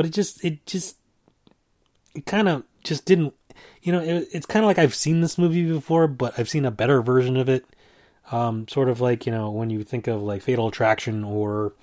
but 0.00 0.06
it 0.06 0.14
just 0.14 0.42
it 0.42 0.64
just 0.64 0.96
it 2.14 2.24
kind 2.24 2.48
of 2.48 2.64
just 2.82 3.04
didn't. 3.04 3.34
You 3.82 3.92
know, 3.92 4.00
it, 4.00 4.28
it's 4.32 4.46
kind 4.46 4.64
of 4.64 4.66
like 4.66 4.78
I've 4.78 4.94
seen 4.94 5.20
this 5.20 5.36
movie 5.36 5.70
before, 5.70 6.08
but 6.08 6.38
I've 6.38 6.48
seen 6.48 6.64
a 6.64 6.70
better 6.70 7.02
version 7.02 7.36
of 7.36 7.50
it. 7.50 7.66
Um, 8.32 8.66
sort 8.66 8.88
of 8.88 9.02
like 9.02 9.26
you 9.26 9.32
know 9.32 9.50
when 9.50 9.68
you 9.68 9.84
think 9.84 10.06
of 10.06 10.22
like 10.22 10.40
Fatal 10.40 10.68
Attraction 10.68 11.22
or 11.22 11.74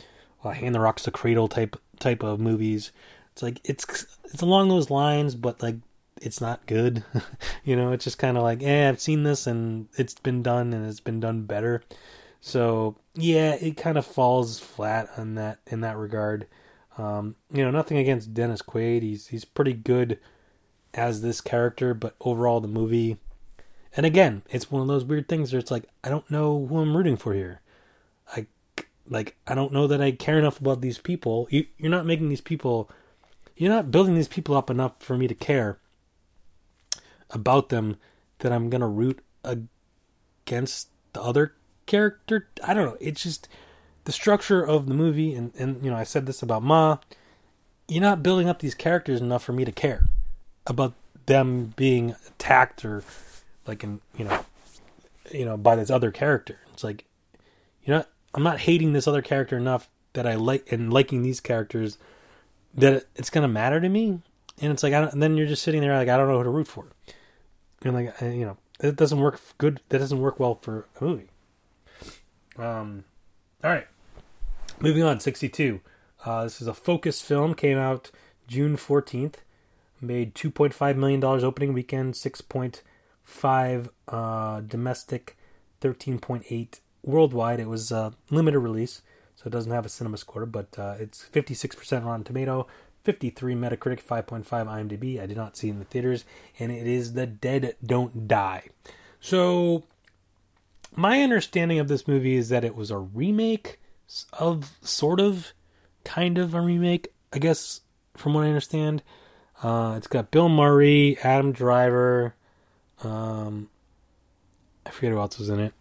uh, 0.44 0.50
Hand 0.50 0.74
That 0.74 0.80
Rocks 0.80 1.04
the 1.04 1.12
Cradle 1.12 1.48
type 1.48 1.80
type 2.00 2.24
of 2.24 2.40
movies. 2.40 2.92
It's 3.34 3.44
like 3.44 3.62
it's 3.64 3.86
it's 4.24 4.42
along 4.42 4.70
those 4.70 4.90
lines, 4.90 5.36
but 5.36 5.62
like 5.62 5.76
it's 6.20 6.42
not 6.42 6.66
good. 6.66 7.04
you 7.64 7.76
know, 7.76 7.92
it's 7.92 8.06
just 8.06 8.18
kind 8.18 8.36
of 8.36 8.42
like, 8.42 8.64
eh, 8.64 8.90
I've 8.90 9.00
seen 9.00 9.22
this 9.22 9.46
and 9.46 9.90
it's 9.96 10.16
been 10.16 10.42
done 10.42 10.74
and 10.74 10.88
it's 10.90 11.02
been 11.02 11.20
done 11.20 11.44
better. 11.44 11.84
So 12.42 12.96
yeah, 13.14 13.54
it 13.54 13.78
kind 13.78 13.96
of 13.96 14.08
falls 14.08 14.58
flat 14.58 15.08
on 15.18 15.36
that 15.36 15.60
in 15.68 15.82
that 15.82 15.98
regard. 15.98 16.48
Um, 16.98 17.36
you 17.52 17.64
know, 17.64 17.72
nothing 17.72 17.98
against 17.98 18.34
Dennis 18.34 18.62
Quaid. 18.62 19.04
He's 19.04 19.28
he's 19.28 19.46
pretty 19.46 19.74
good 19.74 20.20
as 20.94 21.22
this 21.22 21.42
character, 21.42 21.94
but 21.94 22.16
overall 22.22 22.60
the 22.60 22.68
movie. 22.68 23.18
And 23.96 24.06
again, 24.06 24.44
it's 24.50 24.72
one 24.72 24.82
of 24.82 24.88
those 24.88 25.06
weird 25.06 25.28
things 25.28 25.52
where 25.54 25.60
it's 25.60 25.72
like 25.72 25.86
I 26.04 26.10
don't 26.10 26.30
know 26.30 26.66
who 26.66 26.80
I'm 26.80 26.98
rooting 26.98 27.18
for 27.18 27.34
here. 27.34 27.62
I 28.36 28.48
like 29.08 29.38
I 29.46 29.56
don't 29.56 29.72
know 29.72 29.88
that 29.88 30.02
I 30.02 30.12
care 30.12 30.40
enough 30.40 30.60
about 30.60 30.82
these 30.82 30.98
people. 30.98 31.48
You, 31.52 31.66
you're 31.78 31.92
not 31.92 32.06
making 32.06 32.30
these 32.30 32.42
people. 32.42 32.90
You're 33.56 33.72
not 33.72 33.92
building 33.92 34.16
these 34.16 34.28
people 34.28 34.56
up 34.56 34.70
enough 34.70 35.00
for 35.00 35.18
me 35.18 35.28
to 35.28 35.36
care 35.36 35.80
about 37.32 37.70
them 37.70 37.98
that 38.40 38.52
I'm 38.52 38.70
gonna 38.70 38.88
root 38.88 39.24
against 39.44 40.90
the 41.14 41.22
other 41.22 41.54
character. 41.86 42.50
I 42.64 42.74
don't 42.74 42.86
know. 42.86 42.98
It's 43.00 43.24
just 43.24 43.48
the 44.08 44.14
structure 44.14 44.66
of 44.66 44.86
the 44.86 44.94
movie, 44.94 45.34
and, 45.34 45.52
and 45.60 45.84
you 45.84 45.92
know, 45.92 45.98
I 45.98 46.06
said 46.06 46.28
this 46.28 46.42
about 46.42 46.64
Ma, 46.64 47.00
you're 47.90 48.02
not 48.02 48.24
building 48.24 48.48
up 48.48 48.60
these 48.60 48.74
characters 48.74 49.20
enough 49.20 49.44
for 49.44 49.52
me 49.52 49.66
to 49.66 49.72
care 49.74 50.06
about 50.66 50.94
them 51.26 51.74
being 51.76 52.16
attacked 52.26 52.86
or 52.86 53.04
like 53.66 53.84
in 53.84 54.00
you 54.18 54.24
know 54.24 54.46
you 55.30 55.44
know 55.44 55.58
by 55.58 55.76
this 55.76 55.90
other 55.90 56.10
character. 56.10 56.58
It's 56.72 56.86
like 56.86 57.04
you 57.84 57.94
know 57.94 58.06
I'm 58.34 58.44
not 58.44 58.62
hating 58.62 58.94
this 58.94 59.10
other 59.10 59.22
character 59.22 59.58
enough 59.58 59.90
that 60.14 60.26
I 60.26 60.36
like 60.36 60.72
and 60.72 60.92
liking 60.92 61.22
these 61.22 61.42
characters 61.42 61.98
that 62.76 63.08
it's 63.18 63.30
gonna 63.30 63.50
matter 63.50 63.82
to 63.82 63.90
me. 63.90 64.22
And 64.62 64.72
it's 64.72 64.84
like 64.84 64.94
I 64.94 65.02
don't, 65.02 65.12
and 65.12 65.22
then 65.22 65.36
you're 65.36 65.48
just 65.48 65.64
sitting 65.64 65.82
there 65.82 65.98
like 65.98 66.08
I 66.08 66.16
don't 66.16 66.30
know 66.30 66.38
who 66.38 66.46
to 66.46 66.50
root 66.50 66.70
for, 66.70 66.88
and 67.82 67.94
like 67.94 68.14
you 68.22 68.46
know 68.46 68.58
it 68.80 68.96
doesn't 68.96 69.20
work 69.20 69.42
good. 69.58 69.82
That 69.90 70.00
doesn't 70.00 70.22
work 70.22 70.40
well 70.40 70.60
for 70.62 70.88
a 71.02 71.04
movie. 71.04 71.30
Um, 72.58 73.04
all 73.66 73.72
right. 73.72 73.88
Moving 74.80 75.02
on, 75.02 75.20
62. 75.20 75.82
Uh, 76.24 76.44
this 76.44 76.62
is 76.62 76.68
a 76.68 76.74
Focus 76.74 77.20
film, 77.20 77.56
came 77.56 77.80
out 77.80 78.12
June 78.48 78.78
14th. 78.78 79.36
Made 80.00 80.36
$2.5 80.36 80.96
million 80.96 81.24
opening 81.24 81.74
weekend, 81.74 82.14
6.5 82.14 83.90
uh, 84.08 84.62
domestic, 84.62 85.36
13.8 85.82 86.80
worldwide. 87.02 87.60
It 87.60 87.68
was 87.68 87.92
a 87.92 88.14
limited 88.30 88.60
release, 88.60 89.02
so 89.36 89.48
it 89.48 89.50
doesn't 89.50 89.72
have 89.72 89.88
a 89.88 89.90
cinema 89.90 90.18
score, 90.18 90.46
but 90.46 90.78
uh, 90.78 90.94
it's 91.00 91.28
56% 91.34 92.06
Rotten 92.06 92.24
Tomato, 92.24 92.68
53 93.04 93.56
Metacritic, 93.56 94.04
5.5 94.04 94.46
IMDb. 94.46 95.20
I 95.20 95.26
did 95.26 95.38
not 95.38 95.58
see 95.58 95.70
it 95.70 95.72
in 95.72 95.80
the 95.80 95.86
theaters, 95.86 96.24
and 96.60 96.72
it 96.72 96.86
is 96.86 97.14
The 97.14 97.26
Dead 97.26 97.76
Don't 97.84 98.28
Die. 98.28 98.68
So, 99.20 99.86
my 100.96 101.24
understanding 101.24 101.80
of 101.80 101.88
this 101.88 102.08
movie 102.08 102.36
is 102.36 102.50
that 102.50 102.64
it 102.64 102.76
was 102.76 102.92
a 102.92 103.00
remake 103.00 103.80
of 104.34 104.78
sort 104.82 105.20
of 105.20 105.54
kind 106.04 106.38
of 106.38 106.54
a 106.54 106.62
remake, 106.62 107.10
I 107.34 107.40
guess, 107.40 107.82
from 108.16 108.34
what 108.34 108.44
I 108.44 108.48
understand. 108.48 109.04
Uh, 109.62 109.96
it's 109.98 110.08
got 110.08 110.32
Bill 110.32 110.50
Murray, 110.50 111.18
Adam 111.24 111.52
Driver. 111.52 112.36
Um, 113.04 113.70
I 114.86 114.92
forget 114.92 115.12
who 115.12 115.20
else 115.20 115.38
was 115.38 115.50
in 115.50 115.60
it. 115.60 115.74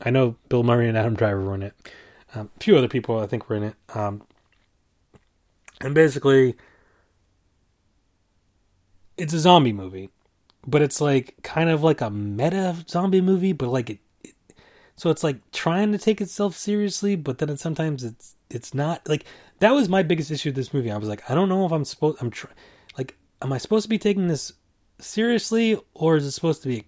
I 0.00 0.10
know 0.10 0.36
Bill 0.48 0.62
Murray 0.62 0.88
and 0.88 0.96
Adam 0.98 1.14
Driver 1.14 1.40
were 1.40 1.54
in 1.54 1.62
it. 1.62 1.74
Um, 2.34 2.50
a 2.56 2.62
few 2.62 2.76
other 2.76 2.88
people 2.88 3.18
I 3.20 3.26
think 3.26 3.48
were 3.48 3.56
in 3.56 3.62
it. 3.64 3.74
Um, 3.94 4.22
and 5.80 5.94
basically, 5.94 6.56
it's 9.16 9.32
a 9.32 9.38
zombie 9.38 9.72
movie, 9.72 10.10
but 10.66 10.82
it's 10.82 11.00
like 11.00 11.34
kind 11.42 11.70
of 11.70 11.82
like 11.82 12.00
a 12.00 12.10
meta 12.10 12.76
zombie 12.88 13.20
movie, 13.20 13.52
but 13.52 13.68
like 13.68 13.90
it, 13.90 13.98
it 13.98 14.00
so 14.96 15.10
it's 15.10 15.24
like 15.24 15.50
trying 15.50 15.92
to 15.92 15.98
take 15.98 16.20
itself 16.20 16.56
seriously, 16.56 17.16
but 17.16 17.38
then 17.38 17.48
it, 17.48 17.60
sometimes 17.60 18.04
it's 18.04 18.36
it's 18.50 18.74
not 18.74 19.08
like 19.08 19.24
that 19.58 19.72
was 19.72 19.88
my 19.88 20.02
biggest 20.02 20.30
issue 20.30 20.50
with 20.50 20.56
this 20.56 20.72
movie. 20.72 20.90
I 20.90 20.96
was 20.96 21.08
like, 21.08 21.28
I 21.28 21.34
don't 21.34 21.48
know 21.48 21.66
if 21.66 21.72
I'm 21.72 21.84
supposed 21.84 22.18
I'm 22.20 22.30
tr- 22.30 22.46
like 22.96 23.16
am 23.42 23.52
I 23.52 23.58
supposed 23.58 23.84
to 23.84 23.88
be 23.88 23.98
taking 23.98 24.28
this 24.28 24.52
seriously 25.00 25.78
or 25.94 26.16
is 26.16 26.24
it 26.24 26.30
supposed 26.30 26.62
to 26.62 26.68
be 26.68 26.86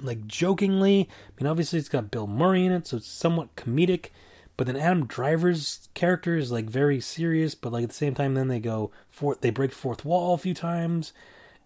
like 0.00 0.26
jokingly? 0.26 1.08
I 1.10 1.42
mean, 1.42 1.50
obviously 1.50 1.78
it's 1.78 1.88
got 1.88 2.10
Bill 2.10 2.26
Murray 2.26 2.64
in 2.64 2.72
it, 2.72 2.86
so 2.86 2.98
it's 2.98 3.08
somewhat 3.08 3.56
comedic. 3.56 4.10
But 4.56 4.66
then 4.66 4.76
Adam 4.76 5.06
Driver's 5.06 5.88
character 5.92 6.36
is 6.36 6.50
like 6.50 6.70
very 6.70 7.00
serious, 7.00 7.54
but 7.54 7.72
like 7.72 7.82
at 7.82 7.90
the 7.90 7.94
same 7.94 8.14
time, 8.14 8.34
then 8.34 8.48
they 8.48 8.60
go 8.60 8.90
fourth, 9.10 9.40
they 9.42 9.50
break 9.50 9.72
fourth 9.72 10.04
wall 10.04 10.32
a 10.32 10.38
few 10.38 10.54
times, 10.54 11.12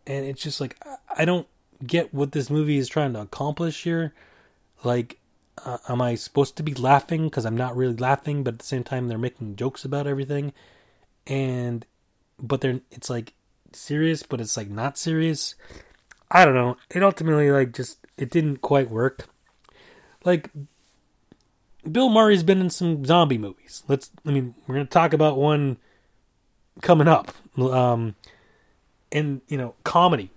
and 0.06 0.24
it's 0.24 0.42
just 0.42 0.61
like 0.61 0.76
I 1.16 1.24
don't 1.24 1.46
get 1.86 2.12
what 2.12 2.32
this 2.32 2.50
movie 2.50 2.78
is 2.78 2.88
trying 2.88 3.12
to 3.12 3.20
accomplish 3.20 3.84
here. 3.84 4.12
Like, 4.82 5.19
uh, 5.64 5.78
am 5.88 6.00
I 6.00 6.14
supposed 6.14 6.56
to 6.56 6.62
be 6.62 6.74
laughing 6.74 7.24
because 7.24 7.44
I'm 7.44 7.56
not 7.56 7.76
really 7.76 7.96
laughing, 7.96 8.42
but 8.42 8.54
at 8.54 8.61
the 8.61 8.66
same 8.66 8.84
time 8.84 9.08
they're 9.08 9.18
making 9.18 9.56
jokes 9.56 9.84
about 9.84 10.06
everything, 10.06 10.52
and 11.26 11.86
but 12.38 12.61
they're 12.61 12.80
it's 12.90 13.11
like 13.11 13.34
serious, 13.72 14.22
but 14.22 14.40
it's 14.40 14.56
like 14.56 14.68
not 14.70 14.98
serious. 14.98 15.54
I 16.30 16.44
don't 16.44 16.54
know. 16.54 16.76
It 16.90 17.02
ultimately 17.02 17.50
like 17.50 17.72
just 17.72 17.98
it 18.16 18.30
didn't 18.30 18.58
quite 18.58 18.90
work. 18.90 19.28
Like 20.24 20.50
Bill 21.90 22.08
Murray's 22.08 22.42
been 22.42 22.61
in 22.61 22.70
some 22.70 23.04
zombie 23.04 23.38
movies. 23.38 23.82
Let's 23.88 24.11
I 24.26 24.30
mean, 24.30 24.54
we're 24.66 24.76
to 24.76 24.84
talk 24.84 25.12
about 25.12 25.36
one 25.36 25.78
coming 26.82 27.08
up. 27.08 27.32
Um 27.58 28.14
and, 29.12 29.40
you 29.48 29.58
know, 29.58 29.74
comedy 29.84 30.30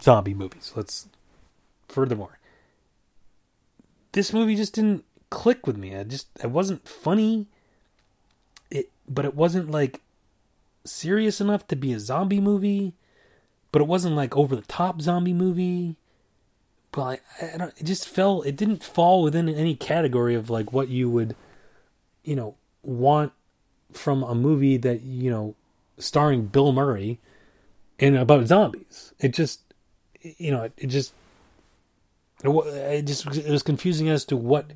zombie 0.00 0.34
movies. 0.34 0.72
Let's 0.76 1.08
furthermore. 1.88 2.39
This 4.12 4.32
movie 4.32 4.56
just 4.56 4.74
didn't 4.74 5.04
click 5.30 5.66
with 5.66 5.76
me. 5.76 5.96
I 5.96 6.04
just 6.04 6.28
it 6.42 6.50
wasn't 6.50 6.86
funny. 6.88 7.46
It 8.70 8.90
but 9.08 9.24
it 9.24 9.34
wasn't 9.34 9.70
like 9.70 10.00
serious 10.84 11.40
enough 11.40 11.66
to 11.68 11.76
be 11.76 11.92
a 11.92 12.00
zombie 12.00 12.40
movie, 12.40 12.94
but 13.72 13.82
it 13.82 13.88
wasn't 13.88 14.16
like 14.16 14.36
over 14.36 14.56
the 14.56 14.62
top 14.62 15.00
zombie 15.00 15.34
movie. 15.34 15.96
But 16.92 17.20
I, 17.40 17.54
I 17.54 17.56
don't, 17.56 17.74
it 17.76 17.84
just 17.84 18.08
fell. 18.08 18.42
It 18.42 18.56
didn't 18.56 18.82
fall 18.82 19.22
within 19.22 19.48
any 19.48 19.76
category 19.76 20.34
of 20.34 20.50
like 20.50 20.72
what 20.72 20.88
you 20.88 21.08
would, 21.08 21.36
you 22.24 22.34
know, 22.34 22.56
want 22.82 23.32
from 23.92 24.22
a 24.22 24.34
movie 24.34 24.76
that 24.76 25.02
you 25.02 25.30
know, 25.30 25.54
starring 25.98 26.46
Bill 26.46 26.72
Murray, 26.72 27.20
and 28.00 28.16
about 28.16 28.46
zombies. 28.46 29.12
It 29.20 29.34
just, 29.34 29.60
you 30.22 30.50
know, 30.50 30.64
it, 30.64 30.72
it 30.76 30.86
just, 30.88 31.12
it, 32.44 33.02
just 33.02 33.26
it 33.36 33.50
was 33.50 33.62
confusing 33.62 34.08
as 34.08 34.24
to 34.26 34.36
what 34.36 34.72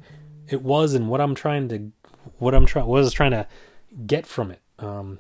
it 0.49 0.63
was 0.63 0.95
and 0.95 1.09
what 1.09 1.21
I'm 1.21 1.35
trying 1.35 1.69
to, 1.69 1.93
what 2.39 2.55
I'm 2.55 2.67
trying, 2.67 2.87
was 2.87 3.13
trying 3.13 3.33
to 3.33 3.47
get 4.07 4.27
from 4.27 4.51
it. 4.51 4.61
Um, 4.79 5.19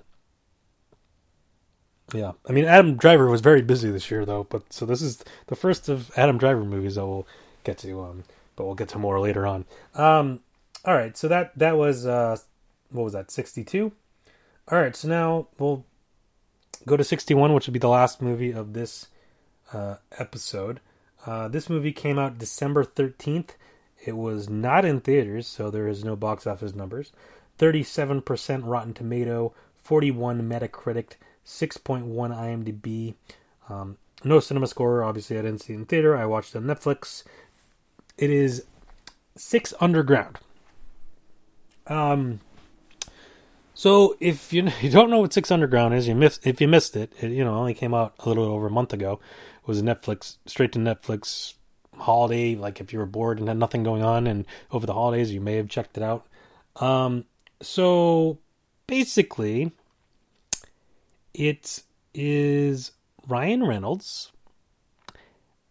yeah, 2.12 2.32
I 2.48 2.52
mean 2.52 2.66
Adam 2.66 2.96
Driver 2.96 3.30
was 3.30 3.40
very 3.40 3.62
busy 3.62 3.90
this 3.90 4.10
year 4.10 4.24
though, 4.24 4.44
but 4.44 4.72
so 4.72 4.84
this 4.84 5.00
is 5.00 5.24
the 5.46 5.56
first 5.56 5.88
of 5.88 6.10
Adam 6.16 6.38
Driver 6.38 6.64
movies 6.64 6.96
that 6.96 7.06
we'll 7.06 7.26
get 7.64 7.78
to. 7.78 8.02
Um, 8.02 8.24
but 8.56 8.64
we'll 8.64 8.74
get 8.74 8.88
to 8.90 8.98
more 8.98 9.20
later 9.20 9.46
on. 9.46 9.64
Um, 9.94 10.40
all 10.84 10.94
right, 10.94 11.16
so 11.16 11.28
that 11.28 11.56
that 11.58 11.76
was 11.76 12.06
uh, 12.06 12.36
what 12.90 13.04
was 13.04 13.12
that 13.12 13.30
sixty 13.30 13.64
two? 13.64 13.92
All 14.68 14.78
right, 14.78 14.94
so 14.94 15.08
now 15.08 15.48
we'll 15.58 15.84
go 16.86 16.96
to 16.96 17.04
sixty 17.04 17.34
one, 17.34 17.52
which 17.52 17.66
would 17.66 17.72
be 17.72 17.78
the 17.78 17.88
last 17.88 18.22
movie 18.22 18.52
of 18.52 18.72
this 18.72 19.08
uh, 19.72 19.96
episode. 20.18 20.80
Uh, 21.26 21.48
this 21.48 21.70
movie 21.70 21.92
came 21.92 22.18
out 22.18 22.38
December 22.38 22.84
thirteenth. 22.84 23.56
It 24.04 24.16
was 24.16 24.48
not 24.48 24.84
in 24.84 25.00
theaters, 25.00 25.46
so 25.46 25.70
there 25.70 25.88
is 25.88 26.04
no 26.04 26.16
box 26.16 26.46
office 26.46 26.74
numbers. 26.74 27.12
Thirty-seven 27.56 28.22
percent 28.22 28.64
Rotten 28.64 28.94
Tomato, 28.94 29.54
forty-one 29.82 30.42
Metacritic. 30.48 31.12
6.1 31.46 32.04
IMDb. 32.06 33.14
Um, 33.68 33.98
no 34.22 34.40
cinema 34.40 34.66
score. 34.66 35.02
Obviously, 35.02 35.38
I 35.38 35.42
didn't 35.42 35.62
see 35.62 35.74
in 35.74 35.84
theater. 35.84 36.16
I 36.16 36.26
watched 36.26 36.56
on 36.56 36.64
Netflix. 36.64 37.24
It 38.16 38.30
is 38.30 38.64
Six 39.36 39.74
Underground. 39.80 40.38
Um, 41.86 42.40
so 43.74 44.16
if 44.20 44.52
you 44.52 44.68
you 44.80 44.90
don't 44.90 45.10
know 45.10 45.20
what 45.20 45.32
Six 45.32 45.50
Underground 45.50 45.94
is, 45.94 46.08
you 46.08 46.14
miss 46.14 46.40
if 46.44 46.60
you 46.60 46.68
missed 46.68 46.96
it. 46.96 47.12
It 47.20 47.32
you 47.32 47.44
know 47.44 47.54
only 47.54 47.74
came 47.74 47.92
out 47.92 48.14
a 48.20 48.28
little 48.28 48.44
over 48.44 48.68
a 48.68 48.70
month 48.70 48.92
ago. 48.92 49.20
It 49.62 49.68
was 49.68 49.80
a 49.80 49.82
Netflix 49.82 50.36
straight 50.46 50.72
to 50.72 50.78
Netflix 50.78 51.54
holiday. 51.98 52.54
Like 52.54 52.80
if 52.80 52.92
you 52.92 52.98
were 52.98 53.06
bored 53.06 53.38
and 53.38 53.48
had 53.48 53.58
nothing 53.58 53.82
going 53.82 54.02
on, 54.02 54.26
and 54.26 54.46
over 54.70 54.86
the 54.86 54.94
holidays 54.94 55.32
you 55.32 55.40
may 55.40 55.56
have 55.56 55.68
checked 55.68 55.96
it 55.96 56.02
out. 56.02 56.26
Um, 56.76 57.24
so 57.60 58.38
basically, 58.86 59.72
it 61.32 61.82
is 62.14 62.92
Ryan 63.26 63.64
Reynolds, 63.64 64.30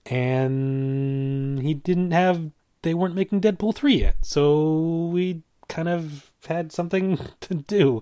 and 0.06 1.60
he 1.62 1.74
didn't 1.74 2.12
have. 2.12 2.52
They 2.82 2.94
weren't 2.94 3.16
making 3.16 3.40
Deadpool 3.40 3.76
three 3.76 4.02
yet, 4.02 4.18
so 4.24 5.06
we 5.06 5.44
kind 5.70 5.88
of 5.88 6.33
had 6.46 6.72
something 6.72 7.20
to 7.42 7.56
do, 7.56 8.02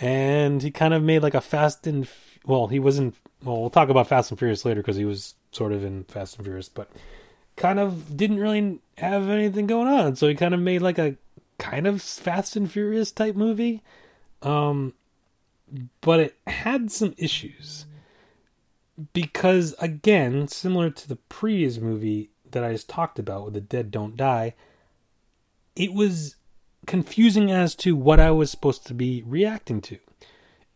and 0.00 0.62
he 0.62 0.70
kind 0.70 0.94
of 0.94 1.02
made 1.02 1.22
like 1.22 1.34
a 1.34 1.40
Fast 1.40 1.86
and 1.86 2.08
well, 2.44 2.66
he 2.66 2.78
wasn't. 2.78 3.14
Well, 3.44 3.60
we'll 3.60 3.70
talk 3.70 3.88
about 3.88 4.08
Fast 4.08 4.30
and 4.30 4.38
Furious 4.38 4.64
later 4.64 4.80
because 4.80 4.96
he 4.96 5.04
was 5.04 5.34
sort 5.52 5.72
of 5.72 5.84
in 5.84 6.04
Fast 6.04 6.36
and 6.36 6.44
Furious, 6.44 6.68
but 6.68 6.90
kind 7.56 7.78
of 7.78 8.16
didn't 8.16 8.40
really 8.40 8.80
have 8.96 9.28
anything 9.28 9.66
going 9.66 9.88
on, 9.88 10.16
so 10.16 10.28
he 10.28 10.34
kind 10.34 10.54
of 10.54 10.60
made 10.60 10.82
like 10.82 10.98
a 10.98 11.16
kind 11.58 11.86
of 11.86 12.02
Fast 12.02 12.56
and 12.56 12.70
Furious 12.70 13.12
type 13.12 13.36
movie. 13.36 13.82
Um, 14.42 14.94
but 16.00 16.20
it 16.20 16.36
had 16.46 16.90
some 16.90 17.14
issues 17.18 17.86
because 19.12 19.74
again 19.78 20.48
similar 20.48 20.90
to 20.90 21.08
the 21.08 21.16
previous 21.16 21.78
movie 21.78 22.30
that 22.50 22.64
i 22.64 22.72
just 22.72 22.88
talked 22.88 23.18
about 23.18 23.44
with 23.44 23.54
the 23.54 23.60
dead 23.60 23.90
don't 23.90 24.16
die 24.16 24.54
it 25.76 25.92
was 25.92 26.36
confusing 26.88 27.52
as 27.52 27.74
to 27.74 27.94
what 27.94 28.18
i 28.18 28.30
was 28.30 28.50
supposed 28.50 28.86
to 28.86 28.94
be 28.94 29.22
reacting 29.26 29.80
to. 29.82 29.98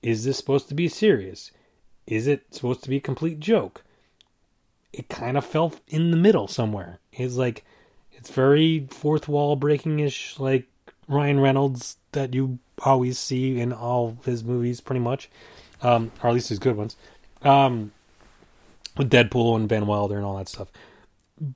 Is 0.02 0.24
this 0.24 0.36
supposed 0.36 0.68
to 0.68 0.74
be 0.74 0.86
serious? 0.86 1.50
Is 2.06 2.26
it 2.26 2.44
supposed 2.50 2.82
to 2.84 2.90
be 2.90 2.98
a 2.98 3.00
complete 3.00 3.40
joke? 3.40 3.82
It 4.92 5.08
kind 5.08 5.38
of 5.38 5.46
fell 5.46 5.72
in 5.88 6.10
the 6.10 6.16
middle 6.18 6.46
somewhere. 6.48 6.98
It's 7.12 7.36
like 7.36 7.64
it's 8.12 8.30
very 8.30 8.86
fourth 8.90 9.26
wall 9.26 9.56
breaking 9.56 10.00
ish 10.00 10.38
like 10.38 10.66
Ryan 11.08 11.40
Reynolds 11.40 11.96
that 12.12 12.34
you 12.34 12.58
always 12.84 13.18
see 13.18 13.58
in 13.58 13.72
all 13.72 14.18
his 14.26 14.44
movies, 14.44 14.82
pretty 14.82 15.00
much, 15.00 15.30
um, 15.80 16.12
or 16.22 16.28
at 16.28 16.34
least 16.34 16.50
his 16.50 16.58
good 16.58 16.76
ones, 16.76 16.94
um, 17.40 17.90
with 18.98 19.10
Deadpool 19.10 19.56
and 19.56 19.68
Van 19.68 19.86
Wilder 19.86 20.16
and 20.16 20.26
all 20.26 20.36
that 20.36 20.48
stuff. 20.48 20.68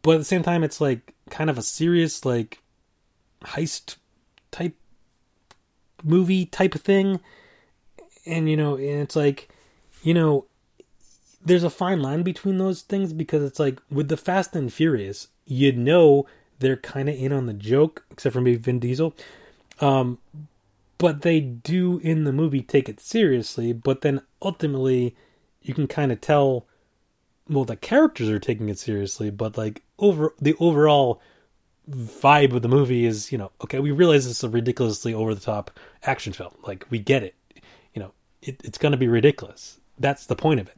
But 0.03 0.13
at 0.13 0.19
the 0.19 0.25
same 0.25 0.43
time, 0.43 0.65
it's 0.65 0.81
like 0.81 1.15
kind 1.29 1.51
of 1.51 1.59
a 1.59 1.63
serious, 1.63 2.25
like 2.25 2.63
heist 3.43 3.97
type 4.57 4.75
movie 6.03 6.47
type 6.47 6.75
of 6.75 6.83
thing, 6.83 7.21
and 8.25 8.49
you 8.49 8.57
know, 8.57 8.75
and 8.75 9.01
it's 9.01 9.17
like, 9.17 9.49
you 10.03 10.15
know, 10.15 10.47
there's 11.45 11.65
a 11.65 11.71
fine 11.71 12.01
line 12.01 12.23
between 12.23 12.59
those 12.59 12.83
things 12.83 13.13
because 13.13 13.43
it's 13.43 13.59
like 13.59 13.81
with 13.91 14.09
the 14.09 14.17
Fast 14.17 14.57
and 14.57 14.73
Furious, 14.73 15.29
you 15.45 15.73
know 15.73 16.27
they're 16.59 16.77
kind 16.77 17.09
of 17.09 17.15
in 17.15 17.33
on 17.33 17.47
the 17.47 17.53
joke, 17.53 18.05
except 18.11 18.33
for 18.33 18.41
maybe 18.41 18.57
Vin 18.57 18.79
Diesel. 18.79 19.15
Um, 19.81 20.19
but 20.99 21.23
they 21.23 21.41
do 21.41 21.99
in 21.99 22.25
the 22.25 22.33
movie 22.33 22.63
take 22.63 22.89
it 22.89 23.01
seriously, 23.01 23.73
but 23.73 24.01
then 24.01 24.23
ultimately 24.41 25.15
you 25.63 25.75
can 25.75 25.87
kind 25.87 26.11
of 26.11 26.21
tell 26.21 26.67
well 27.49 27.65
the 27.65 27.77
characters 27.77 28.29
are 28.29 28.39
taking 28.39 28.69
it 28.69 28.79
seriously, 28.79 29.31
but 29.31 29.59
like 29.59 29.83
over 29.99 30.35
the 30.41 30.55
overall 30.59 31.21
vibe 31.91 32.53
of 32.53 32.62
the 32.62 32.68
movie 32.68 33.07
is, 33.07 33.30
you 33.30 33.39
know, 33.39 33.53
okay, 33.62 33.78
we 33.78 33.91
realize 33.91 34.26
it's 34.26 34.43
a 34.43 34.49
ridiculously 34.49 35.14
over 35.14 35.34
the 35.34 35.41
top 35.41 35.70
action 36.03 36.32
film. 36.32 36.53
Like 36.62 36.87
we 36.91 36.99
get 36.99 37.22
it. 37.22 37.34
You 37.95 38.03
know, 38.03 38.12
it, 38.43 38.61
it's 38.64 38.78
going 38.78 38.93
to 38.93 38.99
be 38.99 39.09
ridiculous. 39.09 39.78
That's 39.99 40.26
the 40.26 40.37
point 40.37 40.61
of 40.61 40.68
it. 40.68 40.76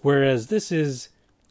Whereas 0.00 0.48
this 0.48 0.70
is 0.70 1.08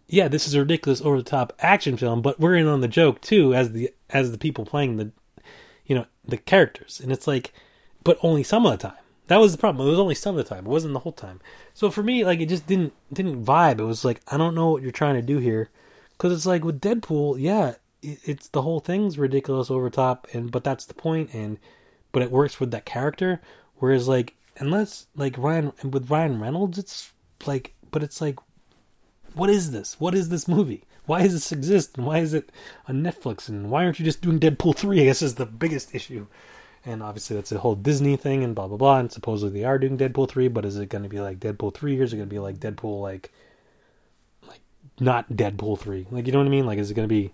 yeah, 0.08 0.28
this 0.28 0.48
is 0.48 0.54
a 0.54 0.60
ridiculous 0.60 1.02
over 1.02 1.18
the 1.18 1.24
top 1.24 1.54
action 1.60 1.98
film, 1.98 2.22
but 2.22 2.40
we're 2.40 2.56
in 2.56 2.68
on 2.68 2.82
the 2.82 2.88
joke 2.88 3.22
too 3.22 3.54
as 3.56 3.72
the 3.72 3.92
as 4.10 4.32
the 4.32 4.38
people 4.38 4.66
playing 4.66 4.98
the 4.98 5.12
you 5.86 5.96
know, 5.96 6.06
the 6.24 6.38
characters. 6.38 7.00
And 7.02 7.12
it's 7.12 7.28
like 7.28 7.54
but 8.04 8.18
only 8.22 8.44
some 8.44 8.66
of 8.66 8.72
the 8.72 8.90
time. 8.90 8.98
That 9.28 9.40
was 9.40 9.54
the 9.54 9.58
problem. 9.58 9.88
It 9.88 9.92
was 9.92 10.00
only 10.00 10.16
some 10.16 10.38
of 10.38 10.44
the 10.44 10.56
time. 10.56 10.66
It 10.66 10.70
wasn't 10.70 10.94
the 10.94 11.00
whole 11.00 11.14
time. 11.14 11.40
So 11.74 11.90
for 11.90 12.04
me, 12.04 12.26
like 12.26 12.40
it 12.40 12.50
just 12.50 12.68
didn't 12.68 12.94
didn't 13.12 13.44
vibe. 13.46 13.80
It 13.80 13.86
was 13.86 14.04
like 14.06 14.22
I 14.28 14.38
don't 14.38 14.56
know 14.56 14.70
what 14.70 14.84
you're 14.84 14.92
trying 14.92 15.16
to 15.16 15.22
do 15.22 15.40
here, 15.40 15.70
because 16.12 16.34
it's 16.34 16.46
like 16.46 16.64
with 16.64 16.82
Deadpool, 16.82 17.38
yeah, 17.40 17.76
it's 18.04 18.48
the 18.50 18.62
whole 18.62 18.80
thing's 18.80 19.18
ridiculous 19.18 19.72
over 19.72 19.90
top, 19.90 20.28
and 20.34 20.52
but 20.52 20.64
that's 20.64 20.86
the 20.86 20.94
point, 20.94 21.34
and 21.34 21.58
but 22.12 22.22
it 22.22 22.32
works 22.32 22.60
with 22.60 22.72
that 22.72 22.86
character. 22.86 23.42
Whereas 23.78 24.08
like 24.08 24.36
unless 24.58 25.08
like 25.16 25.38
Ryan 25.38 25.74
with 25.84 26.10
Ryan 26.10 26.40
Reynolds, 26.40 26.78
it's 26.78 27.12
like, 27.46 27.74
but 27.92 28.04
it's 28.04 28.22
like, 28.22 28.38
what 29.34 29.50
is 29.50 29.72
this? 29.72 30.00
What 30.00 30.16
is 30.16 30.30
this 30.30 30.48
movie? 30.48 30.84
Why 31.06 31.24
does 31.24 31.34
this 31.34 31.52
exist? 31.52 31.98
And 31.98 32.06
why 32.06 32.20
is 32.20 32.34
it 32.34 32.52
on 32.88 33.04
Netflix? 33.04 33.50
And 33.50 33.70
why 33.70 33.84
aren't 33.84 34.00
you 34.00 34.06
just 34.06 34.22
doing 34.22 34.40
Deadpool 34.40 34.76
three? 34.76 35.02
I 35.02 35.06
guess 35.06 35.22
is 35.22 35.36
the 35.36 35.46
biggest 35.46 35.94
issue 35.94 36.28
and 36.86 37.02
obviously 37.02 37.36
that's 37.36 37.52
a 37.52 37.60
whole 37.60 37.76
Disney 37.76 38.16
thing 38.16 38.44
and 38.44 38.56
blah 38.56 38.68
blah 38.68 38.78
blah. 38.78 39.00
And 39.00 39.12
supposedly 39.12 39.60
they 39.60 39.66
are 39.66 39.80
doing 39.80 39.98
Deadpool 39.98 40.30
three, 40.30 40.48
but 40.48 40.66
is 40.66 40.78
it 40.78 40.90
going 40.90 41.04
to 41.04 41.10
be 41.10 41.20
like 41.20 41.40
Deadpool 41.40 41.74
three, 41.74 42.00
or 42.00 42.04
is 42.04 42.14
it 42.14 42.18
going 42.18 42.30
to 42.30 42.34
be 42.34 42.40
like 42.40 42.58
Deadpool 42.58 43.02
like 43.02 43.32
like 44.48 44.62
not 45.00 45.30
Deadpool 45.32 45.80
three? 45.80 46.08
Like 46.12 46.28
you 46.28 46.34
know 46.34 46.40
what 46.40 46.48
I 46.48 46.52
mean? 46.52 46.66
Like 46.66 46.80
is 46.80 46.92
it 46.92 46.96
going 46.96 47.08
to 47.08 47.14
be 47.14 47.32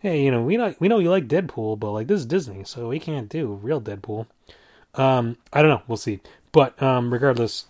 hey, 0.00 0.22
you 0.22 0.30
know 0.30 0.42
we 0.42 0.56
know 0.56 0.74
we 0.80 0.88
know 0.88 0.98
you 0.98 1.10
like 1.10 1.28
Deadpool, 1.28 1.78
but 1.78 1.92
like 1.92 2.08
this 2.08 2.20
is 2.20 2.26
Disney, 2.26 2.64
so 2.64 2.88
we 2.88 2.98
can't 2.98 3.28
do 3.28 3.54
real 3.62 3.80
Deadpool. 3.80 4.26
Um, 4.94 5.36
I 5.52 5.62
don't 5.62 5.70
know, 5.70 5.82
we'll 5.86 5.96
see. 5.96 6.20
But 6.52 6.82
um, 6.82 7.12
regardless, 7.12 7.66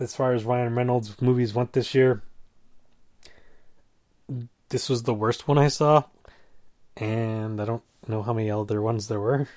as 0.00 0.16
far 0.16 0.32
as 0.32 0.44
Ryan 0.44 0.74
Reynolds 0.74 1.20
movies 1.22 1.54
went 1.54 1.72
this 1.72 1.94
year, 1.94 2.22
this 4.70 4.88
was 4.88 5.04
the 5.04 5.14
worst 5.14 5.46
one 5.46 5.58
I 5.58 5.68
saw, 5.68 6.04
and 6.96 7.60
I 7.60 7.64
don't 7.64 7.82
know 8.08 8.22
how 8.22 8.32
many 8.32 8.50
other 8.50 8.82
ones 8.82 9.08
there 9.08 9.20
were. 9.20 9.48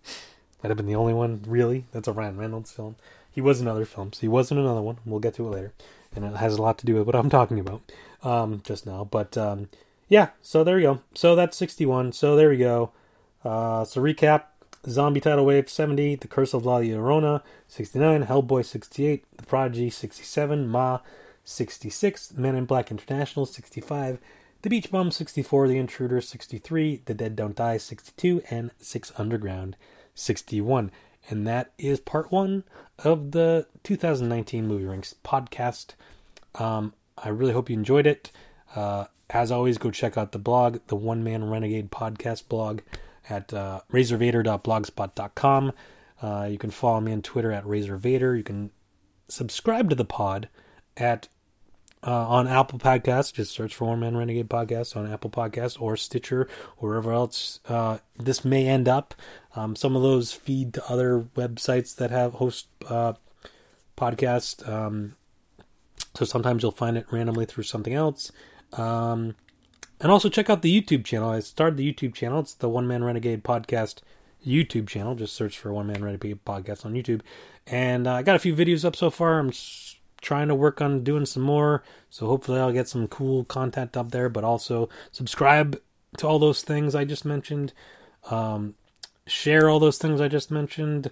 Might 0.62 0.70
have 0.70 0.76
been 0.76 0.86
the 0.86 0.94
only 0.94 1.12
one, 1.12 1.42
really. 1.46 1.84
That's 1.92 2.08
a 2.08 2.12
Ryan 2.12 2.38
Reynolds 2.38 2.72
film. 2.72 2.96
He 3.30 3.40
was 3.40 3.60
in 3.60 3.68
other 3.68 3.84
films. 3.84 4.20
He 4.20 4.28
was 4.28 4.50
in 4.50 4.56
another 4.56 4.80
one. 4.80 4.96
We'll 5.04 5.20
get 5.20 5.34
to 5.34 5.46
it 5.46 5.50
later. 5.50 5.72
And 6.14 6.24
it 6.24 6.36
has 6.36 6.54
a 6.54 6.62
lot 6.62 6.78
to 6.78 6.86
do 6.86 6.94
with 6.94 7.06
what 7.06 7.14
I'm 7.14 7.28
talking 7.28 7.60
about 7.60 7.82
um, 8.22 8.62
just 8.64 8.86
now. 8.86 9.04
But 9.04 9.36
um, 9.36 9.68
yeah, 10.08 10.30
so 10.42 10.64
there 10.64 10.78
you 10.78 10.86
go. 10.86 11.00
So 11.14 11.34
that's 11.34 11.56
61. 11.56 12.12
So 12.12 12.36
there 12.36 12.50
we 12.50 12.58
go. 12.58 12.92
Uh, 13.44 13.84
so 13.84 14.00
recap 14.00 14.44
Zombie 14.88 15.20
Tidal 15.20 15.44
Wave 15.44 15.68
70, 15.68 16.16
The 16.16 16.28
Curse 16.28 16.54
of 16.54 16.64
La 16.64 16.78
Llorona 16.78 17.42
69, 17.68 18.24
Hellboy 18.24 18.64
68, 18.64 19.24
The 19.36 19.42
Prodigy 19.44 19.90
67, 19.90 20.68
Ma 20.68 21.00
66, 21.44 22.34
Men 22.34 22.54
in 22.54 22.66
Black 22.66 22.90
International 22.90 23.46
65, 23.46 24.18
The 24.62 24.70
Beach 24.70 24.90
Bum 24.90 25.10
64, 25.10 25.68
The 25.68 25.78
Intruder 25.78 26.20
63, 26.20 27.02
The 27.04 27.14
Dead 27.14 27.34
Don't 27.34 27.56
Die 27.56 27.76
62, 27.76 28.42
and 28.48 28.70
Six 28.78 29.12
Underground 29.18 29.76
61. 30.14 30.92
And 31.28 31.46
that 31.46 31.72
is 31.78 31.98
part 31.98 32.30
one 32.30 32.62
of 33.02 33.32
the 33.32 33.66
2019 33.82 34.68
Movie 34.68 34.84
Ranks 34.84 35.16
podcast. 35.24 35.94
Um, 36.54 36.94
I 37.18 37.30
really 37.30 37.52
hope 37.52 37.68
you 37.68 37.76
enjoyed 37.76 38.06
it. 38.06 38.30
Uh, 38.74 39.06
as 39.30 39.50
always, 39.50 39.78
go 39.78 39.90
check 39.90 40.16
out 40.16 40.32
the 40.32 40.38
blog, 40.38 40.78
the 40.86 40.96
One 40.96 41.24
Man 41.24 41.48
Renegade 41.50 41.90
podcast 41.90 42.48
blog 42.48 42.80
at 43.28 43.52
uh, 43.52 43.80
razorvader.blogspot.com. 43.92 45.72
Uh, 46.22 46.48
you 46.50 46.58
can 46.58 46.70
follow 46.70 47.00
me 47.00 47.12
on 47.12 47.22
Twitter 47.22 47.52
at 47.52 47.64
razorvader. 47.64 48.36
You 48.36 48.44
can 48.44 48.70
subscribe 49.28 49.90
to 49.90 49.96
the 49.96 50.04
pod 50.04 50.48
at 50.96 51.28
uh, 52.06 52.28
on 52.28 52.46
Apple 52.46 52.78
Podcasts. 52.78 53.32
Just 53.32 53.52
search 53.52 53.74
for 53.74 53.86
One 53.86 54.00
Man 54.00 54.16
Renegade 54.16 54.48
Podcast 54.48 54.96
on 54.96 55.10
Apple 55.10 55.30
Podcasts 55.30 55.80
or 55.80 55.96
Stitcher 55.96 56.48
or 56.76 56.88
wherever 56.90 57.12
else 57.12 57.60
uh, 57.68 57.98
this 58.16 58.44
may 58.44 58.66
end 58.66 58.88
up. 58.88 59.14
Um, 59.54 59.74
some 59.74 59.96
of 59.96 60.02
those 60.02 60.32
feed 60.32 60.74
to 60.74 60.90
other 60.90 61.26
websites 61.34 61.96
that 61.96 62.10
have 62.10 62.34
host 62.34 62.68
uh, 62.88 63.14
podcasts. 63.96 64.66
Um, 64.68 65.16
so 66.14 66.24
sometimes 66.24 66.62
you'll 66.62 66.72
find 66.72 66.96
it 66.96 67.06
randomly 67.10 67.44
through 67.44 67.64
something 67.64 67.94
else. 67.94 68.30
Um, 68.72 69.34
and 70.00 70.12
also 70.12 70.28
check 70.28 70.50
out 70.50 70.62
the 70.62 70.80
YouTube 70.80 71.04
channel. 71.04 71.30
I 71.30 71.40
started 71.40 71.76
the 71.76 71.92
YouTube 71.92 72.14
channel. 72.14 72.40
It's 72.40 72.54
the 72.54 72.68
One 72.68 72.86
Man 72.86 73.04
Renegade 73.04 73.44
Podcast 73.44 74.00
YouTube 74.46 74.88
channel. 74.88 75.14
Just 75.14 75.34
search 75.34 75.58
for 75.58 75.72
One 75.72 75.86
Man 75.86 76.04
Renegade 76.04 76.44
Podcast 76.44 76.84
on 76.84 76.94
YouTube. 76.94 77.22
And 77.66 78.06
uh, 78.06 78.14
I 78.14 78.22
got 78.22 78.36
a 78.36 78.40
few 78.40 78.54
videos 78.54 78.84
up 78.84 78.94
so 78.94 79.10
far. 79.10 79.38
I'm 79.38 79.52
trying 80.20 80.48
to 80.48 80.54
work 80.54 80.80
on 80.80 81.02
doing 81.02 81.26
some 81.26 81.42
more. 81.42 81.82
So 82.10 82.26
hopefully 82.26 82.60
I'll 82.60 82.72
get 82.72 82.88
some 82.88 83.08
cool 83.08 83.44
content 83.44 83.96
up 83.96 84.10
there. 84.10 84.28
But 84.28 84.44
also 84.44 84.88
subscribe 85.12 85.80
to 86.18 86.26
all 86.26 86.38
those 86.38 86.62
things 86.62 86.94
I 86.94 87.04
just 87.04 87.24
mentioned. 87.24 87.72
Um, 88.30 88.74
share 89.26 89.68
all 89.68 89.80
those 89.80 89.98
things 89.98 90.20
I 90.20 90.28
just 90.28 90.50
mentioned. 90.50 91.10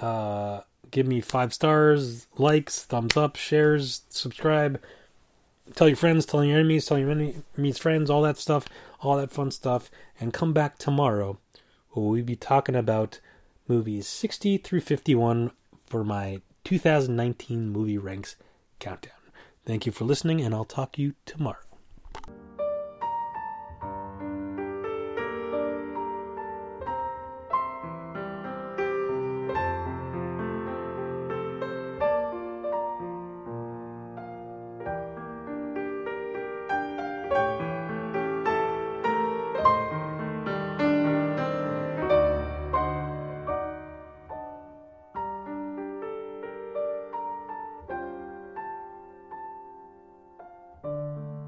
Uh, 0.00 0.60
give 0.90 1.06
me 1.06 1.20
five 1.20 1.52
stars, 1.52 2.26
likes, 2.38 2.82
thumbs 2.82 3.16
up, 3.16 3.36
shares, 3.36 4.02
subscribe. 4.08 4.80
Tell 5.74 5.88
your 5.88 5.96
friends, 5.96 6.26
tell 6.26 6.44
your 6.44 6.58
enemies, 6.58 6.86
tell 6.86 6.98
your 6.98 7.10
enemies' 7.10 7.78
friends, 7.78 8.10
all 8.10 8.22
that 8.22 8.38
stuff, 8.38 8.66
all 9.00 9.16
that 9.16 9.32
fun 9.32 9.50
stuff. 9.50 9.90
And 10.20 10.32
come 10.32 10.52
back 10.52 10.78
tomorrow. 10.78 11.38
We'll 11.94 12.22
be 12.22 12.36
talking 12.36 12.76
about 12.76 13.20
movies 13.68 14.06
60 14.06 14.58
through 14.58 14.80
51 14.80 15.50
for 15.86 16.04
my 16.04 16.40
2019 16.64 17.70
movie 17.70 17.98
ranks 17.98 18.36
countdown. 18.78 19.12
Thank 19.64 19.86
you 19.86 19.92
for 19.92 20.04
listening, 20.04 20.40
and 20.40 20.54
I'll 20.54 20.64
talk 20.64 20.92
to 20.92 21.02
you 21.02 21.14
tomorrow. 21.24 21.71